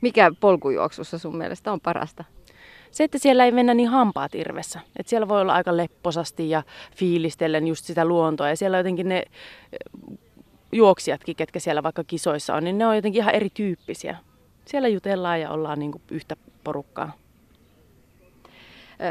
Mikä 0.00 0.30
polkujuoksussa 0.40 1.18
sun 1.18 1.36
mielestä 1.36 1.72
on 1.72 1.80
parasta? 1.80 2.24
Se, 2.90 3.04
että 3.04 3.18
siellä 3.18 3.44
ei 3.44 3.52
mennä 3.52 3.74
niin 3.74 3.88
hampaat 3.88 4.34
irvessä. 4.34 4.80
Että 4.98 5.10
siellä 5.10 5.28
voi 5.28 5.40
olla 5.40 5.54
aika 5.54 5.76
lepposasti 5.76 6.50
ja 6.50 6.62
fiilistellen 6.96 7.66
just 7.66 7.84
sitä 7.84 8.04
luontoa. 8.04 8.48
Ja 8.48 8.56
siellä 8.56 8.76
jotenkin 8.76 9.08
ne 9.08 9.22
juoksijatkin, 10.72 11.36
ketkä 11.36 11.60
siellä 11.60 11.82
vaikka 11.82 12.04
kisoissa 12.04 12.54
on, 12.54 12.64
niin 12.64 12.78
ne 12.78 12.86
on 12.86 12.96
jotenkin 12.96 13.22
ihan 13.22 13.34
erityyppisiä. 13.34 14.16
Siellä 14.68 14.88
jutellaan 14.88 15.40
ja 15.40 15.50
ollaan 15.50 15.78
niin 15.78 15.92
kuin 15.92 16.02
yhtä 16.10 16.36
porukkaa. 16.64 17.12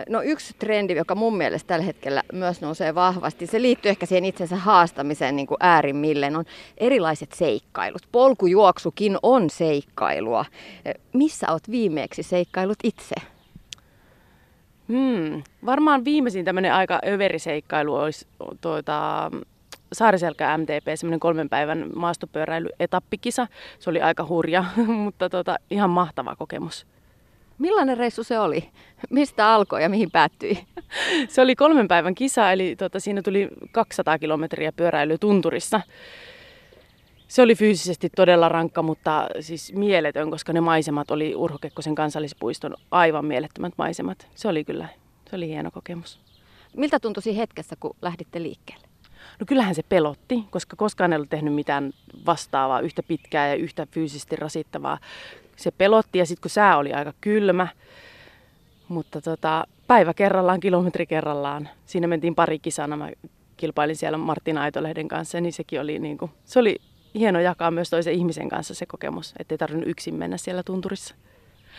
No 0.09 0.21
yksi 0.21 0.53
trendi, 0.59 0.95
joka 0.95 1.15
mun 1.15 1.37
mielestä 1.37 1.67
tällä 1.67 1.85
hetkellä 1.85 2.23
myös 2.33 2.61
nousee 2.61 2.95
vahvasti, 2.95 3.47
se 3.47 3.61
liittyy 3.61 3.89
ehkä 3.89 4.05
siihen 4.05 4.25
itsensä 4.25 4.55
haastamiseen 4.55 5.35
niin 5.35 5.47
kuin 5.47 5.57
äärimmilleen, 5.59 6.35
on 6.35 6.45
erilaiset 6.77 7.31
seikkailut. 7.31 8.01
Polkujuoksukin 8.11 9.17
on 9.23 9.49
seikkailua. 9.49 10.45
Missä 11.13 11.51
oot 11.51 11.71
viimeeksi 11.71 12.23
seikkailut 12.23 12.77
itse? 12.83 13.15
Hmm. 14.87 15.43
Varmaan 15.65 16.05
viimeisin 16.05 16.45
tämmöinen 16.45 16.73
aika 16.73 16.99
överiseikkailu 17.07 17.95
olisi 17.95 18.27
tuota, 18.61 19.31
Saariselkä 19.93 20.57
MTP, 20.57 20.87
semmoinen 20.95 21.19
kolmen 21.19 21.49
päivän 21.49 21.89
maastopyöräilyetappikisa. 21.95 23.47
Se 23.79 23.89
oli 23.89 24.01
aika 24.01 24.25
hurja, 24.25 24.65
mutta 25.03 25.29
tota, 25.29 25.55
ihan 25.69 25.89
mahtava 25.89 26.35
kokemus. 26.35 26.87
Millainen 27.57 27.97
reissu 27.97 28.23
se 28.23 28.39
oli? 28.39 28.69
Mistä 29.09 29.53
alkoi 29.53 29.83
ja 29.83 29.89
mihin 29.89 30.11
päättyi? 30.11 30.59
Se 31.29 31.41
oli 31.41 31.55
kolmen 31.55 31.87
päivän 31.87 32.15
kisa, 32.15 32.51
eli 32.51 32.75
tota, 32.75 32.99
siinä 32.99 33.21
tuli 33.21 33.49
200 33.71 34.19
kilometriä 34.19 34.71
pyöräilyä 34.71 35.17
tunturissa. 35.17 35.81
Se 37.27 37.41
oli 37.41 37.55
fyysisesti 37.55 38.09
todella 38.15 38.49
rankka, 38.49 38.81
mutta 38.81 39.27
siis 39.39 39.73
mieletön, 39.73 40.31
koska 40.31 40.53
ne 40.53 40.61
maisemat 40.61 41.11
oli 41.11 41.35
Urho 41.35 41.57
Kekkosen 41.57 41.95
kansallispuiston 41.95 42.75
aivan 42.91 43.25
mielettömät 43.25 43.73
maisemat. 43.77 44.27
Se 44.35 44.47
oli 44.47 44.63
kyllä, 44.63 44.87
se 45.29 45.35
oli 45.35 45.47
hieno 45.47 45.71
kokemus. 45.71 46.19
Miltä 46.77 46.99
tuntui 46.99 47.37
hetkessä, 47.37 47.75
kun 47.79 47.95
lähditte 48.01 48.41
liikkeelle? 48.41 48.86
No 49.39 49.45
kyllähän 49.45 49.75
se 49.75 49.83
pelotti, 49.89 50.43
koska 50.49 50.75
koskaan 50.75 51.13
ei 51.13 51.17
ollut 51.17 51.29
tehnyt 51.29 51.53
mitään 51.53 51.93
vastaavaa, 52.25 52.79
yhtä 52.79 53.03
pitkää 53.03 53.47
ja 53.47 53.55
yhtä 53.55 53.87
fyysisesti 53.91 54.35
rasittavaa. 54.35 54.97
Se 55.55 55.71
pelotti 55.71 56.19
ja 56.19 56.25
sitten 56.25 56.41
kun 56.41 56.49
sää 56.49 56.77
oli 56.77 56.93
aika 56.93 57.13
kylmä, 57.21 57.67
mutta 58.87 59.21
tota, 59.21 59.67
päivä 59.87 60.13
kerrallaan, 60.13 60.59
kilometri 60.59 61.05
kerrallaan. 61.05 61.69
Siinä 61.85 62.07
mentiin 62.07 62.35
pari 62.35 62.59
kisana. 62.59 62.97
Mä 62.97 63.09
kilpailin 63.57 63.95
siellä 63.95 64.17
Martin 64.17 64.57
Aitolehden 64.57 65.07
kanssa, 65.07 65.41
niin 65.41 65.53
sekin 65.53 65.81
oli, 65.81 65.99
niin 65.99 66.17
kuin, 66.17 66.31
se 66.45 66.59
oli 66.59 66.77
hieno 67.15 67.39
jakaa 67.39 67.71
myös 67.71 67.89
toisen 67.89 68.13
ihmisen 68.13 68.49
kanssa 68.49 68.73
se 68.73 68.85
kokemus, 68.85 69.33
ettei 69.39 69.57
tarvinnut 69.57 69.89
yksin 69.89 70.15
mennä 70.15 70.37
siellä 70.37 70.63
tunturissa. 70.63 71.15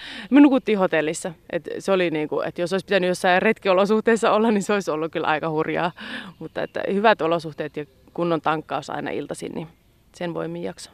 Me 0.31 0.41
nukuttiin 0.41 0.79
hotellissa. 0.79 1.33
Et 1.51 1.69
se 1.79 1.93
oli 1.93 2.11
niin 2.11 2.29
kuin, 2.29 2.49
että 2.49 2.61
jos 2.61 2.73
olisi 2.73 2.87
pitänyt 2.87 3.09
jossain 3.09 3.43
retkiolosuhteissa 3.43 4.33
olla, 4.33 4.51
niin 4.51 4.63
se 4.63 4.73
olisi 4.73 4.91
ollut 4.91 5.13
kyllä 5.13 5.27
aika 5.27 5.51
hurjaa. 5.51 5.93
Mutta 6.39 6.63
että 6.63 6.83
hyvät 6.93 7.23
olosuhteet 7.23 7.77
ja 7.77 7.85
kunnon 8.15 8.41
tankkaus 8.41 8.91
aina 8.91 9.11
iltaisin, 9.11 9.53
niin 9.55 9.69
sen 10.15 10.35
voimin 10.35 10.63
jakso. 10.63 10.91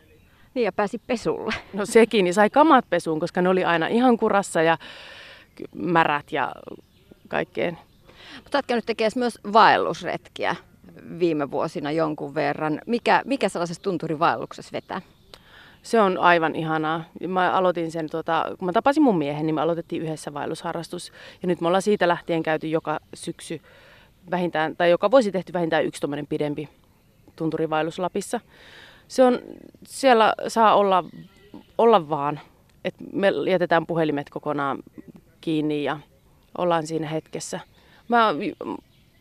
Niin 0.55 0.65
ja 0.65 0.73
pääsi 0.73 1.01
pesulle. 1.07 1.55
No 1.73 1.87
sekin, 1.87 2.25
niin 2.25 2.35
sai 2.35 2.51
kamat 2.51 2.85
pesuun, 2.91 3.21
koska 3.21 3.43
ne 3.43 3.49
oli 3.49 3.65
aina 3.65 3.87
ihan 3.87 4.17
kurassa 4.17 4.63
ja 4.63 4.79
märät 5.75 6.33
ja 6.33 6.53
kaikkeen. 7.29 7.79
Mutta 8.43 8.59
olet 8.59 8.67
käynyt 8.67 8.87
tekemään 8.87 9.13
myös 9.17 9.39
vaellusretkiä 9.53 10.57
viime 11.19 11.51
vuosina 11.51 11.91
jonkun 11.91 12.35
verran. 12.35 12.81
Mikä, 12.87 13.23
mikä 13.25 13.49
sellaisessa 13.49 13.83
tunturivaelluksessa 13.83 14.73
vetää? 14.73 15.01
Se 15.85 16.01
on 16.01 16.19
aivan 16.19 16.55
ihanaa. 16.55 17.05
Mä 17.29 17.53
aloitin 17.53 17.91
sen, 17.91 18.09
tota, 18.11 18.45
kun 18.59 18.67
mä 18.67 18.73
tapasin 18.73 19.03
mun 19.03 19.19
miehen, 19.19 19.47
niin 19.47 19.55
me 19.55 19.61
aloitettiin 19.61 20.03
yhdessä 20.03 20.35
vaellusharrastus. 20.35 21.13
Ja 21.43 21.49
nyt 21.49 21.61
me 21.61 21.67
ollaan 21.67 21.83
siitä 21.83 22.09
lähtien 22.09 22.43
käyty 22.43 22.69
joka 22.69 23.01
syksy 23.15 23.61
vähintään, 24.31 24.77
tai 24.77 24.91
joka 24.91 25.11
vuosi 25.11 25.33
tehty 25.33 25.53
vähintään 25.53 25.85
yksi 25.85 26.01
tuommoinen 26.01 26.27
pidempi 26.27 26.69
tunturivaellus 27.37 27.99
Lapissa. 27.99 28.41
Se 29.09 29.25
on, 29.25 29.39
siellä 29.87 30.35
saa 30.49 30.75
olla, 30.75 31.05
olla 31.79 32.09
vaan, 32.09 32.41
että 32.85 33.05
me 33.13 33.33
jätetään 33.51 33.87
puhelimet 33.87 34.31
kokonaan 34.31 34.79
kiinni 35.41 35.85
ja 35.85 35.99
ollaan 36.59 36.87
siinä 36.87 37.09
hetkessä. 37.09 37.61
Mä 38.09 38.35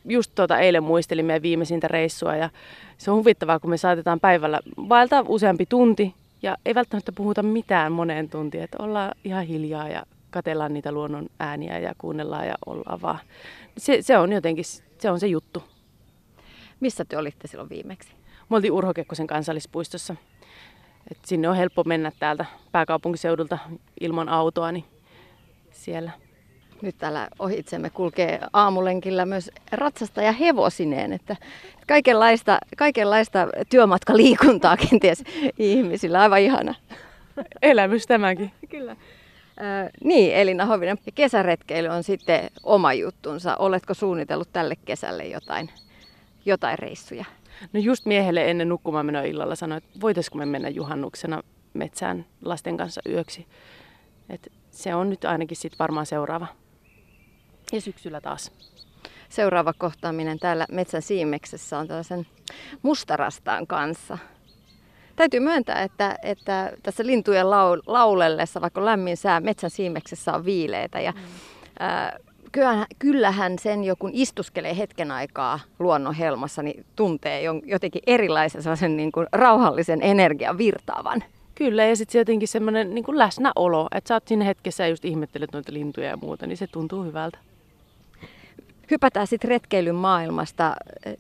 just 0.05 0.31
tuota 0.35 0.59
eilen 0.59 0.83
muistelin 0.83 1.25
meidän 1.25 1.41
viimeisintä 1.41 1.87
reissua 1.87 2.35
ja 2.35 2.49
se 2.97 3.11
on 3.11 3.17
huvittavaa, 3.17 3.59
kun 3.59 3.69
me 3.69 3.77
saatetaan 3.77 4.19
päivällä 4.19 4.59
vaeltaa 4.89 5.23
useampi 5.27 5.65
tunti 5.65 6.13
ja 6.43 6.57
ei 6.65 6.75
välttämättä 6.75 7.11
puhuta 7.11 7.43
mitään 7.43 7.91
moneen 7.91 8.29
tuntiin, 8.29 8.63
että 8.63 8.83
ollaan 8.83 9.11
ihan 9.23 9.45
hiljaa 9.45 9.89
ja 9.89 10.03
katellaan 10.29 10.73
niitä 10.73 10.91
luonnon 10.91 11.29
ääniä 11.39 11.79
ja 11.79 11.95
kuunnellaan 11.97 12.47
ja 12.47 12.55
ollaan 12.65 13.01
vaan. 13.01 13.19
Se, 13.77 14.01
se 14.01 14.17
on 14.17 14.31
jotenkin, 14.31 14.65
se 14.97 15.11
on 15.11 15.19
se 15.19 15.27
juttu. 15.27 15.63
Missä 16.79 17.05
te 17.05 17.17
olitte 17.17 17.47
silloin 17.47 17.69
viimeksi? 17.69 18.13
Me 18.49 18.55
oltiin 18.55 18.73
Urho 18.73 18.93
Kekkosen 18.93 19.27
kansallispuistossa. 19.27 20.15
Et 21.11 21.17
sinne 21.25 21.49
on 21.49 21.55
helppo 21.55 21.83
mennä 21.83 22.11
täältä 22.19 22.45
pääkaupunkiseudulta 22.71 23.57
ilman 23.99 24.29
autoa, 24.29 24.71
niin 24.71 24.85
siellä. 25.71 26.11
Nyt 26.83 26.97
täällä 26.97 27.27
ohitsemme 27.39 27.89
kulkee 27.89 28.39
aamulenkillä 28.53 29.25
myös 29.25 29.51
ratsasta 29.71 30.21
ja 30.21 30.31
hevosineen, 30.31 31.13
että 31.13 31.35
kaikenlaista, 31.87 32.59
kaikenlaista 32.77 33.47
työmatkaliikuntaa 33.69 34.77
kenties 34.77 35.23
ihmisillä. 35.57 36.21
Aivan 36.21 36.41
ihana. 36.41 36.75
Elämys 37.61 38.07
tämäkin. 38.07 38.51
Kyllä. 38.69 38.91
Äh, 38.91 38.97
niin, 40.03 40.35
Elina 40.35 40.65
Hovinen. 40.65 40.97
Ja 41.05 41.11
kesäretkeily 41.15 41.87
on 41.87 42.03
sitten 42.03 42.49
oma 42.63 42.93
juttunsa. 42.93 43.55
Oletko 43.57 43.93
suunnitellut 43.93 44.49
tälle 44.53 44.75
kesälle 44.85 45.25
jotain, 45.25 45.69
jotain 46.45 46.79
reissuja? 46.79 47.25
No 47.73 47.79
just 47.79 48.05
miehelle 48.05 48.49
ennen 48.49 48.69
nukkumaan 48.69 49.05
menoa 49.05 49.21
illalla 49.21 49.55
sanoi, 49.55 49.77
että 49.77 50.01
voitaisiko 50.01 50.37
me 50.37 50.45
mennä 50.45 50.69
juhannuksena 50.69 51.43
metsään 51.73 52.25
lasten 52.45 52.77
kanssa 52.77 53.01
yöksi. 53.09 53.47
Et 54.29 54.51
se 54.71 54.95
on 54.95 55.09
nyt 55.09 55.25
ainakin 55.25 55.57
sitten 55.57 55.79
varmaan 55.79 56.05
seuraava. 56.05 56.47
Ja 57.73 57.81
syksyllä 57.81 58.21
taas. 58.21 58.51
Seuraava 59.29 59.73
kohtaaminen 59.77 60.39
täällä 60.39 60.65
Metsän 60.71 61.01
siimeksessä 61.01 61.77
on 61.77 61.87
tällaisen 61.87 62.27
mustarastaan 62.81 63.67
kanssa. 63.67 64.17
Täytyy 65.15 65.39
myöntää, 65.39 65.81
että, 65.81 66.15
että 66.23 66.71
tässä 66.83 67.05
lintujen 67.05 67.49
laulellessa, 67.85 68.61
vaikka 68.61 68.85
lämmin 68.85 69.17
sää, 69.17 69.39
metsän 69.39 69.69
siimeksessä 69.69 70.33
on 70.33 70.45
viileitä. 70.45 71.01
Ja, 71.01 71.11
mm. 71.11 71.19
ää, 71.79 72.17
kyllähän 72.99 73.59
sen 73.59 73.83
jo 73.83 73.95
kun 73.95 74.11
istuskelee 74.13 74.77
hetken 74.77 75.11
aikaa 75.11 75.59
luonnon 75.79 76.13
helmassa, 76.13 76.63
niin 76.63 76.85
tuntee 76.95 77.41
jotenkin 77.65 78.01
erilaisen 78.07 78.63
sellaisen 78.63 78.97
niin 78.97 79.11
kuin 79.11 79.27
rauhallisen 79.31 79.99
energian 80.01 80.57
virtaavan. 80.57 81.23
Kyllä, 81.55 81.85
ja 81.85 81.95
sitten 81.95 82.19
jotenkin 82.19 82.47
semmoinen 82.47 82.95
niin 82.95 83.05
läsnäolo, 83.07 83.87
että 83.95 84.07
sä 84.07 84.13
oot 84.13 84.27
siinä 84.27 84.45
hetkessä 84.45 84.83
ja 84.83 84.89
just 84.89 85.05
ihmettelet 85.05 85.53
noita 85.53 85.73
lintuja 85.73 86.07
ja 86.07 86.17
muuta, 86.17 86.47
niin 86.47 86.57
se 86.57 86.67
tuntuu 86.67 87.03
hyvältä. 87.03 87.37
Hypätään 88.91 89.27
sitten 89.27 89.49
retkeilyn 89.49 89.95
maailmasta 89.95 90.75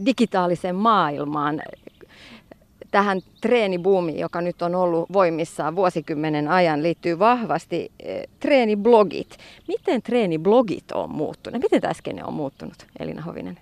digitaaliseen 0.05 0.75
maailmaan 0.75 1.61
tähän 2.91 3.21
treenibuumiin, 3.41 4.19
joka 4.19 4.41
nyt 4.41 4.61
on 4.61 4.75
ollut 4.75 5.13
voimissaan 5.13 5.75
vuosikymmenen 5.75 6.47
ajan, 6.47 6.83
liittyy 6.83 7.19
vahvasti 7.19 7.91
eh, 7.99 8.27
treeniblogit. 8.39 9.37
Miten 9.67 10.01
treeniblogit 10.01 10.91
on 10.91 11.11
muuttunut? 11.11 11.61
Miten 11.61 11.81
tämä 11.81 11.93
skene 11.93 12.23
on 12.25 12.33
muuttunut, 12.33 12.75
Elina 12.99 13.21
Hovinen? 13.21 13.59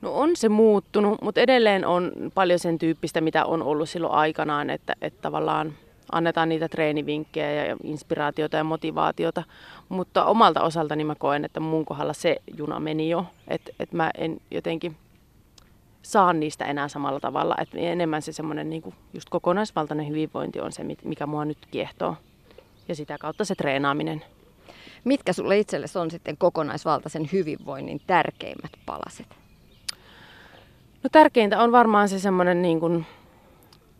No 0.00 0.12
on 0.14 0.30
se 0.36 0.48
muuttunut, 0.48 1.22
mutta 1.22 1.40
edelleen 1.40 1.86
on 1.86 2.12
paljon 2.34 2.58
sen 2.58 2.78
tyyppistä, 2.78 3.20
mitä 3.20 3.44
on 3.44 3.62
ollut 3.62 3.88
silloin 3.88 4.12
aikanaan, 4.12 4.70
että, 4.70 4.94
että 5.02 5.22
tavallaan 5.22 5.72
annetaan 6.12 6.48
niitä 6.48 6.68
treenivinkkejä 6.68 7.64
ja 7.64 7.76
inspiraatiota 7.82 8.56
ja 8.56 8.64
motivaatiota. 8.64 9.42
Mutta 9.88 10.24
omalta 10.24 10.62
osaltani 10.62 11.04
mä 11.04 11.14
koen, 11.14 11.44
että 11.44 11.60
mun 11.60 11.84
kohdalla 11.84 12.12
se 12.12 12.36
juna 12.56 12.80
meni 12.80 13.10
jo. 13.10 13.26
Että 13.48 13.72
et 13.80 13.92
mä 13.92 14.10
en 14.18 14.40
jotenkin 14.50 14.96
saa 16.02 16.32
niistä 16.32 16.64
enää 16.64 16.88
samalla 16.88 17.20
tavalla. 17.20 17.54
Että 17.60 17.78
enemmän 17.78 18.22
se 18.22 18.32
semmoinen 18.32 18.70
niin 18.70 18.94
just 19.14 19.28
kokonaisvaltainen 19.30 20.08
hyvinvointi 20.08 20.60
on 20.60 20.72
se, 20.72 20.84
mikä 21.04 21.26
mua 21.26 21.44
nyt 21.44 21.58
kiehtoo. 21.70 22.16
Ja 22.88 22.94
sitä 22.94 23.18
kautta 23.18 23.44
se 23.44 23.54
treenaaminen. 23.54 24.24
Mitkä 25.04 25.32
sulle 25.32 25.58
itsellesi 25.58 25.98
on 25.98 26.10
sitten 26.10 26.36
kokonaisvaltaisen 26.36 27.28
hyvinvoinnin 27.32 28.00
tärkeimmät 28.06 28.72
palaset? 28.86 29.26
No 31.02 31.10
tärkeintä 31.12 31.62
on 31.62 31.72
varmaan 31.72 32.08
se 32.08 32.18
semmoinen 32.18 32.62
niin 32.62 32.80
kuin 32.80 33.06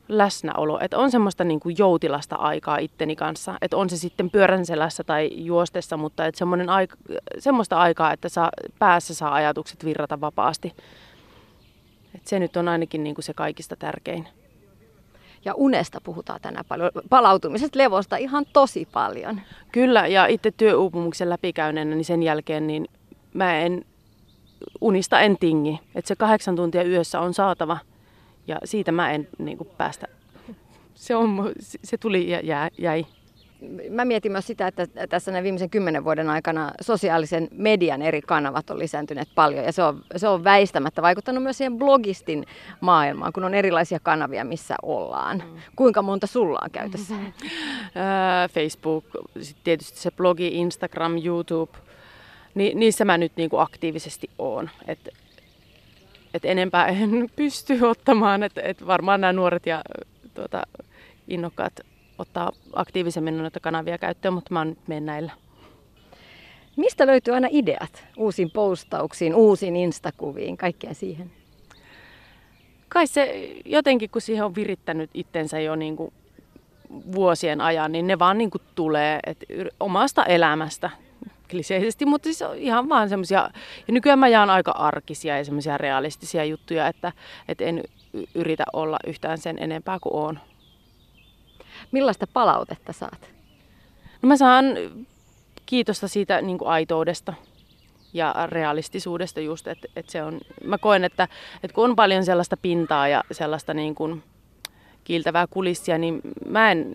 läsnäolo, 0.09 0.79
että 0.81 0.99
on 0.99 1.11
semmoista 1.11 1.45
niin 1.45 1.61
kuin 1.61 1.75
joutilasta 1.79 2.37
aikaa 2.37 2.79
itteni 2.79 3.17
kanssa, 3.17 3.59
että 3.63 3.77
on 3.77 3.91
se 3.91 3.97
sitten 3.97 4.31
pyörän 4.31 4.67
selässä 4.67 5.05
tai 5.05 5.31
juostessa, 5.33 5.97
mutta 5.97 6.27
että 6.27 6.39
semmoinen 6.39 6.69
aika, 6.69 6.97
semmoista 7.39 7.77
aikaa, 7.77 8.13
että 8.13 8.29
saa, 8.29 8.51
päässä 8.79 9.15
saa 9.15 9.35
ajatukset 9.35 9.85
virrata 9.85 10.21
vapaasti. 10.21 10.73
Et 12.15 12.27
se 12.27 12.39
nyt 12.39 12.57
on 12.57 12.69
ainakin 12.69 13.05
niin 13.05 13.15
kuin 13.15 13.25
se 13.25 13.35
kaikista 13.35 13.77
tärkein. 13.77 14.29
Ja 15.45 15.55
unesta 15.55 16.01
puhutaan 16.05 16.41
tänään 16.41 16.65
paljon, 16.69 16.91
palautumisesta, 17.11 17.79
levosta 17.79 18.17
ihan 18.17 18.47
tosi 18.53 18.89
paljon. 18.93 19.41
Kyllä, 19.73 20.07
ja 20.07 20.27
itse 20.27 20.51
työuupumuksen 20.51 21.31
läpikäyneenä, 21.31 21.95
niin 21.95 22.05
sen 22.05 22.23
jälkeen 22.23 22.67
niin 22.67 22.89
mä 23.35 23.59
en, 23.59 23.85
unista 24.81 25.21
en 25.21 25.39
tingi. 25.39 25.81
Että 25.95 26.09
se 26.09 26.17
kahdeksan 26.17 26.57
tuntia 26.57 26.83
yössä 26.83 27.21
on 27.21 27.35
saatava, 27.35 27.79
ja 28.49 28.59
siitä 28.65 28.93
mä 28.93 29.13
en 29.13 29.29
niin 29.39 29.59
kuin, 29.59 29.69
päästä. 29.79 30.07
Se, 30.95 31.17
on, 31.17 31.53
se 31.61 31.99
tuli 31.99 32.31
ja 32.31 32.71
jäi 32.79 33.07
mä 33.91 34.05
mietin 34.05 34.33
myös 34.33 34.47
sitä, 34.47 34.67
että 34.67 34.87
tässä 35.09 35.33
näin 35.33 35.45
viimeisen 35.45 35.71
kymmenen 35.71 36.05
vuoden 36.05 36.31
aikana 36.31 36.73
sosiaalisen 36.81 37.49
median 37.53 38.03
eri 38.03 38.23
kanavat 38.23 38.71
on 38.71 38.79
lisääntyneet 38.79 39.29
paljon 39.35 39.65
ja 39.65 39.73
se 39.73 39.83
on, 39.83 40.03
se 40.17 40.29
on 40.29 40.45
väistämättä 40.45 41.03
vaikuttanut 41.03 41.43
myös 41.43 41.59
siihen 41.59 41.79
blogistin 41.79 42.47
maailmaan, 42.81 43.33
kun 43.33 43.45
on 43.45 43.55
erilaisia 43.55 44.01
kanavia, 44.03 44.45
missä 44.45 44.75
ollaan. 44.83 45.43
Mm. 45.47 45.61
Kuinka 45.77 46.03
monta 46.03 46.27
sulla 46.27 46.59
on 46.65 46.71
käytössä? 46.71 47.15
Mm-hmm. 47.15 47.33
Facebook, 48.55 49.05
tietysti 49.65 49.99
se 49.99 50.11
blogi, 50.11 50.49
Instagram, 50.49 51.13
YouTube, 51.25 51.79
Ni, 52.55 52.73
niissä 52.75 53.05
mä 53.05 53.19
nyt 53.19 53.33
niin 53.37 53.51
kuin 53.51 53.63
aktiivisesti 53.63 54.31
oon. 54.39 54.71
Et, 54.87 55.09
et 56.37 56.45
enempää 56.45 56.87
en 56.87 57.31
pysty 57.37 57.79
ottamaan, 57.83 58.43
että 58.43 58.61
et 58.63 58.87
varmaan 58.87 59.21
nämä 59.21 59.33
nuoret 59.33 59.67
ja 59.67 59.83
tuota, 60.35 60.63
innokkaat 61.29 61.81
ottaa 62.19 62.53
aktiivisemmin 62.73 63.39
noita 63.39 63.61
kanavia 63.61 63.99
käyttöön, 63.99 64.35
mutta 64.35 64.55
mä 64.55 64.61
oon 64.61 64.69
nyt 64.69 65.05
näillä. 65.05 65.33
Mistä 66.77 67.07
löytyy 67.07 67.35
aina 67.35 67.49
ideat 67.51 68.07
uusiin 68.17 68.51
postauksiin, 68.51 69.35
uusiin 69.35 69.77
instakuviin, 69.77 70.57
kaikkea 70.57 70.95
siihen? 70.95 71.31
Kai 72.89 73.07
se 73.07 73.53
jotenkin, 73.65 74.11
kun 74.11 74.23
siihen 74.23 74.45
on 74.45 74.55
virittänyt 74.55 75.11
itsensä 75.15 75.61
jo 75.61 75.77
niin 75.77 75.97
kuin 75.97 76.13
vuosien 77.13 77.61
ajan, 77.61 77.93
niin 77.93 78.07
ne 78.07 78.19
vaan 78.19 78.39
niin 78.39 78.51
kuin 78.51 78.63
tulee 78.75 79.21
et 79.27 79.45
omasta 79.81 80.25
elämästä 80.25 80.91
kliseisesti, 81.51 82.07
mutta 82.07 82.27
siis 82.27 82.43
on 82.43 82.57
ihan 82.57 82.89
vaan 82.89 83.09
semmoisia, 83.09 83.51
ja 83.89 83.93
nykyään 83.93 84.19
mä 84.19 84.29
jaan 84.29 84.51
aika 84.51 84.71
arkisia 84.71 85.39
ja 85.39 85.45
semmoisia 85.45 85.79
realistisia 85.79 86.45
juttuja, 86.45 86.89
että, 86.89 87.13
että 87.49 87.65
en 87.65 87.83
yritä 88.35 88.65
olla 88.73 88.99
yhtään 89.07 89.39
sen 89.39 89.59
enempää 89.59 89.99
kuin 90.03 90.15
on. 90.15 90.39
Millaista 91.93 92.27
palautetta 92.33 92.93
saat? 92.93 93.31
No 94.23 94.27
mä 94.27 94.37
saan 94.37 94.65
kiitosta 95.67 96.09
siitä 96.09 96.43
niin 96.43 96.59
kuin 96.59 96.69
aitoudesta 96.69 97.35
ja 98.13 98.35
realistisuudesta 98.47 99.41
just, 99.41 99.67
että, 99.67 99.89
että 99.97 100.13
se 100.13 100.23
on, 100.23 100.41
mä 100.65 100.79
koen, 100.79 101.05
että, 101.05 101.29
että 101.63 101.75
kun 101.75 101.85
on 101.85 101.97
paljon 101.97 102.25
sellaista 102.25 102.57
pintaa 102.57 103.09
ja 103.09 103.25
sellaista 103.33 103.75
niin 103.75 103.95
kuin 103.95 104.23
kiiltävää 105.05 105.47
kulissia, 105.47 105.99
niin 105.99 106.21
mä 106.49 106.71
en 106.71 106.93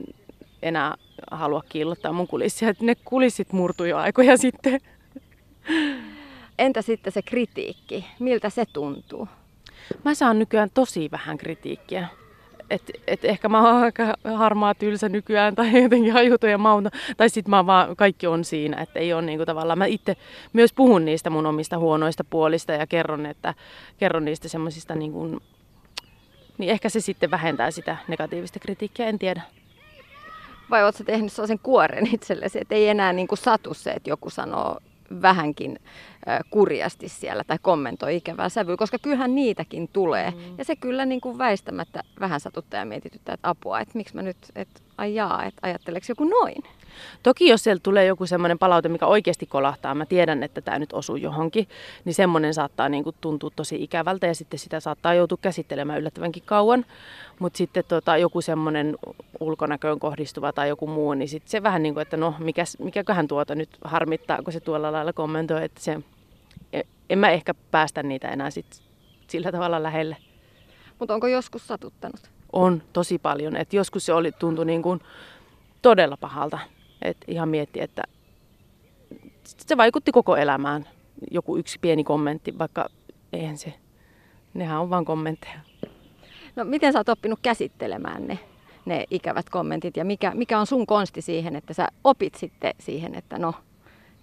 enää 0.62 0.96
halua 1.32 1.64
kiillottaa 1.70 2.14
mun 2.14 2.28
kulissia, 2.28 2.70
että 2.70 2.86
ne 2.86 2.96
kulissit 2.96 3.54
murtui 3.54 3.90
jo 3.90 3.98
aikoja 3.98 4.38
sitten. 4.38 4.80
Entä 6.60 6.82
sitten 6.82 7.14
se 7.14 7.22
kritiikki? 7.22 8.06
Miltä 8.20 8.50
se 8.50 8.66
tuntuu? 8.74 9.28
Mä 10.06 10.14
saan 10.14 10.40
nykyään 10.40 10.70
tosi 10.74 11.12
vähän 11.12 11.38
kritiikkiä 11.38 12.08
että 12.72 12.94
et 13.08 13.26
ehkä 13.26 13.50
mä 13.50 13.72
oon 13.72 13.84
aika 13.84 14.14
harmaa 14.36 14.76
tylsä 14.76 15.10
nykyään 15.10 15.56
tai 15.56 15.84
jotenkin 15.84 16.14
hajuton 16.14 16.50
ja 16.50 16.58
mauta. 16.58 16.90
Tai 17.18 17.30
sitten 17.30 17.50
mä 17.50 17.66
vaan, 17.66 17.96
kaikki 17.96 18.28
on 18.28 18.46
siinä, 18.46 18.82
että 18.82 19.00
ei 19.00 19.14
ole 19.14 19.22
niinku 19.22 19.46
tavallaan. 19.46 19.78
Mä 19.78 19.86
itse 19.86 20.18
myös 20.54 20.74
puhun 20.74 21.06
niistä 21.06 21.30
mun 21.30 21.46
omista 21.46 21.78
huonoista 21.78 22.24
puolista 22.24 22.72
ja 22.72 22.88
kerron, 22.88 23.26
että, 23.26 23.54
kerron 23.98 24.26
niistä 24.26 24.48
semmoisista 24.48 24.96
niinku, 24.96 25.42
niin 26.58 26.72
ehkä 26.72 26.90
se 26.90 27.00
sitten 27.00 27.32
vähentää 27.32 27.72
sitä 27.72 27.98
negatiivista 28.08 28.60
kritiikkiä, 28.60 29.08
en 29.08 29.20
tiedä. 29.20 29.42
Vai 30.72 30.84
ootko 30.84 31.04
tehnyt 31.04 31.32
sellaisen 31.32 31.60
kuoren 31.64 32.08
itsellesi, 32.14 32.60
että 32.62 32.76
ei 32.76 32.90
enää 32.90 33.14
niin 33.14 33.28
kuin 33.28 33.40
satu 33.40 33.74
se, 33.74 33.92
että 33.92 34.10
joku 34.10 34.30
sanoo 34.30 34.78
vähänkin 35.22 35.80
kurjasti 36.50 37.10
siellä 37.10 37.44
tai 37.44 37.58
kommentoi 37.62 38.16
ikävää 38.16 38.50
sävyä, 38.50 38.78
koska 38.78 38.98
kyllähän 39.00 39.36
niitäkin 39.36 39.90
tulee. 39.94 40.32
Mm. 40.32 40.58
Ja 40.58 40.66
se 40.66 40.76
kyllä 40.76 41.06
niin 41.06 41.22
kuin 41.22 41.38
väistämättä 41.38 42.04
vähän 42.20 42.40
satuttaa 42.40 42.80
ja 42.80 42.86
mietityttää, 42.86 43.34
että 43.34 43.50
apua, 43.50 43.80
että 43.80 43.98
miksi 43.98 44.16
mä 44.16 44.22
nyt, 44.22 44.38
että 44.56 44.82
ai 44.98 45.16
jaa, 45.16 45.46
että 45.46 45.60
ajatteleeko 45.62 46.06
joku 46.10 46.24
noin? 46.24 46.64
Toki 47.24 47.48
jos 47.48 47.64
sieltä 47.64 47.84
tulee 47.84 48.06
joku 48.06 48.26
semmoinen 48.26 48.60
palaute, 48.60 48.90
mikä 48.90 49.06
oikeasti 49.06 49.46
kolahtaa, 49.46 49.96
mä 49.96 50.06
tiedän, 50.06 50.44
että 50.44 50.62
tämä 50.62 50.80
nyt 50.80 50.94
osuu 50.94 51.16
johonkin, 51.16 51.68
niin 52.06 52.14
semmoinen 52.14 52.54
saattaa 52.54 52.90
niin 52.90 53.04
kuin 53.04 53.16
tuntua 53.22 53.50
tosi 53.56 53.84
ikävältä 53.84 54.28
ja 54.28 54.36
sitten 54.36 54.60
sitä 54.60 54.80
saattaa 54.80 55.14
joutua 55.14 55.38
käsittelemään 55.42 56.00
yllättävänkin 56.00 56.44
kauan. 56.46 56.86
Mutta 57.40 57.58
sitten 57.58 57.84
tota, 57.88 58.18
joku 58.18 58.42
semmoinen 58.42 58.98
ulkonäköön 59.40 60.00
kohdistuva 60.00 60.54
tai 60.54 60.70
joku 60.70 60.88
muu, 60.88 61.14
niin 61.14 61.30
sitten 61.30 61.52
se 61.52 61.64
vähän 61.64 61.84
niin 61.84 61.94
kuin, 61.94 62.02
että 62.02 62.18
no 62.18 62.36
mikäs, 62.40 62.78
mikäköhän 62.80 63.28
tuota 63.28 63.56
nyt 63.56 63.70
harmittaa, 63.84 64.42
kun 64.44 64.54
se 64.54 64.60
tuolla 64.60 64.92
lailla 64.92 65.14
kommentoi, 65.14 65.64
että 65.64 65.82
se, 65.82 66.00
e, 66.74 66.82
en 67.10 67.20
mä 67.20 67.30
ehkä 67.30 67.54
päästä 67.72 68.04
niitä 68.04 68.30
enää 68.30 68.50
sit 68.50 68.66
sillä 69.28 69.52
tavalla 69.52 69.84
lähelle. 69.84 70.18
Mutta 71.00 71.14
onko 71.14 71.28
joskus 71.28 71.68
satuttanut? 71.68 72.20
On, 72.54 72.84
tosi 72.94 73.18
paljon. 73.18 73.56
Et 73.56 73.74
joskus 73.74 74.06
se 74.06 74.14
oli, 74.14 74.32
tuntui 74.32 74.66
niin 74.66 74.82
kuin 74.82 75.02
todella 75.82 76.18
pahalta. 76.18 76.60
Et 77.02 77.18
ihan 77.28 77.50
mietti, 77.50 77.82
että 77.82 78.04
se 79.44 79.78
vaikutti 79.78 80.12
koko 80.12 80.36
elämään. 80.36 80.88
Joku 81.32 81.58
yksi 81.58 81.80
pieni 81.82 82.04
kommentti, 82.04 82.58
vaikka 82.58 82.90
eihän 83.34 83.58
se, 83.58 83.74
nehän 84.54 84.82
on 84.82 84.90
vain 84.90 85.06
kommentteja. 85.06 85.60
No 86.56 86.64
miten 86.64 86.94
sä 86.94 87.00
oot 87.00 87.10
oppinut 87.10 87.40
käsittelemään 87.42 88.28
ne, 88.28 88.40
ne 88.86 89.06
ikävät 89.10 89.50
kommentit 89.50 89.98
ja 89.98 90.06
mikä, 90.06 90.32
mikä 90.36 90.60
on 90.60 90.68
sun 90.68 90.86
konsti 90.86 91.22
siihen, 91.22 91.56
että 91.56 91.74
sä 91.74 91.88
opit 92.04 92.36
sitten 92.36 92.74
siihen, 92.80 93.16
että 93.16 93.40
no, 93.40 93.54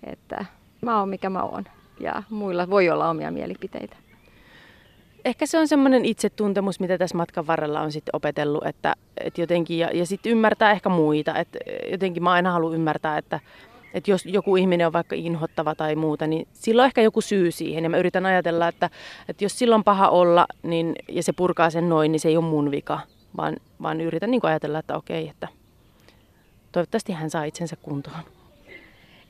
että 0.04 0.44
mä 0.80 0.98
oon 0.98 1.08
mikä 1.08 1.30
mä 1.30 1.42
oon 1.42 1.64
ja 2.00 2.22
muilla 2.30 2.70
voi 2.70 2.90
olla 2.90 3.10
omia 3.10 3.30
mielipiteitä. 3.30 3.96
Ehkä 5.24 5.46
se 5.46 5.58
on 5.58 5.68
semmoinen 5.68 6.04
itsetuntemus, 6.04 6.80
mitä 6.80 6.98
tässä 6.98 7.16
matkan 7.16 7.46
varrella 7.46 7.80
on 7.80 7.92
sitten 7.92 8.16
opetellut, 8.16 8.66
että, 8.66 8.96
että 9.24 9.40
jotenkin, 9.40 9.78
ja, 9.78 9.90
ja 9.94 10.06
sitten 10.06 10.32
ymmärtää 10.32 10.70
ehkä 10.70 10.88
muita, 10.88 11.36
että 11.36 11.58
jotenkin 11.90 12.22
mä 12.22 12.32
aina 12.32 12.52
haluan 12.52 12.74
ymmärtää, 12.74 13.18
että, 13.18 13.40
että 13.94 14.10
jos 14.10 14.26
joku 14.26 14.56
ihminen 14.56 14.86
on 14.86 14.92
vaikka 14.92 15.16
inhottava 15.16 15.74
tai 15.74 15.94
muuta, 15.94 16.26
niin 16.26 16.48
silloin 16.52 16.86
ehkä 16.86 17.02
joku 17.02 17.20
syy 17.20 17.50
siihen. 17.50 17.84
Ja 17.84 17.90
mä 17.90 17.98
yritän 17.98 18.26
ajatella, 18.26 18.68
että, 18.68 18.90
että 19.28 19.44
jos 19.44 19.58
silloin 19.58 19.84
paha 19.84 20.08
olla 20.08 20.46
niin, 20.62 20.94
ja 21.08 21.22
se 21.22 21.32
purkaa 21.32 21.70
sen 21.70 21.88
noin, 21.88 22.12
niin 22.12 22.20
se 22.20 22.28
ei 22.28 22.36
ole 22.36 22.44
mun 22.44 22.70
vika, 22.70 23.00
vaan, 23.36 23.56
vaan 23.82 24.00
yritän 24.00 24.30
niin 24.30 24.40
ajatella, 24.42 24.78
että 24.78 24.96
okei, 24.96 25.28
että 25.28 25.48
toivottavasti 26.72 27.12
hän 27.12 27.30
saa 27.30 27.44
itsensä 27.44 27.76
kuntoon. 27.76 28.22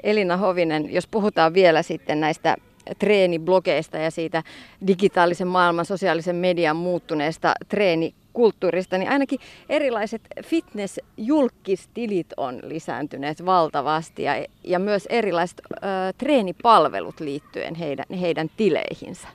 Elina 0.03 0.37
Hovinen, 0.37 0.93
jos 0.93 1.07
puhutaan 1.07 1.55
vielä 1.55 1.83
sitten 1.83 2.21
näistä 2.21 2.57
treeniblogeista 2.99 3.99
ja 3.99 4.11
siitä 4.11 4.43
digitaalisen 4.87 5.49
maailman, 5.49 5.85
sosiaalisen 5.85 6.37
median 6.37 6.77
muuttuneesta 6.77 7.55
treenikulttuurista, 7.69 8.99
niin 8.99 9.11
ainakin 9.11 9.41
erilaiset 9.69 10.23
fitness-julkistilit 10.45 12.27
on 12.37 12.61
lisääntyneet 12.63 13.47
valtavasti 13.47 14.23
ja, 14.23 14.45
ja 14.65 14.79
myös 14.79 15.07
erilaiset 15.07 15.61
ö, 15.73 15.79
treenipalvelut 16.19 17.21
liittyen 17.21 17.75
heidän, 17.75 18.07
heidän 18.21 18.51
tileihinsä. 18.57 19.29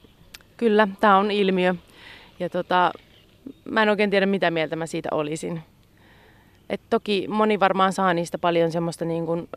Kyllä, 0.58 0.88
tämä 1.00 1.18
on 1.18 1.32
ilmiö. 1.32 1.76
Ja 2.40 2.50
tota, 2.50 2.92
mä 3.66 3.84
en 3.84 3.90
oikein 3.90 4.10
tiedä, 4.10 4.26
mitä 4.26 4.52
mieltä 4.52 4.76
mä 4.76 4.86
siitä 4.86 5.10
olisin. 5.12 5.62
Et 6.70 6.82
toki 6.90 7.28
moni 7.28 7.60
varmaan 7.60 7.94
saa 7.94 8.14
niistä 8.14 8.38
paljon 8.38 8.72
semmoista 8.72 9.06
niin 9.06 9.26
kuin 9.26 9.50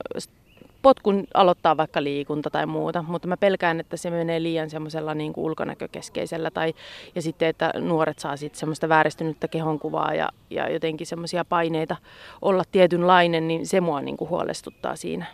potkun 0.87 1.27
aloittaa 1.35 1.77
vaikka 1.77 2.03
liikunta 2.03 2.51
tai 2.51 2.67
muuta, 2.67 3.05
mutta 3.09 3.29
mä 3.29 3.37
pelkään, 3.37 3.81
että 3.81 3.97
se 3.97 4.11
menee 4.11 4.43
liian 4.43 4.71
semmoisella 4.71 5.15
niin 5.15 5.33
kuin 5.33 5.45
ulkonäkökeskeisellä 5.45 6.51
tai 6.51 6.75
ja 7.15 7.23
sitten, 7.23 7.49
että 7.49 7.73
nuoret 7.81 8.19
saa 8.19 8.37
sitten 8.37 8.59
semmoista 8.59 8.89
vääristynyttä 8.89 9.49
kehonkuvaa 9.49 10.15
ja, 10.15 10.29
ja 10.51 10.71
jotenkin 10.71 11.07
semmoisia 11.07 11.45
paineita 11.45 11.97
olla 12.43 12.65
tietynlainen, 12.73 13.49
niin 13.49 13.67
se 13.67 13.81
mua 13.81 14.01
niin 14.01 14.17
kuin 14.17 14.31
huolestuttaa 14.31 14.97
siinä. 14.97 15.27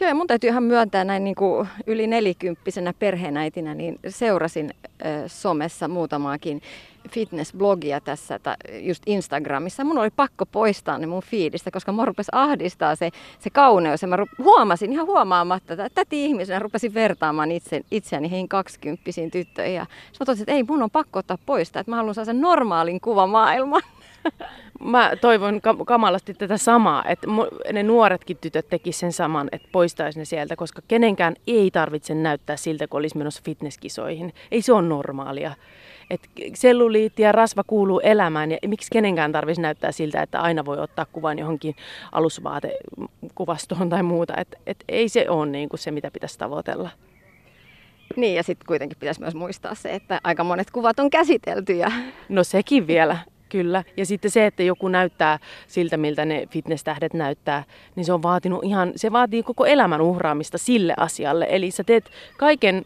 Joo, 0.00 0.08
ja 0.08 0.14
mun 0.14 0.26
täytyy 0.26 0.50
ihan 0.50 0.62
myöntää 0.62 1.04
näin 1.04 1.24
niin 1.24 1.36
kuin 1.36 1.68
yli 1.86 2.06
nelikymppisenä 2.06 2.92
perheenäitinä, 2.98 3.74
niin 3.74 3.98
seurasin 4.08 4.70
somessa 5.26 5.88
muutamaakin 5.88 6.62
fitnessblogia 7.10 8.00
tässä, 8.00 8.40
just 8.80 9.02
Instagramissa. 9.06 9.84
Mun 9.84 9.98
oli 9.98 10.10
pakko 10.10 10.46
poistaa 10.46 10.98
ne 10.98 11.06
mun 11.06 11.22
fiidistä, 11.22 11.70
koska 11.70 11.92
mä 11.92 12.04
rupesi 12.04 12.28
ahdistaa 12.32 12.96
se, 12.96 13.10
se 13.38 13.50
kauneus. 13.50 14.02
Ja 14.02 14.08
mä 14.08 14.16
huomasin 14.38 14.92
ihan 14.92 15.06
huomaamatta, 15.06 15.72
että 15.72 15.88
täti 15.94 16.24
ihmisenä 16.24 16.58
rupesin 16.58 16.94
vertaamaan 16.94 17.52
itse, 17.52 17.80
itseäni 17.90 18.30
heihin 18.30 18.48
kaksikymppisiin 18.48 19.30
tyttöihin. 19.30 19.74
Ja 19.74 19.82
mä 19.82 20.18
totesin, 20.18 20.42
että 20.42 20.52
ei, 20.52 20.62
mun 20.62 20.82
on 20.82 20.90
pakko 20.90 21.18
ottaa 21.18 21.38
poistaa, 21.46 21.80
että 21.80 21.90
mä 21.90 21.96
haluan 21.96 22.14
saada 22.14 22.24
sen 22.24 22.40
normaalin 22.40 23.00
kuvamaailman. 23.00 23.82
Mä 24.80 25.12
toivon 25.20 25.60
kamalasti 25.86 26.34
tätä 26.34 26.56
samaa, 26.56 27.04
että 27.08 27.26
ne 27.72 27.82
nuoretkin 27.82 28.36
tytöt 28.40 28.68
tekisivät 28.68 29.00
sen 29.00 29.12
saman, 29.12 29.48
että 29.52 29.68
poistaisi 29.72 30.18
ne 30.18 30.24
sieltä, 30.24 30.56
koska 30.56 30.82
kenenkään 30.88 31.34
ei 31.46 31.70
tarvitse 31.70 32.14
näyttää 32.14 32.56
siltä, 32.56 32.88
kun 32.88 32.98
olisi 32.98 33.18
menossa 33.18 33.42
fitnesskisoihin. 33.44 34.32
Ei 34.50 34.62
se 34.62 34.72
ole 34.72 34.88
normaalia. 34.88 35.54
Et 36.14 36.30
selluliitti 36.54 37.22
ja 37.22 37.32
rasva 37.32 37.62
kuuluu 37.66 38.00
elämään 38.00 38.50
ja 38.50 38.58
miksi 38.66 38.90
kenenkään 38.92 39.32
tarvitsisi 39.32 39.62
näyttää 39.62 39.92
siltä, 39.92 40.22
että 40.22 40.40
aina 40.40 40.64
voi 40.64 40.78
ottaa 40.78 41.06
kuvan 41.12 41.38
johonkin 41.38 41.76
alusvaatekuvastoon 42.12 43.88
tai 43.88 44.02
muuta. 44.02 44.34
Et, 44.36 44.58
et 44.66 44.84
ei 44.88 45.08
se 45.08 45.30
ole 45.30 45.46
niin 45.46 45.68
kuin 45.68 45.80
se, 45.80 45.90
mitä 45.90 46.10
pitäisi 46.10 46.38
tavoitella. 46.38 46.90
Niin 48.16 48.36
ja 48.36 48.42
sitten 48.42 48.66
kuitenkin 48.66 48.98
pitäisi 48.98 49.20
myös 49.20 49.34
muistaa 49.34 49.74
se, 49.74 49.94
että 49.94 50.20
aika 50.24 50.44
monet 50.44 50.70
kuvat 50.70 50.98
on 50.98 51.10
käsitelty. 51.10 51.72
Ja... 51.72 51.92
No 52.28 52.44
sekin 52.44 52.86
vielä. 52.86 53.18
Kyllä. 53.54 53.84
Ja 53.96 54.06
sitten 54.06 54.30
se, 54.30 54.46
että 54.46 54.62
joku 54.62 54.88
näyttää 54.88 55.38
siltä, 55.66 55.96
miltä 55.96 56.24
ne 56.24 56.46
fitness-tähdet 56.50 57.14
näyttää, 57.14 57.64
niin 57.96 58.04
se 58.04 58.12
on 58.12 58.22
vaatinut 58.22 58.64
ihan, 58.64 58.92
se 58.96 59.12
vaatii 59.12 59.42
koko 59.42 59.66
elämän 59.66 60.00
uhraamista 60.00 60.58
sille 60.58 60.94
asialle. 60.96 61.46
Eli 61.50 61.70
sä 61.70 61.84
teet 61.84 62.10
kaiken 62.36 62.84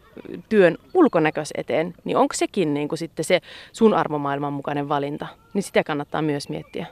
työn 0.49 0.77
ulkonäkös 0.93 1.49
eteen, 1.57 1.93
niin 2.03 2.17
onko 2.17 2.33
sekin 2.35 2.73
niin 2.73 2.87
kuin 2.87 2.99
sitten 2.99 3.25
se 3.25 3.41
sun 3.71 3.93
arvomaailman 3.93 4.53
mukainen 4.53 4.89
valinta? 4.89 5.27
Niin 5.53 5.63
sitä 5.63 5.83
kannattaa 5.83 6.21
myös 6.21 6.49
miettiä. 6.49 6.85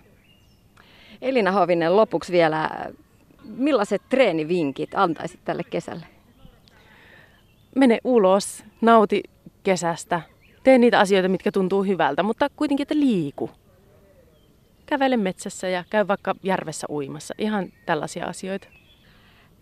Elina 1.21 1.51
Hovinen, 1.51 1.95
lopuksi 1.95 2.31
vielä, 2.31 2.69
millaiset 3.43 4.01
treenivinkit 4.09 4.89
antaisit 4.95 5.39
tälle 5.45 5.63
kesälle? 5.63 6.05
Mene 7.75 7.99
ulos, 8.03 8.63
nauti 8.81 9.23
kesästä, 9.63 10.21
tee 10.63 10.77
niitä 10.77 10.99
asioita, 10.99 11.29
mitkä 11.29 11.51
tuntuu 11.51 11.83
hyvältä, 11.83 12.23
mutta 12.23 12.49
kuitenkin, 12.55 12.83
että 12.83 12.95
liiku 12.95 13.49
kävele 14.87 15.17
metsässä 15.17 15.69
ja 15.69 15.83
käy 15.89 16.07
vaikka 16.07 16.35
järvessä 16.43 16.87
uimassa. 16.89 17.33
Ihan 17.37 17.67
tällaisia 17.85 18.25
asioita. 18.25 18.67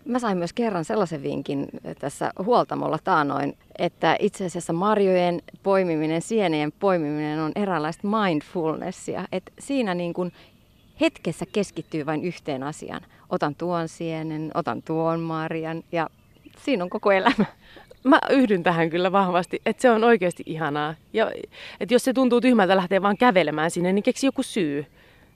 Mä 0.05 0.19
sain 0.19 0.37
myös 0.37 0.53
kerran 0.53 0.85
sellaisen 0.85 1.23
vinkin 1.23 1.67
tässä 1.99 2.31
huoltamolla 2.45 2.97
taanoin, 3.03 3.57
että 3.79 4.15
itse 4.19 4.45
asiassa 4.45 4.73
marjojen 4.73 5.41
poimiminen, 5.63 6.21
sienien 6.21 6.71
poimiminen 6.71 7.39
on 7.39 7.51
eräänlaista 7.55 8.07
mindfulnessia. 8.07 9.25
Että 9.31 9.51
siinä 9.59 9.93
niin 9.93 10.13
kuin 10.13 10.31
hetkessä 11.01 11.45
keskittyy 11.51 12.05
vain 12.05 12.23
yhteen 12.23 12.63
asiaan. 12.63 13.01
Otan 13.29 13.55
tuon 13.55 13.87
sienen, 13.87 14.51
otan 14.53 14.81
tuon 14.81 15.19
marjan 15.19 15.83
ja 15.91 16.09
siinä 16.57 16.83
on 16.83 16.89
koko 16.89 17.11
elämä. 17.11 17.45
Mä 18.03 18.19
yhdyn 18.29 18.63
tähän 18.63 18.89
kyllä 18.89 19.11
vahvasti, 19.11 19.61
että 19.65 19.81
se 19.81 19.91
on 19.91 20.03
oikeasti 20.03 20.43
ihanaa. 20.45 20.95
Ja, 21.13 21.31
että 21.79 21.95
jos 21.95 22.03
se 22.03 22.13
tuntuu 22.13 22.41
tyhmältä 22.41 22.75
lähteä 22.75 23.01
vaan 23.01 23.17
kävelemään 23.17 23.71
sinne, 23.71 23.93
niin 23.93 24.03
keksi 24.03 24.25
joku 24.25 24.43
syy. 24.43 24.85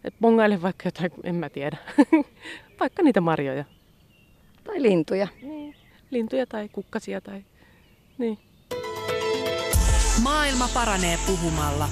Et 0.04 0.14
bongaile 0.22 0.62
vaikka 0.62 0.88
jotain, 0.88 1.12
en 1.24 1.36
mä 1.36 1.50
tiedä. 1.50 1.78
vaikka 2.80 3.04
niitä 3.04 3.22
marjoja. 3.22 3.66
Tai 4.64 4.82
lintuja. 4.82 5.28
Niin. 5.42 5.76
Lintuja 6.12 6.48
tai 6.48 6.70
kukkasia 6.70 7.22
tai... 7.22 7.44
Niin. 8.18 8.38
Maailma 10.24 10.70
paranee 10.74 11.18
puhumalla. 11.28 11.90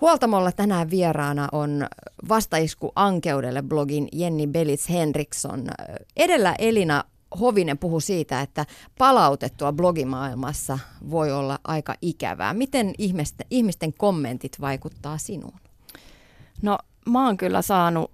Huoltamolla 0.00 0.52
tänään 0.52 0.90
vieraana 0.90 1.48
on 1.52 1.86
vastaisku 2.28 2.92
Ankeudelle 2.96 3.62
blogin 3.62 4.08
Jenni 4.12 4.46
Belits 4.46 4.90
Henriksson. 4.90 5.68
Edellä 6.16 6.54
Elina 6.58 7.04
Hovinen 7.40 7.78
puhui 7.78 8.02
siitä, 8.02 8.40
että 8.40 8.66
palautettua 8.98 9.72
blogimaailmassa 9.72 10.78
voi 11.10 11.32
olla 11.32 11.58
aika 11.64 11.94
ikävää. 12.02 12.54
Miten 12.54 12.94
ihmisten, 12.98 13.46
ihmisten 13.50 13.92
kommentit 13.92 14.60
vaikuttaa 14.60 15.18
sinuun? 15.18 15.60
No 16.62 16.78
mä 17.08 17.26
oon 17.26 17.36
kyllä 17.36 17.62
saanut 17.62 18.10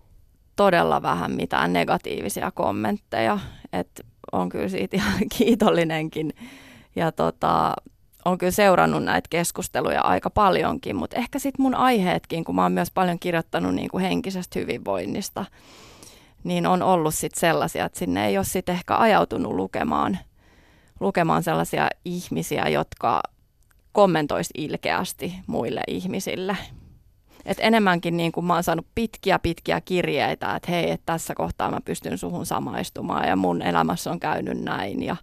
todella 0.57 1.03
vähän 1.03 1.33
mitään 1.33 1.73
negatiivisia 1.73 2.51
kommentteja, 2.51 3.39
että 3.73 4.03
on 4.33 4.49
kyllä 4.49 4.69
siitä 4.69 4.97
ihan 4.97 5.19
kiitollinenkin. 5.39 6.33
Ja 6.97 7.13
tota, 7.13 7.75
on 8.25 8.39
kyllä 8.39 8.51
seurannut 8.51 9.05
näitä 9.05 9.27
keskusteluja 9.31 10.01
aika 10.01 10.31
paljonkin, 10.31 10.97
mutta 10.97 11.17
ehkä 11.17 11.39
sitten 11.39 11.63
mun 11.63 11.75
aiheetkin, 11.75 12.45
kun 12.45 12.55
mä 12.55 12.63
oon 12.63 12.73
myös 12.73 12.91
paljon 12.91 13.19
kirjoittanut 13.19 13.75
niin 13.75 13.89
kuin 13.89 14.05
henkisestä 14.05 14.59
hyvinvoinnista, 14.59 15.45
niin 16.45 16.67
on 16.67 16.83
ollut 16.83 17.15
sitten 17.15 17.41
sellaisia, 17.41 17.85
että 17.85 17.99
sinne 17.99 18.27
ei 18.27 18.39
ole 18.39 18.45
sitten 18.45 18.75
ehkä 18.75 18.97
ajautunut 18.97 19.53
lukemaan, 19.53 20.19
lukemaan 21.01 21.43
sellaisia 21.43 21.89
ihmisiä, 22.05 22.69
jotka 22.69 23.23
kommentoisi 23.93 24.55
ilkeästi 24.57 25.35
muille 25.47 25.81
ihmisille. 25.89 26.57
Et 27.45 27.59
enemmänkin 27.61 28.17
niin 28.17 28.33
kuin 28.33 28.47
mä 28.47 28.55
oon 28.55 28.63
saanut 28.63 28.87
pitkiä 28.95 29.39
pitkiä 29.39 29.81
kirjeitä, 29.81 30.57
että 30.57 30.71
hei, 30.71 30.91
että 30.91 31.07
tässä 31.07 31.35
kohtaa 31.35 31.71
mä 31.71 31.81
pystyn 31.85 32.19
suhun 32.19 32.47
samaistumaan 32.47 33.29
ja 33.29 33.37
mun 33.37 33.63
elämässä 33.63 34.11
on 34.11 34.21
käynyt 34.21 34.61
näin 34.61 35.03
ja 35.03 35.17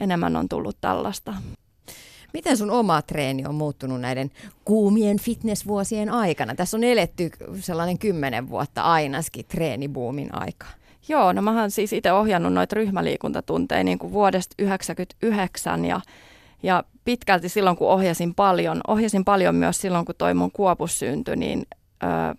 enemmän 0.00 0.36
on 0.36 0.48
tullut 0.48 0.76
tällaista. 0.80 1.34
Miten 2.34 2.56
sun 2.56 2.70
oma 2.70 3.02
treeni 3.02 3.46
on 3.46 3.54
muuttunut 3.54 4.00
näiden 4.00 4.30
kuumien 4.64 5.18
fitnessvuosien 5.20 6.10
aikana? 6.10 6.54
Tässä 6.54 6.76
on 6.76 6.84
eletty 6.84 7.30
sellainen 7.60 7.98
kymmenen 7.98 8.48
vuotta 8.48 8.82
ainakin 8.82 9.44
treenibuumin 9.48 10.34
aika. 10.34 10.66
Joo, 11.08 11.32
no 11.32 11.42
mä 11.42 11.60
oon 11.60 11.70
siis 11.70 11.92
itse 11.92 12.12
ohjannut 12.12 12.52
noita 12.52 12.76
ryhmäliikuntatunteja 12.76 13.84
niin 13.84 13.98
kuin 13.98 14.12
vuodesta 14.12 14.54
1999 14.56 15.84
ja, 15.84 16.00
ja 16.62 16.84
pitkälti 17.04 17.48
silloin 17.48 17.76
kun 17.76 17.88
ohjasin 17.88 18.34
paljon, 18.34 18.80
ohjasin 18.88 19.24
paljon 19.24 19.54
myös 19.54 19.80
silloin 19.80 20.04
kun 20.04 20.14
toi 20.18 20.34
mun 20.34 20.50
kuopus 20.52 20.98
syntyi, 20.98 21.36
niin 21.36 21.66
ö, 22.02 22.34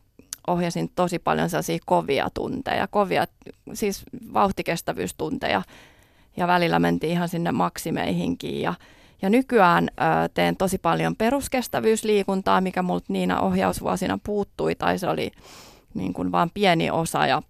ohjasin 0.47 0.91
tosi 0.95 1.19
paljon 1.19 1.49
sellaisia 1.49 1.79
kovia 1.85 2.29
tunteja, 2.33 2.87
kovia 2.87 3.27
siis 3.73 4.03
vauhtikestävyystunteja 4.33 5.61
ja 6.37 6.47
välillä 6.47 6.79
mentiin 6.79 7.11
ihan 7.11 7.29
sinne 7.29 7.51
maksimeihinkin 7.51 8.61
ja 8.61 8.73
ja 9.21 9.29
nykyään 9.29 9.89
ö, 9.89 10.29
teen 10.33 10.57
tosi 10.57 10.77
paljon 10.77 11.15
peruskestävyysliikuntaa, 11.15 12.61
mikä 12.61 12.81
multa 12.81 13.05
niinä 13.07 13.39
ohjausvuosina 13.39 14.19
puuttui, 14.23 14.75
tai 14.75 14.99
se 14.99 15.07
oli 15.07 15.31
niin 15.93 16.13
kuin 16.13 16.31
vaan 16.31 16.51
pieni 16.53 16.91
osa. 16.91 17.27
Ja, 17.27 17.41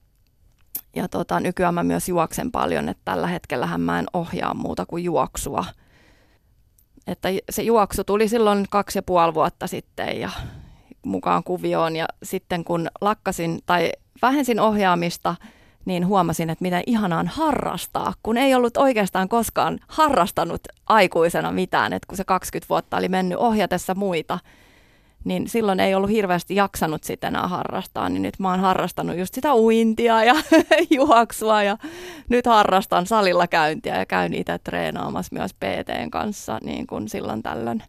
ja 0.95 1.07
tota, 1.07 1.39
nykyään 1.39 1.73
mä 1.73 1.83
myös 1.83 2.09
juoksen 2.09 2.51
paljon, 2.51 2.89
että 2.89 3.01
tällä 3.05 3.27
hetkellähän 3.27 3.81
mä 3.81 3.99
en 3.99 4.05
ohjaa 4.13 4.53
muuta 4.53 4.85
kuin 4.85 5.03
juoksua. 5.03 5.65
Että 7.07 7.29
se 7.49 7.63
juoksu 7.63 8.03
tuli 8.03 8.27
silloin 8.27 8.65
kaksi 8.69 8.97
ja 8.97 9.03
puoli 9.03 9.33
vuotta 9.33 9.67
sitten 9.67 10.19
ja 10.19 10.29
mukaan 11.05 11.43
kuvioon. 11.43 11.95
Ja 11.95 12.05
sitten 12.23 12.63
kun 12.63 12.87
lakkasin 13.01 13.59
tai 13.65 13.91
vähensin 14.21 14.59
ohjaamista– 14.59 15.35
niin 15.85 16.07
huomasin, 16.07 16.49
että 16.49 16.63
miten 16.63 16.83
ihanaa 16.87 17.19
on 17.19 17.27
harrastaa, 17.27 18.13
kun 18.23 18.37
ei 18.37 18.55
ollut 18.55 18.77
oikeastaan 18.77 19.29
koskaan 19.29 19.79
harrastanut 19.87 20.61
aikuisena 20.87 21.51
mitään, 21.51 21.93
että 21.93 22.07
kun 22.07 22.17
se 22.17 22.23
20 22.23 22.69
vuotta 22.69 22.97
oli 22.97 23.09
mennyt 23.09 23.37
ohjatessa 23.37 23.95
muita, 23.95 24.39
niin 25.23 25.47
silloin 25.47 25.79
ei 25.79 25.95
ollut 25.95 26.09
hirveästi 26.09 26.55
jaksanut 26.55 27.03
sitä 27.03 27.27
enää 27.27 27.47
harrastaa, 27.47 28.09
niin 28.09 28.21
nyt 28.21 28.39
mä 28.39 28.49
oon 28.49 28.59
harrastanut 28.59 29.17
just 29.17 29.33
sitä 29.33 29.55
uintia 29.55 30.23
ja 30.23 30.35
juoksua 30.97 31.63
ja 31.63 31.77
nyt 32.29 32.45
harrastan 32.45 33.05
salilla 33.05 33.47
käyntiä 33.47 33.97
ja 33.97 34.05
käyn 34.05 34.33
itse 34.33 34.59
treenaamassa 34.59 35.35
myös 35.35 35.53
PTn 35.53 36.11
kanssa 36.11 36.59
niin 36.63 36.87
kuin 36.87 37.09
silloin 37.09 37.43
tällöin. 37.43 37.83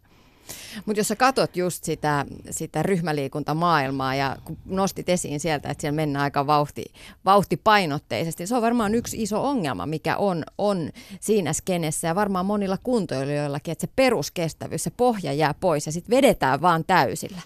Mutta 0.85 0.99
jos 0.99 1.07
sä 1.07 1.15
katot 1.15 1.57
just 1.57 1.83
sitä, 1.83 2.25
sitä 2.49 2.83
ryhmäliikuntamaailmaa 2.83 4.15
ja 4.15 4.37
kun 4.45 4.57
nostit 4.65 5.09
esiin 5.09 5.39
sieltä, 5.39 5.69
että 5.69 5.81
siellä 5.81 5.95
mennään 5.95 6.23
aika 6.23 6.47
vauhti, 6.47 6.85
vauhtipainotteisesti, 7.25 8.47
se 8.47 8.55
on 8.55 8.61
varmaan 8.61 8.95
yksi 8.95 9.23
iso 9.23 9.47
ongelma, 9.47 9.85
mikä 9.85 10.17
on, 10.17 10.43
on 10.57 10.89
siinä 11.19 11.53
skenessä 11.53 12.07
ja 12.07 12.15
varmaan 12.15 12.45
monilla 12.45 12.77
kuntoilijoillakin, 12.83 13.71
että 13.71 13.87
se 13.87 13.93
peruskestävyys, 13.95 14.83
se 14.83 14.89
pohja 14.89 15.33
jää 15.33 15.53
pois 15.53 15.85
ja 15.85 15.91
sitten 15.91 16.15
vedetään 16.15 16.61
vaan 16.61 16.83
täysillä. 16.87 17.41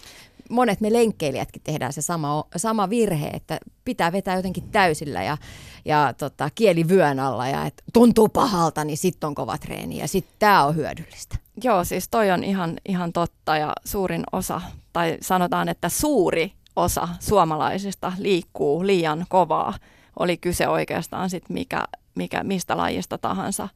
monet 0.48 0.80
me 0.80 0.92
lenkkeilijätkin 0.92 1.62
tehdään 1.64 1.92
se 1.92 2.02
sama, 2.02 2.44
sama 2.56 2.90
virhe, 2.90 3.26
että 3.26 3.58
pitää 3.84 4.12
vetää 4.12 4.36
jotenkin 4.36 4.68
täysillä 4.68 5.22
ja, 5.22 5.36
ja 5.84 6.14
tota, 6.18 6.50
kieli 6.54 6.88
vyön 6.88 7.20
alla 7.20 7.48
ja 7.48 7.66
et 7.66 7.82
tuntuu 7.92 8.28
pahalta, 8.28 8.84
niin 8.84 8.98
sitten 8.98 9.26
on 9.28 9.34
kova 9.34 9.58
treeni 9.58 9.98
ja 9.98 10.08
sitten 10.08 10.34
tämä 10.38 10.64
on 10.64 10.76
hyödyllistä. 10.76 11.41
Joo, 11.64 11.84
siis 11.84 12.08
toi 12.08 12.30
on 12.30 12.44
ihan, 12.44 12.76
ihan 12.88 13.12
totta 13.12 13.56
ja 13.56 13.72
suurin 13.84 14.24
osa, 14.32 14.60
tai 14.92 15.16
sanotaan, 15.20 15.68
että 15.68 15.88
suuri 15.88 16.52
osa 16.76 17.08
suomalaisista 17.20 18.12
liikkuu 18.18 18.86
liian 18.86 19.26
kovaa. 19.28 19.74
Oli 20.18 20.36
kyse 20.36 20.68
oikeastaan 20.68 21.30
sit 21.30 21.48
mikä, 21.48 21.84
mikä, 22.14 22.44
mistä 22.44 22.76
lajista 22.76 23.18
tahansa. 23.18 23.68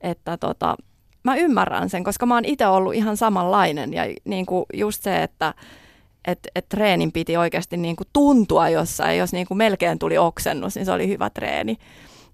Että 0.00 0.36
tota, 0.36 0.76
mä 1.22 1.36
ymmärrän 1.36 1.90
sen, 1.90 2.04
koska 2.04 2.26
mä 2.26 2.34
oon 2.34 2.44
itse 2.44 2.66
ollut 2.66 2.94
ihan 2.94 3.16
samanlainen 3.16 3.94
ja 3.94 4.02
niin 4.24 4.46
kuin 4.46 4.64
just 4.74 5.02
se, 5.02 5.22
että 5.22 5.54
et, 6.24 6.38
et 6.54 6.68
treenin 6.68 7.12
piti 7.12 7.36
oikeasti 7.36 7.76
niin 7.76 7.96
kuin 7.96 8.08
tuntua 8.12 8.68
jossain, 8.68 9.18
jos 9.18 9.32
niin 9.32 9.46
kuin 9.46 9.58
melkein 9.58 9.98
tuli 9.98 10.18
oksennus, 10.18 10.74
niin 10.74 10.84
se 10.84 10.92
oli 10.92 11.08
hyvä 11.08 11.30
treeni. 11.30 11.78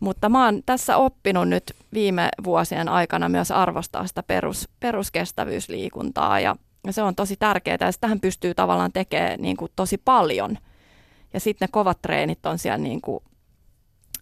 Mutta 0.00 0.28
mä 0.28 0.44
oon 0.44 0.62
tässä 0.66 0.96
oppinut 0.96 1.48
nyt 1.48 1.76
viime 1.92 2.28
vuosien 2.44 2.88
aikana 2.88 3.28
myös 3.28 3.50
arvostaa 3.50 4.06
sitä 4.06 4.22
perus, 4.22 4.68
peruskestävyysliikuntaa 4.80 6.40
ja, 6.40 6.56
se 6.90 7.02
on 7.02 7.14
tosi 7.14 7.36
tärkeää 7.36 7.78
ja 7.80 7.92
sitähän 7.92 8.20
pystyy 8.20 8.54
tavallaan 8.54 8.92
tekemään 8.92 9.40
niin 9.40 9.56
kuin 9.56 9.72
tosi 9.76 9.98
paljon. 9.98 10.58
Ja 11.32 11.40
sitten 11.40 11.66
ne 11.66 11.72
kovat 11.72 12.02
treenit 12.02 12.46
on 12.46 12.58
siellä 12.58 12.78
niin 12.78 13.00
kuin 13.00 13.24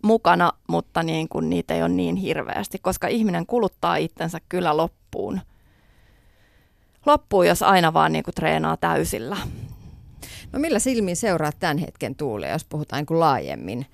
mukana, 0.03 0.53
mutta 0.69 1.03
niin 1.03 1.29
kuin 1.29 1.51
niitä 1.51 1.75
ei 1.75 1.83
ole 1.83 1.89
niin 1.89 2.17
hirveästi, 2.17 2.79
koska 2.79 3.09
ihminen 3.09 3.47
kuluttaa 3.47 3.97
itsensä 3.97 4.39
kyllä 4.49 4.77
loppuun. 4.77 5.41
Loppuun, 7.07 7.47
jos 7.47 7.63
aina 7.63 7.93
vaan 7.93 8.13
niin 8.13 8.25
kuin 8.25 8.35
treenaa 8.35 8.77
täysillä. 8.77 9.37
No 10.53 10.59
millä 10.59 10.79
silmin 10.79 11.17
seuraat 11.17 11.57
tämän 11.59 11.79
hetken 11.79 12.15
tuulia, 12.15 12.51
jos 12.51 12.65
puhutaan 12.65 13.01
niin 13.01 13.07
kuin 13.07 13.21
laajemmin 13.21 13.87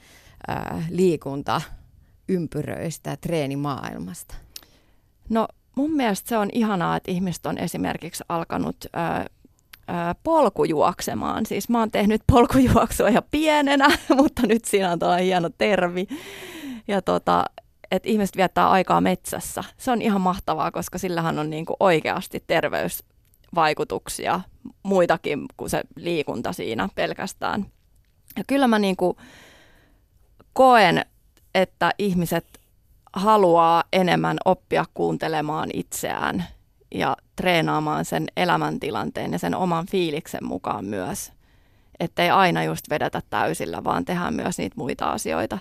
ää, 0.49 0.84
liikunta, 0.90 1.61
ympyröistä, 2.28 3.16
treenimaailmasta? 3.16 4.34
No 5.28 5.49
mun 5.76 5.90
mielestä 5.90 6.28
se 6.28 6.38
on 6.38 6.49
ihanaa, 6.53 6.97
että 6.97 7.11
ihmiset 7.11 7.47
on 7.47 7.59
esimerkiksi 7.59 8.24
alkanut 8.28 8.76
ää, 8.93 9.26
polkujuoksemaan. 10.22 11.47
Siis 11.47 11.68
mä 11.68 11.78
oon 11.78 11.90
tehnyt 11.90 12.22
polkujuoksua 12.26 13.11
ja 13.11 13.22
pienenä, 13.22 13.88
mutta 14.16 14.47
nyt 14.47 14.64
siinä 14.64 14.93
on 14.93 14.99
tuo 14.99 15.16
hieno 15.16 15.51
tervi. 15.59 16.07
Ja 16.88 17.03
tota, 17.03 17.45
että 17.90 18.09
ihmiset 18.09 18.36
viettää 18.36 18.70
aikaa 18.70 19.01
metsässä. 19.01 19.64
Se 19.76 19.90
on 19.90 20.03
ihan 20.03 20.20
mahtavaa, 20.20 20.70
koska 20.70 20.99
sillähän 20.99 21.38
on 21.38 21.51
niinku 21.51 21.76
oikeasti 21.80 22.45
terveysvaikutuksia 22.47 24.40
muitakin 24.82 25.45
kuin 25.57 25.70
se 25.70 25.82
liikunta 25.97 26.53
siinä 26.53 26.88
pelkästään. 26.95 27.66
Ja 28.36 28.45
kyllä 28.47 28.68
mä 28.68 28.78
niinku 28.78 29.16
koen, 30.53 31.05
että 31.55 31.90
ihmiset 31.98 32.46
haluaa 33.12 33.84
enemmän 33.92 34.36
oppia 34.44 34.84
kuuntelemaan 34.94 35.70
itseään 35.74 36.44
ja 36.94 37.16
treenaamaan 37.36 38.05
sen 38.05 38.26
elämäntilanteen 38.36 39.32
ja 39.32 39.38
sen 39.38 39.55
oman 39.55 39.86
fiiliksen 39.86 40.44
mukaan 40.44 40.84
myös. 40.84 41.32
Että 42.00 42.22
ei 42.22 42.30
aina 42.30 42.64
just 42.64 42.90
vedetä 42.90 43.22
täysillä, 43.30 43.84
vaan 43.84 44.05
tehdään 44.05 44.34
myös 44.34 44.59
niitä 44.59 44.74
muita 44.76 45.11
asioita. 45.11 45.59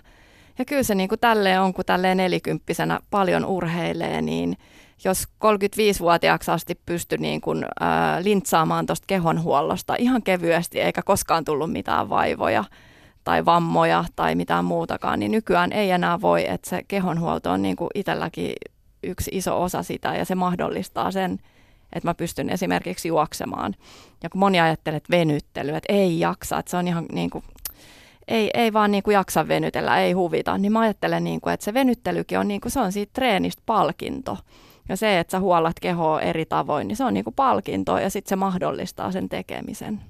Ja 0.59 0.65
kyllä 0.65 0.83
se 0.83 0.95
niin 0.95 1.09
kuin 1.09 1.19
tälleen 1.19 1.61
on, 1.61 1.73
kun 1.73 1.85
tälleen 1.85 2.17
nelikymppisenä 2.17 2.99
paljon 3.09 3.45
urheilee, 3.45 4.21
niin 4.21 4.57
jos 5.03 5.23
35-vuotiaaksi 5.45 6.51
asti 6.51 6.79
pysty 6.85 7.17
niin 7.17 7.41
kuin, 7.41 7.65
äh, 7.81 8.23
lintsaamaan 8.23 8.85
tuosta 8.85 9.05
kehonhuollosta 9.07 9.95
ihan 9.99 10.23
kevyesti, 10.23 10.81
eikä 10.81 11.01
koskaan 11.01 11.45
tullut 11.45 11.71
mitään 11.71 12.09
vaivoja 12.09 12.63
tai 13.23 13.45
vammoja 13.45 14.05
tai 14.15 14.35
mitään 14.35 14.65
muutakaan, 14.65 15.19
niin 15.19 15.31
nykyään 15.31 15.71
ei 15.71 15.91
enää 15.91 16.21
voi, 16.21 16.49
että 16.49 16.69
se 16.69 16.83
kehonhuolto 16.87 17.51
on 17.51 17.61
niin 17.61 17.75
kuin 17.75 17.89
itselläkin 17.95 18.53
yksi 19.03 19.31
iso 19.33 19.63
osa 19.63 19.83
sitä 19.83 20.15
ja 20.15 20.25
se 20.25 20.35
mahdollistaa 20.35 21.11
sen, 21.11 21.39
että 21.93 22.09
mä 22.09 22.13
pystyn 22.13 22.49
esimerkiksi 22.49 23.07
juoksemaan. 23.07 23.75
Ja 24.23 24.29
kun 24.29 24.39
moni 24.39 24.59
ajattelee, 24.59 24.97
että 24.97 25.11
venyttely, 25.11 25.75
että 25.75 25.93
ei 25.93 26.19
jaksa, 26.19 26.59
että 26.59 26.71
se 26.71 26.77
on 26.77 26.87
ihan 26.87 27.05
niin 27.11 27.29
kuin, 27.29 27.43
ei, 28.27 28.49
ei 28.53 28.73
vaan 28.73 28.91
niin 28.91 29.03
kuin 29.03 29.13
jaksa 29.13 29.47
venytellä, 29.47 29.99
ei 29.99 30.11
huvita, 30.11 30.57
niin 30.57 30.71
mä 30.71 30.79
ajattelen, 30.79 31.23
niin 31.23 31.41
kuin, 31.41 31.53
että 31.53 31.63
se 31.63 31.73
venyttelykin 31.73 32.39
on, 32.39 32.47
niin 32.47 32.61
kuin, 32.61 32.71
se 32.71 32.79
on 32.79 32.91
siitä 32.91 33.13
treenistä 33.13 33.63
palkinto. 33.65 34.37
Ja 34.89 34.97
se, 34.97 35.19
että 35.19 35.31
sä 35.31 35.39
huollat 35.39 35.79
kehoa 35.79 36.21
eri 36.21 36.45
tavoin, 36.45 36.87
niin 36.87 36.95
se 36.95 37.03
on 37.03 37.13
niin 37.13 37.23
kuin 37.23 37.33
palkinto 37.33 37.97
ja 37.97 38.09
sitten 38.09 38.29
se 38.29 38.35
mahdollistaa 38.35 39.11
sen 39.11 39.29
tekemisen. 39.29 40.01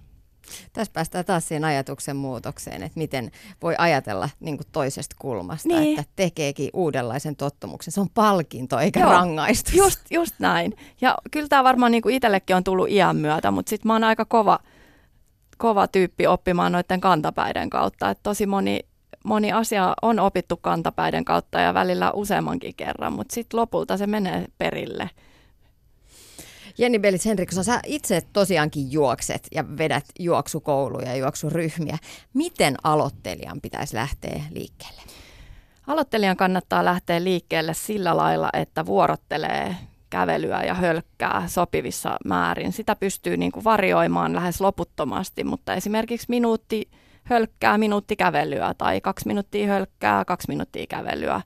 Tässä 0.73 0.93
päästään 0.93 1.25
taas 1.25 1.47
siihen 1.47 1.65
ajatuksen 1.65 2.15
muutokseen, 2.15 2.83
että 2.83 2.99
miten 2.99 3.31
voi 3.61 3.75
ajatella 3.77 4.29
niin 4.39 4.57
kuin 4.57 4.67
toisesta 4.71 5.15
kulmasta, 5.19 5.67
niin. 5.67 5.99
että 5.99 6.13
tekeekin 6.15 6.69
uudenlaisen 6.73 7.35
tottumuksen. 7.35 7.91
Se 7.91 8.01
on 8.01 8.09
palkinto 8.13 8.79
eikä 8.79 8.99
Joo, 8.99 9.11
rangaistus. 9.11 9.73
Just, 9.73 9.99
just 10.09 10.35
näin. 10.39 10.75
Ja 11.01 11.17
kyllä 11.31 11.47
tämä 11.47 11.63
varmaan 11.63 11.91
niin 11.91 12.01
kuin 12.01 12.15
itsellekin 12.15 12.55
on 12.55 12.63
tullut 12.63 12.89
iän 12.89 13.15
myötä, 13.15 13.51
mutta 13.51 13.69
sitten 13.69 13.87
mä 13.87 13.93
oon 13.93 14.03
aika 14.03 14.25
kova, 14.25 14.59
kova 15.57 15.87
tyyppi 15.87 16.27
oppimaan 16.27 16.71
noiden 16.71 17.01
kantapäiden 17.01 17.69
kautta. 17.69 18.09
Että 18.09 18.23
tosi 18.23 18.45
moni, 18.45 18.79
moni 19.23 19.51
asia 19.51 19.93
on 20.01 20.19
opittu 20.19 20.57
kantapäiden 20.57 21.25
kautta 21.25 21.59
ja 21.59 21.73
välillä 21.73 22.11
useammankin 22.11 22.75
kerran, 22.75 23.13
mutta 23.13 23.33
sitten 23.33 23.59
lopulta 23.59 23.97
se 23.97 24.07
menee 24.07 24.45
perille– 24.57 25.09
Jenni 26.77 26.99
Bellis 26.99 27.25
Henriksson, 27.25 27.63
sä 27.63 27.79
itse 27.85 28.21
tosiaankin 28.33 28.91
juokset 28.91 29.47
ja 29.51 29.77
vedät 29.77 30.05
juoksukouluja 30.19 31.07
ja 31.07 31.15
juoksuryhmiä. 31.15 31.97
Miten 32.33 32.75
aloittelijan 32.83 33.61
pitäisi 33.61 33.95
lähteä 33.95 34.43
liikkeelle? 34.51 35.01
Aloittelijan 35.87 36.37
kannattaa 36.37 36.85
lähteä 36.85 37.23
liikkeelle 37.23 37.73
sillä 37.73 38.17
lailla, 38.17 38.49
että 38.53 38.85
vuorottelee 38.85 39.75
kävelyä 40.09 40.63
ja 40.63 40.73
hölkkää 40.73 41.43
sopivissa 41.47 42.17
määrin. 42.25 42.71
Sitä 42.71 42.95
pystyy 42.95 43.37
niin 43.37 43.51
kuin 43.51 43.63
varioimaan 43.63 44.35
lähes 44.35 44.61
loputtomasti, 44.61 45.43
mutta 45.43 45.73
esimerkiksi 45.73 46.25
minuutti 46.29 46.89
hölkkää, 47.23 47.77
minuutti 47.77 48.15
kävelyä 48.15 48.73
tai 48.77 49.01
kaksi 49.01 49.27
minuuttia 49.27 49.67
hölkkää, 49.67 50.25
kaksi 50.25 50.47
minuuttia 50.47 50.87
kävelyä 50.87 51.41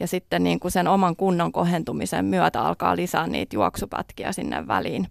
ja 0.00 0.06
sitten 0.06 0.44
niin 0.44 0.60
kuin 0.60 0.72
sen 0.72 0.88
oman 0.88 1.16
kunnon 1.16 1.52
kohentumisen 1.52 2.24
myötä 2.24 2.62
alkaa 2.62 2.96
lisää 2.96 3.26
niitä 3.26 3.56
juoksupätkiä 3.56 4.32
sinne 4.32 4.66
väliin. 4.66 5.06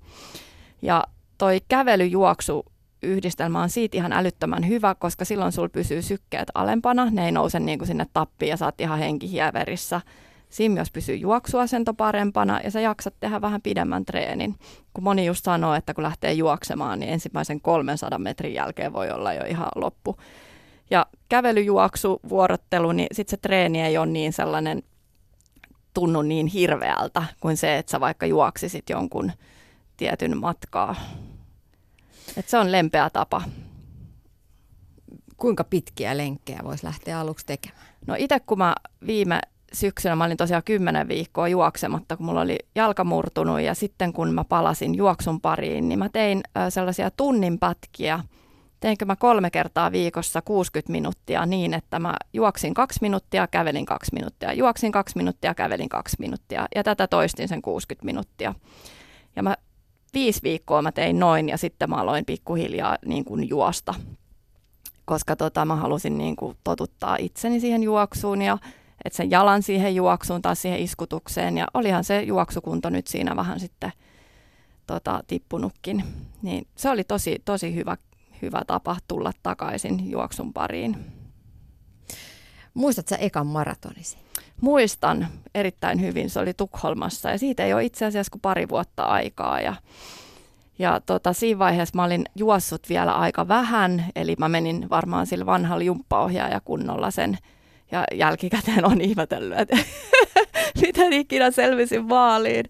Ja 0.81 1.03
toi 1.37 1.61
kävelyjuoksu 1.67 2.65
yhdistelmä 3.03 3.61
on 3.61 3.69
siitä 3.69 3.97
ihan 3.97 4.13
älyttömän 4.13 4.67
hyvä, 4.67 4.95
koska 4.95 5.25
silloin 5.25 5.51
sulla 5.51 5.69
pysyy 5.69 6.01
sykkeet 6.01 6.47
alempana, 6.53 7.09
ne 7.11 7.25
ei 7.25 7.31
nouse 7.31 7.59
niin 7.59 7.79
kuin 7.79 7.87
sinne 7.87 8.05
tappiin 8.13 8.49
ja 8.49 8.57
saat 8.57 8.81
ihan 8.81 8.99
henkihieverissä. 8.99 10.01
Siinä 10.49 10.73
myös 10.73 10.91
pysyy 10.91 11.15
juoksuasento 11.15 11.93
parempana 11.93 12.59
ja 12.63 12.71
sä 12.71 12.79
jaksat 12.79 13.13
tehdä 13.19 13.41
vähän 13.41 13.61
pidemmän 13.61 14.05
treenin. 14.05 14.55
Kun 14.93 15.03
moni 15.03 15.25
just 15.25 15.45
sanoo, 15.45 15.73
että 15.73 15.93
kun 15.93 16.03
lähtee 16.03 16.33
juoksemaan, 16.33 16.99
niin 16.99 17.13
ensimmäisen 17.13 17.61
300 17.61 18.19
metrin 18.19 18.53
jälkeen 18.53 18.93
voi 18.93 19.11
olla 19.11 19.33
jo 19.33 19.45
ihan 19.45 19.69
loppu. 19.75 20.17
Ja 20.89 21.05
kävelyjuoksu, 21.29 22.19
vuorottelu, 22.29 22.91
niin 22.91 23.07
sitten 23.11 23.31
se 23.31 23.37
treeni 23.37 23.81
ei 23.81 23.97
ole 23.97 24.05
niin 24.05 24.33
sellainen 24.33 24.83
tunnu 25.93 26.21
niin 26.21 26.47
hirveältä 26.47 27.23
kuin 27.41 27.57
se, 27.57 27.77
että 27.77 27.91
sä 27.91 27.99
vaikka 27.99 28.25
juoksisit 28.25 28.89
jonkun 28.89 29.31
tietyn 29.97 30.37
matkaa. 30.37 30.95
Et 32.37 32.49
se 32.49 32.57
on 32.57 32.71
lempeä 32.71 33.09
tapa. 33.09 33.41
Kuinka 35.37 35.63
pitkiä 35.63 36.17
lenkkejä 36.17 36.59
voisi 36.63 36.85
lähteä 36.85 37.19
aluksi 37.19 37.45
tekemään? 37.45 37.87
No 38.07 38.15
itse 38.17 38.39
kun 38.39 38.57
mä 38.57 38.75
viime 39.07 39.41
syksynä, 39.73 40.15
mä 40.15 40.23
olin 40.23 40.37
tosiaan 40.37 40.63
kymmenen 40.63 41.07
viikkoa 41.07 41.47
juoksematta, 41.47 42.17
kun 42.17 42.25
mulla 42.25 42.41
oli 42.41 42.57
jalka 42.75 43.03
murtunut 43.03 43.61
ja 43.61 43.73
sitten 43.73 44.13
kun 44.13 44.33
mä 44.33 44.43
palasin 44.43 44.95
juoksun 44.95 45.41
pariin, 45.41 45.89
niin 45.89 45.99
mä 45.99 46.09
tein 46.09 46.41
sellaisia 46.69 47.11
tunnin 47.11 47.59
pätkiä– 47.59 48.23
teinkö 48.80 49.05
mä 49.05 49.15
kolme 49.15 49.49
kertaa 49.49 49.91
viikossa 49.91 50.41
60 50.41 50.91
minuuttia 50.91 51.45
niin, 51.45 51.73
että 51.73 51.99
mä 51.99 52.15
juoksin 52.34 52.73
kaksi 52.73 52.99
minuuttia, 53.01 53.47
kävelin 53.47 53.86
kaksi 53.86 54.13
minuuttia, 54.13 54.53
juoksin 54.53 54.91
kaksi 54.91 55.17
minuuttia, 55.17 55.55
kävelin 55.55 55.89
kaksi 55.89 56.15
minuuttia 56.19 56.67
ja 56.75 56.84
tätä 56.84 57.07
toistin 57.07 57.47
sen 57.47 57.61
60 57.61 58.05
minuuttia. 58.05 58.55
Ja 59.36 59.43
mä 59.43 59.55
viisi 60.13 60.43
viikkoa 60.43 60.82
mä 60.82 60.91
tein 60.91 61.19
noin 61.19 61.49
ja 61.49 61.57
sitten 61.57 61.89
mä 61.89 61.95
aloin 61.95 62.25
pikkuhiljaa 62.25 62.97
niin 63.05 63.25
kuin 63.25 63.49
juosta, 63.49 63.93
koska 65.05 65.36
tota, 65.36 65.65
mä 65.65 65.75
halusin 65.75 66.17
niin 66.17 66.36
kuin 66.36 66.57
totuttaa 66.63 67.15
itseni 67.19 67.59
siihen 67.59 67.84
juoksuun 67.84 68.41
ja 68.41 68.57
että 69.05 69.17
sen 69.17 69.32
jalan 69.32 69.63
siihen 69.63 69.95
juoksuun 69.95 70.41
tai 70.41 70.55
siihen 70.55 70.80
iskutukseen 70.80 71.57
ja 71.57 71.67
olihan 71.73 72.03
se 72.03 72.21
juoksukunto 72.21 72.89
nyt 72.89 73.07
siinä 73.07 73.36
vähän 73.36 73.59
sitten 73.59 73.91
tota, 74.88 75.23
tippunutkin. 75.27 76.03
Niin 76.41 76.67
se 76.75 76.89
oli 76.89 77.03
tosi, 77.03 77.41
tosi 77.45 77.75
hyvä 77.75 77.97
hyvä 78.41 78.61
tapa 78.67 78.97
tulla 79.07 79.31
takaisin 79.43 80.11
juoksun 80.11 80.53
pariin. 80.53 80.97
Muistatko 82.73 83.15
ekan 83.19 83.47
maratonisi? 83.47 84.17
Muistan 84.61 85.27
erittäin 85.55 86.01
hyvin. 86.01 86.29
Se 86.29 86.39
oli 86.39 86.53
Tukholmassa 86.53 87.29
ja 87.29 87.37
siitä 87.37 87.65
ei 87.65 87.73
ole 87.73 87.83
itse 87.83 88.05
asiassa 88.05 88.31
kuin 88.31 88.41
pari 88.41 88.69
vuotta 88.69 89.03
aikaa. 89.03 89.61
Ja, 89.61 89.75
Ja 90.79 91.01
tota, 91.05 91.33
siinä 91.33 91.59
vaiheessa 91.59 91.95
mä 91.95 92.03
olin 92.03 92.25
juossut 92.35 92.89
vielä 92.89 93.13
aika 93.13 93.47
vähän, 93.47 94.05
eli 94.15 94.35
mä 94.39 94.49
menin 94.49 94.89
varmaan 94.89 95.27
sillä 95.27 95.45
vanhalla 95.45 95.83
jumppaohjaaja 95.83 96.59
kunnolla 96.59 97.11
sen. 97.11 97.37
Ja 97.91 98.03
jälkikäteen 98.13 98.85
on 98.85 99.01
ihmetellyt, 99.01 99.59
että 99.59 99.77
miten 100.81 101.13
ikinä 101.13 101.51
selvisin 101.51 102.05
maaliin. 102.05 102.65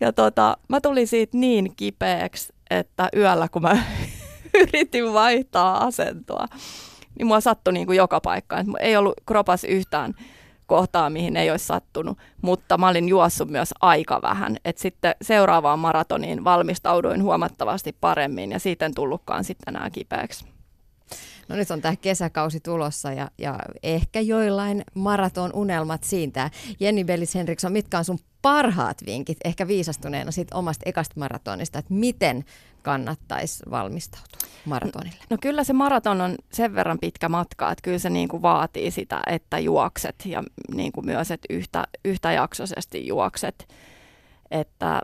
Ja 0.00 0.12
tota, 0.12 0.56
mä 0.68 0.80
tulin 0.80 1.06
siitä 1.06 1.38
niin 1.38 1.76
kipeäksi, 1.76 2.52
että 2.70 3.08
yöllä 3.16 3.48
kun 3.48 3.62
mä 3.62 3.84
yritin 4.62 5.12
vaihtaa 5.12 5.84
asentoa, 5.84 6.46
niin 7.18 7.26
mua 7.26 7.40
sattui 7.40 7.72
niin 7.72 7.86
kuin 7.86 7.96
joka 7.96 8.20
paikkaan. 8.20 8.66
Ei 8.80 8.96
ollut 8.96 9.14
kropas 9.26 9.64
yhtään 9.64 10.14
kohtaa, 10.66 11.10
mihin 11.10 11.36
ei 11.36 11.50
olisi 11.50 11.66
sattunut, 11.66 12.18
mutta 12.42 12.78
mä 12.78 12.88
olin 12.88 13.08
juossut 13.08 13.48
myös 13.48 13.74
aika 13.80 14.22
vähän. 14.22 14.56
Et 14.64 14.78
sitten 14.78 15.14
seuraavaan 15.22 15.78
maratoniin 15.78 16.44
valmistauduin 16.44 17.22
huomattavasti 17.22 17.96
paremmin 18.00 18.52
ja 18.52 18.58
siitä 18.58 18.86
en 18.86 18.94
tullutkaan 18.94 19.44
sitten 19.44 19.76
enää 19.76 19.90
kipeäksi. 19.90 20.55
No 21.48 21.56
nyt 21.56 21.70
on 21.70 21.80
tämä 21.80 21.96
kesäkausi 21.96 22.60
tulossa 22.60 23.12
ja, 23.12 23.30
ja 23.38 23.58
ehkä 23.82 24.20
joillain 24.20 24.84
maraton 24.94 25.50
unelmat 25.54 26.04
siitä. 26.04 26.50
Jenni 26.80 27.04
Bellis 27.04 27.34
Henriksson, 27.34 27.72
mitkä 27.72 27.98
on 27.98 28.04
sun 28.04 28.18
parhaat 28.42 28.98
vinkit 29.06 29.38
ehkä 29.44 29.68
viisastuneena 29.68 30.30
sit 30.30 30.48
omasta 30.54 30.82
ekasta 30.86 31.20
maratonista, 31.20 31.78
että 31.78 31.94
miten 31.94 32.44
kannattaisi 32.82 33.62
valmistautua 33.70 34.48
maratonille? 34.64 35.16
No 35.30 35.36
kyllä 35.40 35.64
se 35.64 35.72
maraton 35.72 36.20
on 36.20 36.34
sen 36.52 36.74
verran 36.74 36.98
pitkä 36.98 37.28
matka, 37.28 37.72
että 37.72 37.82
kyllä 37.82 37.98
se 37.98 38.10
niin 38.10 38.28
kuin 38.28 38.42
vaatii 38.42 38.90
sitä, 38.90 39.22
että 39.26 39.58
juokset 39.58 40.16
ja 40.24 40.42
niin 40.74 40.92
kuin 40.92 41.06
myös, 41.06 41.30
että 41.30 41.46
yhtä, 41.50 41.84
yhtäjaksoisesti 42.04 43.06
juokset. 43.06 43.68
Että 44.50 45.02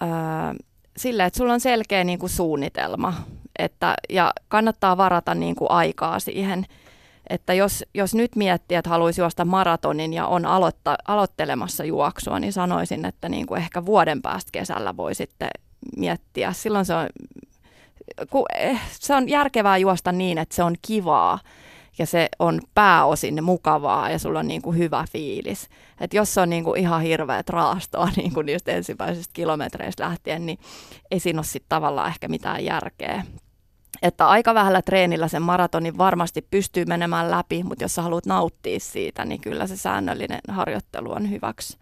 ää, 0.00 0.54
sille, 0.96 1.24
että 1.24 1.36
sulla 1.36 1.52
on 1.52 1.60
selkeä 1.60 2.04
niin 2.04 2.18
kuin 2.18 2.30
suunnitelma 2.30 3.14
että, 3.58 3.94
ja 4.08 4.32
kannattaa 4.48 4.96
varata 4.96 5.34
niin 5.34 5.54
kuin 5.54 5.70
aikaa 5.70 6.20
siihen. 6.20 6.66
Että 7.30 7.54
jos, 7.54 7.84
jos 7.94 8.14
nyt 8.14 8.36
miettii, 8.36 8.76
että 8.76 8.90
haluaisi 8.90 9.20
juosta 9.20 9.44
maratonin 9.44 10.12
ja 10.12 10.26
on 10.26 10.46
aloitta, 10.46 10.96
aloittelemassa 11.08 11.84
juoksua, 11.84 12.40
niin 12.40 12.52
sanoisin, 12.52 13.04
että 13.04 13.28
niin 13.28 13.46
kuin 13.46 13.60
ehkä 13.60 13.86
vuoden 13.86 14.22
päästä 14.22 14.48
kesällä 14.52 14.96
voi 14.96 15.14
sitten 15.14 15.48
miettiä. 15.96 16.52
Silloin 16.52 16.84
se 16.84 16.94
on, 16.94 17.08
eh, 18.58 18.80
se 18.90 19.14
on 19.14 19.28
järkevää 19.28 19.76
juosta 19.76 20.12
niin, 20.12 20.38
että 20.38 20.54
se 20.54 20.62
on 20.62 20.74
kivaa 20.82 21.38
ja 21.98 22.06
se 22.06 22.28
on 22.38 22.60
pääosin 22.74 23.44
mukavaa 23.44 24.10
ja 24.10 24.18
sulla 24.18 24.38
on 24.38 24.48
niin 24.48 24.62
kuin 24.62 24.78
hyvä 24.78 25.04
fiilis. 25.12 25.68
Et 26.00 26.14
jos 26.14 26.34
se 26.34 26.40
on 26.40 26.50
niin 26.50 26.64
kuin 26.64 26.80
ihan 26.80 27.02
hirveät 27.02 27.48
raastoa 27.48 28.08
niin 28.16 28.34
kuin 28.34 28.46
niistä 28.46 28.72
ensimmäisistä 28.72 29.32
kilometreistä 29.34 30.04
lähtien, 30.04 30.46
niin 30.46 30.58
ei 31.10 31.20
siinä 31.20 31.38
ole 31.38 31.44
sitten 31.44 31.68
tavallaan 31.68 32.08
ehkä 32.08 32.28
mitään 32.28 32.64
järkeä. 32.64 33.24
Että 34.02 34.28
aika 34.28 34.54
vähällä 34.54 34.82
treenillä 34.82 35.28
sen 35.28 35.42
maratonin 35.42 35.98
varmasti 35.98 36.46
pystyy 36.50 36.84
menemään 36.84 37.30
läpi, 37.30 37.62
mutta 37.62 37.84
jos 37.84 37.94
sä 37.94 38.02
haluat 38.02 38.26
nauttia 38.26 38.80
siitä, 38.80 39.24
niin 39.24 39.40
kyllä 39.40 39.66
se 39.66 39.76
säännöllinen 39.76 40.40
harjoittelu 40.48 41.12
on 41.12 41.30
hyväksi. 41.30 41.78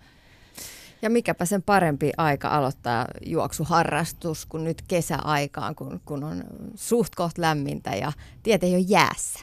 Ja 1.03 1.11
mikäpä 1.11 1.45
sen 1.45 1.63
parempi 1.63 2.13
aika 2.17 2.49
aloittaa 2.49 3.07
juoksuharrastus 3.27 4.47
kuin 4.47 4.65
nyt 4.65 4.83
kesäaikaan, 4.89 5.75
kun, 5.75 6.01
kun 6.05 6.25
on 6.25 6.45
suht 6.75 7.15
koht 7.15 7.39
lämmintä 7.39 7.91
ja 7.91 8.13
tiet 8.43 8.65
ei 8.65 8.75
ole 8.75 8.85
jäässä. 8.89 9.41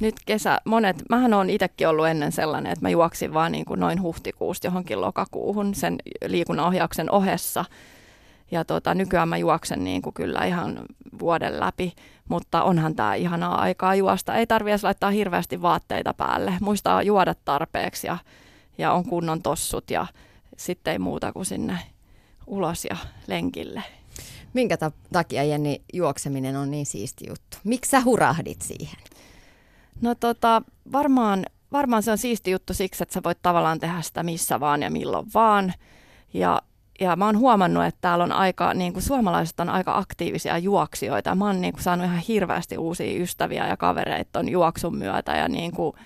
Nyt 0.00 0.14
kesä, 0.26 0.60
monet, 0.64 0.96
mähän 1.10 1.34
on 1.34 1.50
itsekin 1.50 1.88
ollut 1.88 2.06
ennen 2.06 2.32
sellainen, 2.32 2.72
että 2.72 2.84
mä 2.84 2.90
juoksin 2.90 3.34
vaan 3.34 3.52
niin 3.52 3.64
kuin 3.64 3.80
noin 3.80 4.02
huhtikuusta 4.02 4.66
johonkin 4.66 5.00
lokakuuhun 5.00 5.74
sen 5.74 5.98
liikunnanohjauksen 6.26 7.10
ohessa. 7.10 7.64
Ja 8.52 8.64
tota, 8.64 8.94
nykyään 8.94 9.28
mä 9.28 9.36
juoksen 9.36 9.84
niin 9.84 10.02
kuin 10.02 10.14
kyllä 10.14 10.44
ihan 10.44 10.82
vuoden 11.18 11.60
läpi, 11.60 11.92
mutta 12.28 12.62
onhan 12.62 12.94
tämä 12.94 13.14
ihanaa 13.14 13.60
aikaa 13.60 13.94
juosta. 13.94 14.34
Ei 14.34 14.46
tarvitse 14.46 14.86
laittaa 14.86 15.10
hirveästi 15.10 15.62
vaatteita 15.62 16.14
päälle. 16.14 16.54
Muistaa 16.60 17.02
juoda 17.02 17.34
tarpeeksi 17.44 18.06
ja, 18.06 18.18
ja 18.78 18.92
on 18.92 19.04
kunnon 19.04 19.42
tossut 19.42 19.90
ja 19.90 20.06
sitten 20.56 20.92
ei 20.92 20.98
muuta 20.98 21.32
kuin 21.32 21.46
sinne 21.46 21.78
ulos 22.46 22.84
ja 22.84 22.96
lenkille. 23.26 23.82
Minkä 24.52 24.76
ta- 24.76 24.92
takia, 25.12 25.44
Jenni, 25.44 25.82
juokseminen 25.92 26.56
on 26.56 26.70
niin 26.70 26.86
siisti 26.86 27.24
juttu? 27.28 27.58
Miksi 27.64 27.90
sä 27.90 28.00
hurahdit 28.00 28.62
siihen? 28.62 28.98
No 30.00 30.14
tota, 30.14 30.62
varmaan, 30.92 31.46
varmaan 31.72 32.02
se 32.02 32.10
on 32.10 32.18
siisti 32.18 32.50
juttu 32.50 32.74
siksi, 32.74 33.02
että 33.02 33.12
sä 33.12 33.20
voit 33.24 33.38
tavallaan 33.42 33.80
tehdä 33.80 34.02
sitä 34.02 34.22
missä 34.22 34.60
vaan 34.60 34.82
ja 34.82 34.90
milloin 34.90 35.26
vaan. 35.34 35.72
Ja 36.34 36.62
ja 37.00 37.16
mä 37.16 37.26
oon 37.26 37.38
huomannut, 37.38 37.84
että 37.84 37.98
täällä 38.00 38.24
on 38.24 38.32
aika, 38.32 38.74
niin 38.74 38.92
kuin 38.92 39.02
suomalaiset 39.02 39.60
on 39.60 39.68
aika 39.68 39.98
aktiivisia 39.98 40.58
juoksijoita. 40.58 41.34
Mä 41.34 41.46
oon 41.46 41.60
niin 41.60 41.72
kuin, 41.72 41.82
saanut 41.82 42.06
ihan 42.06 42.18
hirveästi 42.18 42.78
uusia 42.78 43.22
ystäviä 43.22 43.68
ja 43.68 43.76
kavereita 43.76 44.30
ton 44.32 44.48
juoksun 44.48 44.96
myötä 44.96 45.36
ja 45.36 45.48
niin 45.48 45.72
kuin, 45.72 45.96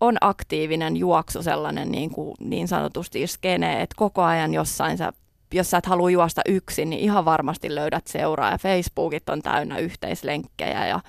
on 0.00 0.16
aktiivinen 0.20 0.96
juoksu 0.96 1.42
sellainen 1.42 1.92
niin, 1.92 2.10
kuin, 2.10 2.34
niin 2.40 2.68
sanotusti 2.68 3.26
skene, 3.26 3.82
että 3.82 3.94
koko 3.96 4.22
ajan 4.22 4.54
jossain 4.54 4.98
sä, 4.98 5.12
jos 5.54 5.70
sä 5.70 5.78
et 5.78 5.86
halua 5.86 6.10
juosta 6.10 6.40
yksin, 6.46 6.90
niin 6.90 7.00
ihan 7.00 7.24
varmasti 7.24 7.74
löydät 7.74 8.06
seuraa 8.06 8.50
ja 8.50 8.58
Facebookit 8.58 9.28
on 9.28 9.42
täynnä 9.42 9.78
yhteislenkkejä 9.78 10.86
ja 10.86 11.00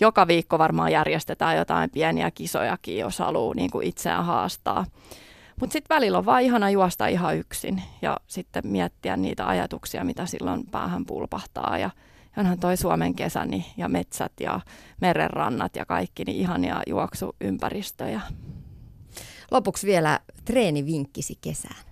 joka 0.00 0.26
viikko 0.26 0.58
varmaan 0.58 0.92
järjestetään 0.92 1.56
jotain 1.56 1.90
pieniä 1.90 2.30
kisojakin, 2.30 2.98
jos 2.98 3.18
haluaa 3.18 3.54
niin 3.54 3.70
kuin 3.70 3.86
itseään 3.86 4.24
haastaa. 4.24 4.84
Mutta 5.60 5.72
sitten 5.72 5.94
välillä 5.94 6.18
on 6.18 6.26
vaan 6.26 6.42
ihana 6.42 6.70
juosta 6.70 7.06
ihan 7.06 7.36
yksin 7.36 7.82
ja 8.02 8.16
sitten 8.26 8.66
miettiä 8.66 9.16
niitä 9.16 9.48
ajatuksia, 9.48 10.04
mitä 10.04 10.26
silloin 10.26 10.66
päähän 10.70 11.06
pulpahtaa. 11.06 11.78
Ja 11.78 11.90
onhan 12.36 12.58
toi 12.58 12.76
Suomen 12.76 13.14
kesäni 13.14 13.66
ja 13.76 13.88
metsät 13.88 14.32
ja 14.40 14.60
merenrannat 15.00 15.76
ja 15.76 15.86
kaikki 15.86 16.24
niin 16.24 16.36
ihania 16.36 16.82
juoksuympäristöjä. 16.86 18.20
Lopuksi 19.50 19.86
vielä 19.86 20.20
treenivinkkisi 20.44 21.38
kesään. 21.40 21.84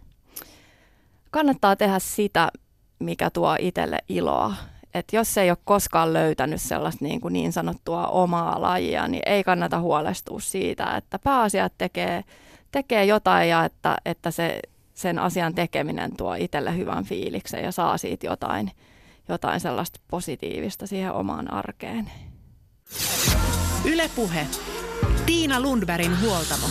Kannattaa 1.31 1.77
tehdä 1.77 1.99
sitä, 1.99 2.49
mikä 2.99 3.31
tuo 3.31 3.57
itselle 3.59 3.99
iloa. 4.09 4.55
Et 4.95 5.13
jos 5.13 5.39
ei 5.39 5.51
ole 5.51 5.59
koskaan 5.65 6.13
löytänyt 6.13 6.61
sellaista 6.61 7.05
niin, 7.05 7.21
kuin 7.21 7.33
niin 7.33 7.53
sanottua 7.53 8.07
omaa 8.07 8.63
lajia, 8.63 9.09
niin 9.09 9.23
ei 9.27 9.45
kannata 9.45 9.81
huolestua 9.81 10.41
siitä, 10.41 10.97
että 10.97 11.19
pääasiat 11.19 11.73
tekee 11.79 12.25
tekee 12.71 13.05
jotain 13.05 13.49
ja 13.49 13.64
että, 13.64 13.97
että 14.05 14.31
se, 14.31 14.61
sen 14.95 15.18
asian 15.18 15.55
tekeminen 15.55 16.16
tuo 16.16 16.35
itselle 16.35 16.77
hyvän 16.77 17.05
fiiliksen 17.05 17.64
ja 17.64 17.73
saa 17.73 17.99
siitä 17.99 18.27
jotain, 18.27 18.71
jotain 19.29 19.61
sellaista 19.61 20.01
positiivista 20.11 20.87
siihen 20.87 21.12
omaan 21.12 21.53
arkeen. 21.53 22.11
Ylepuhe. 23.85 24.47
Tiina 25.27 25.61
Lundbergin 25.61 26.21
huoltamo. 26.21 26.66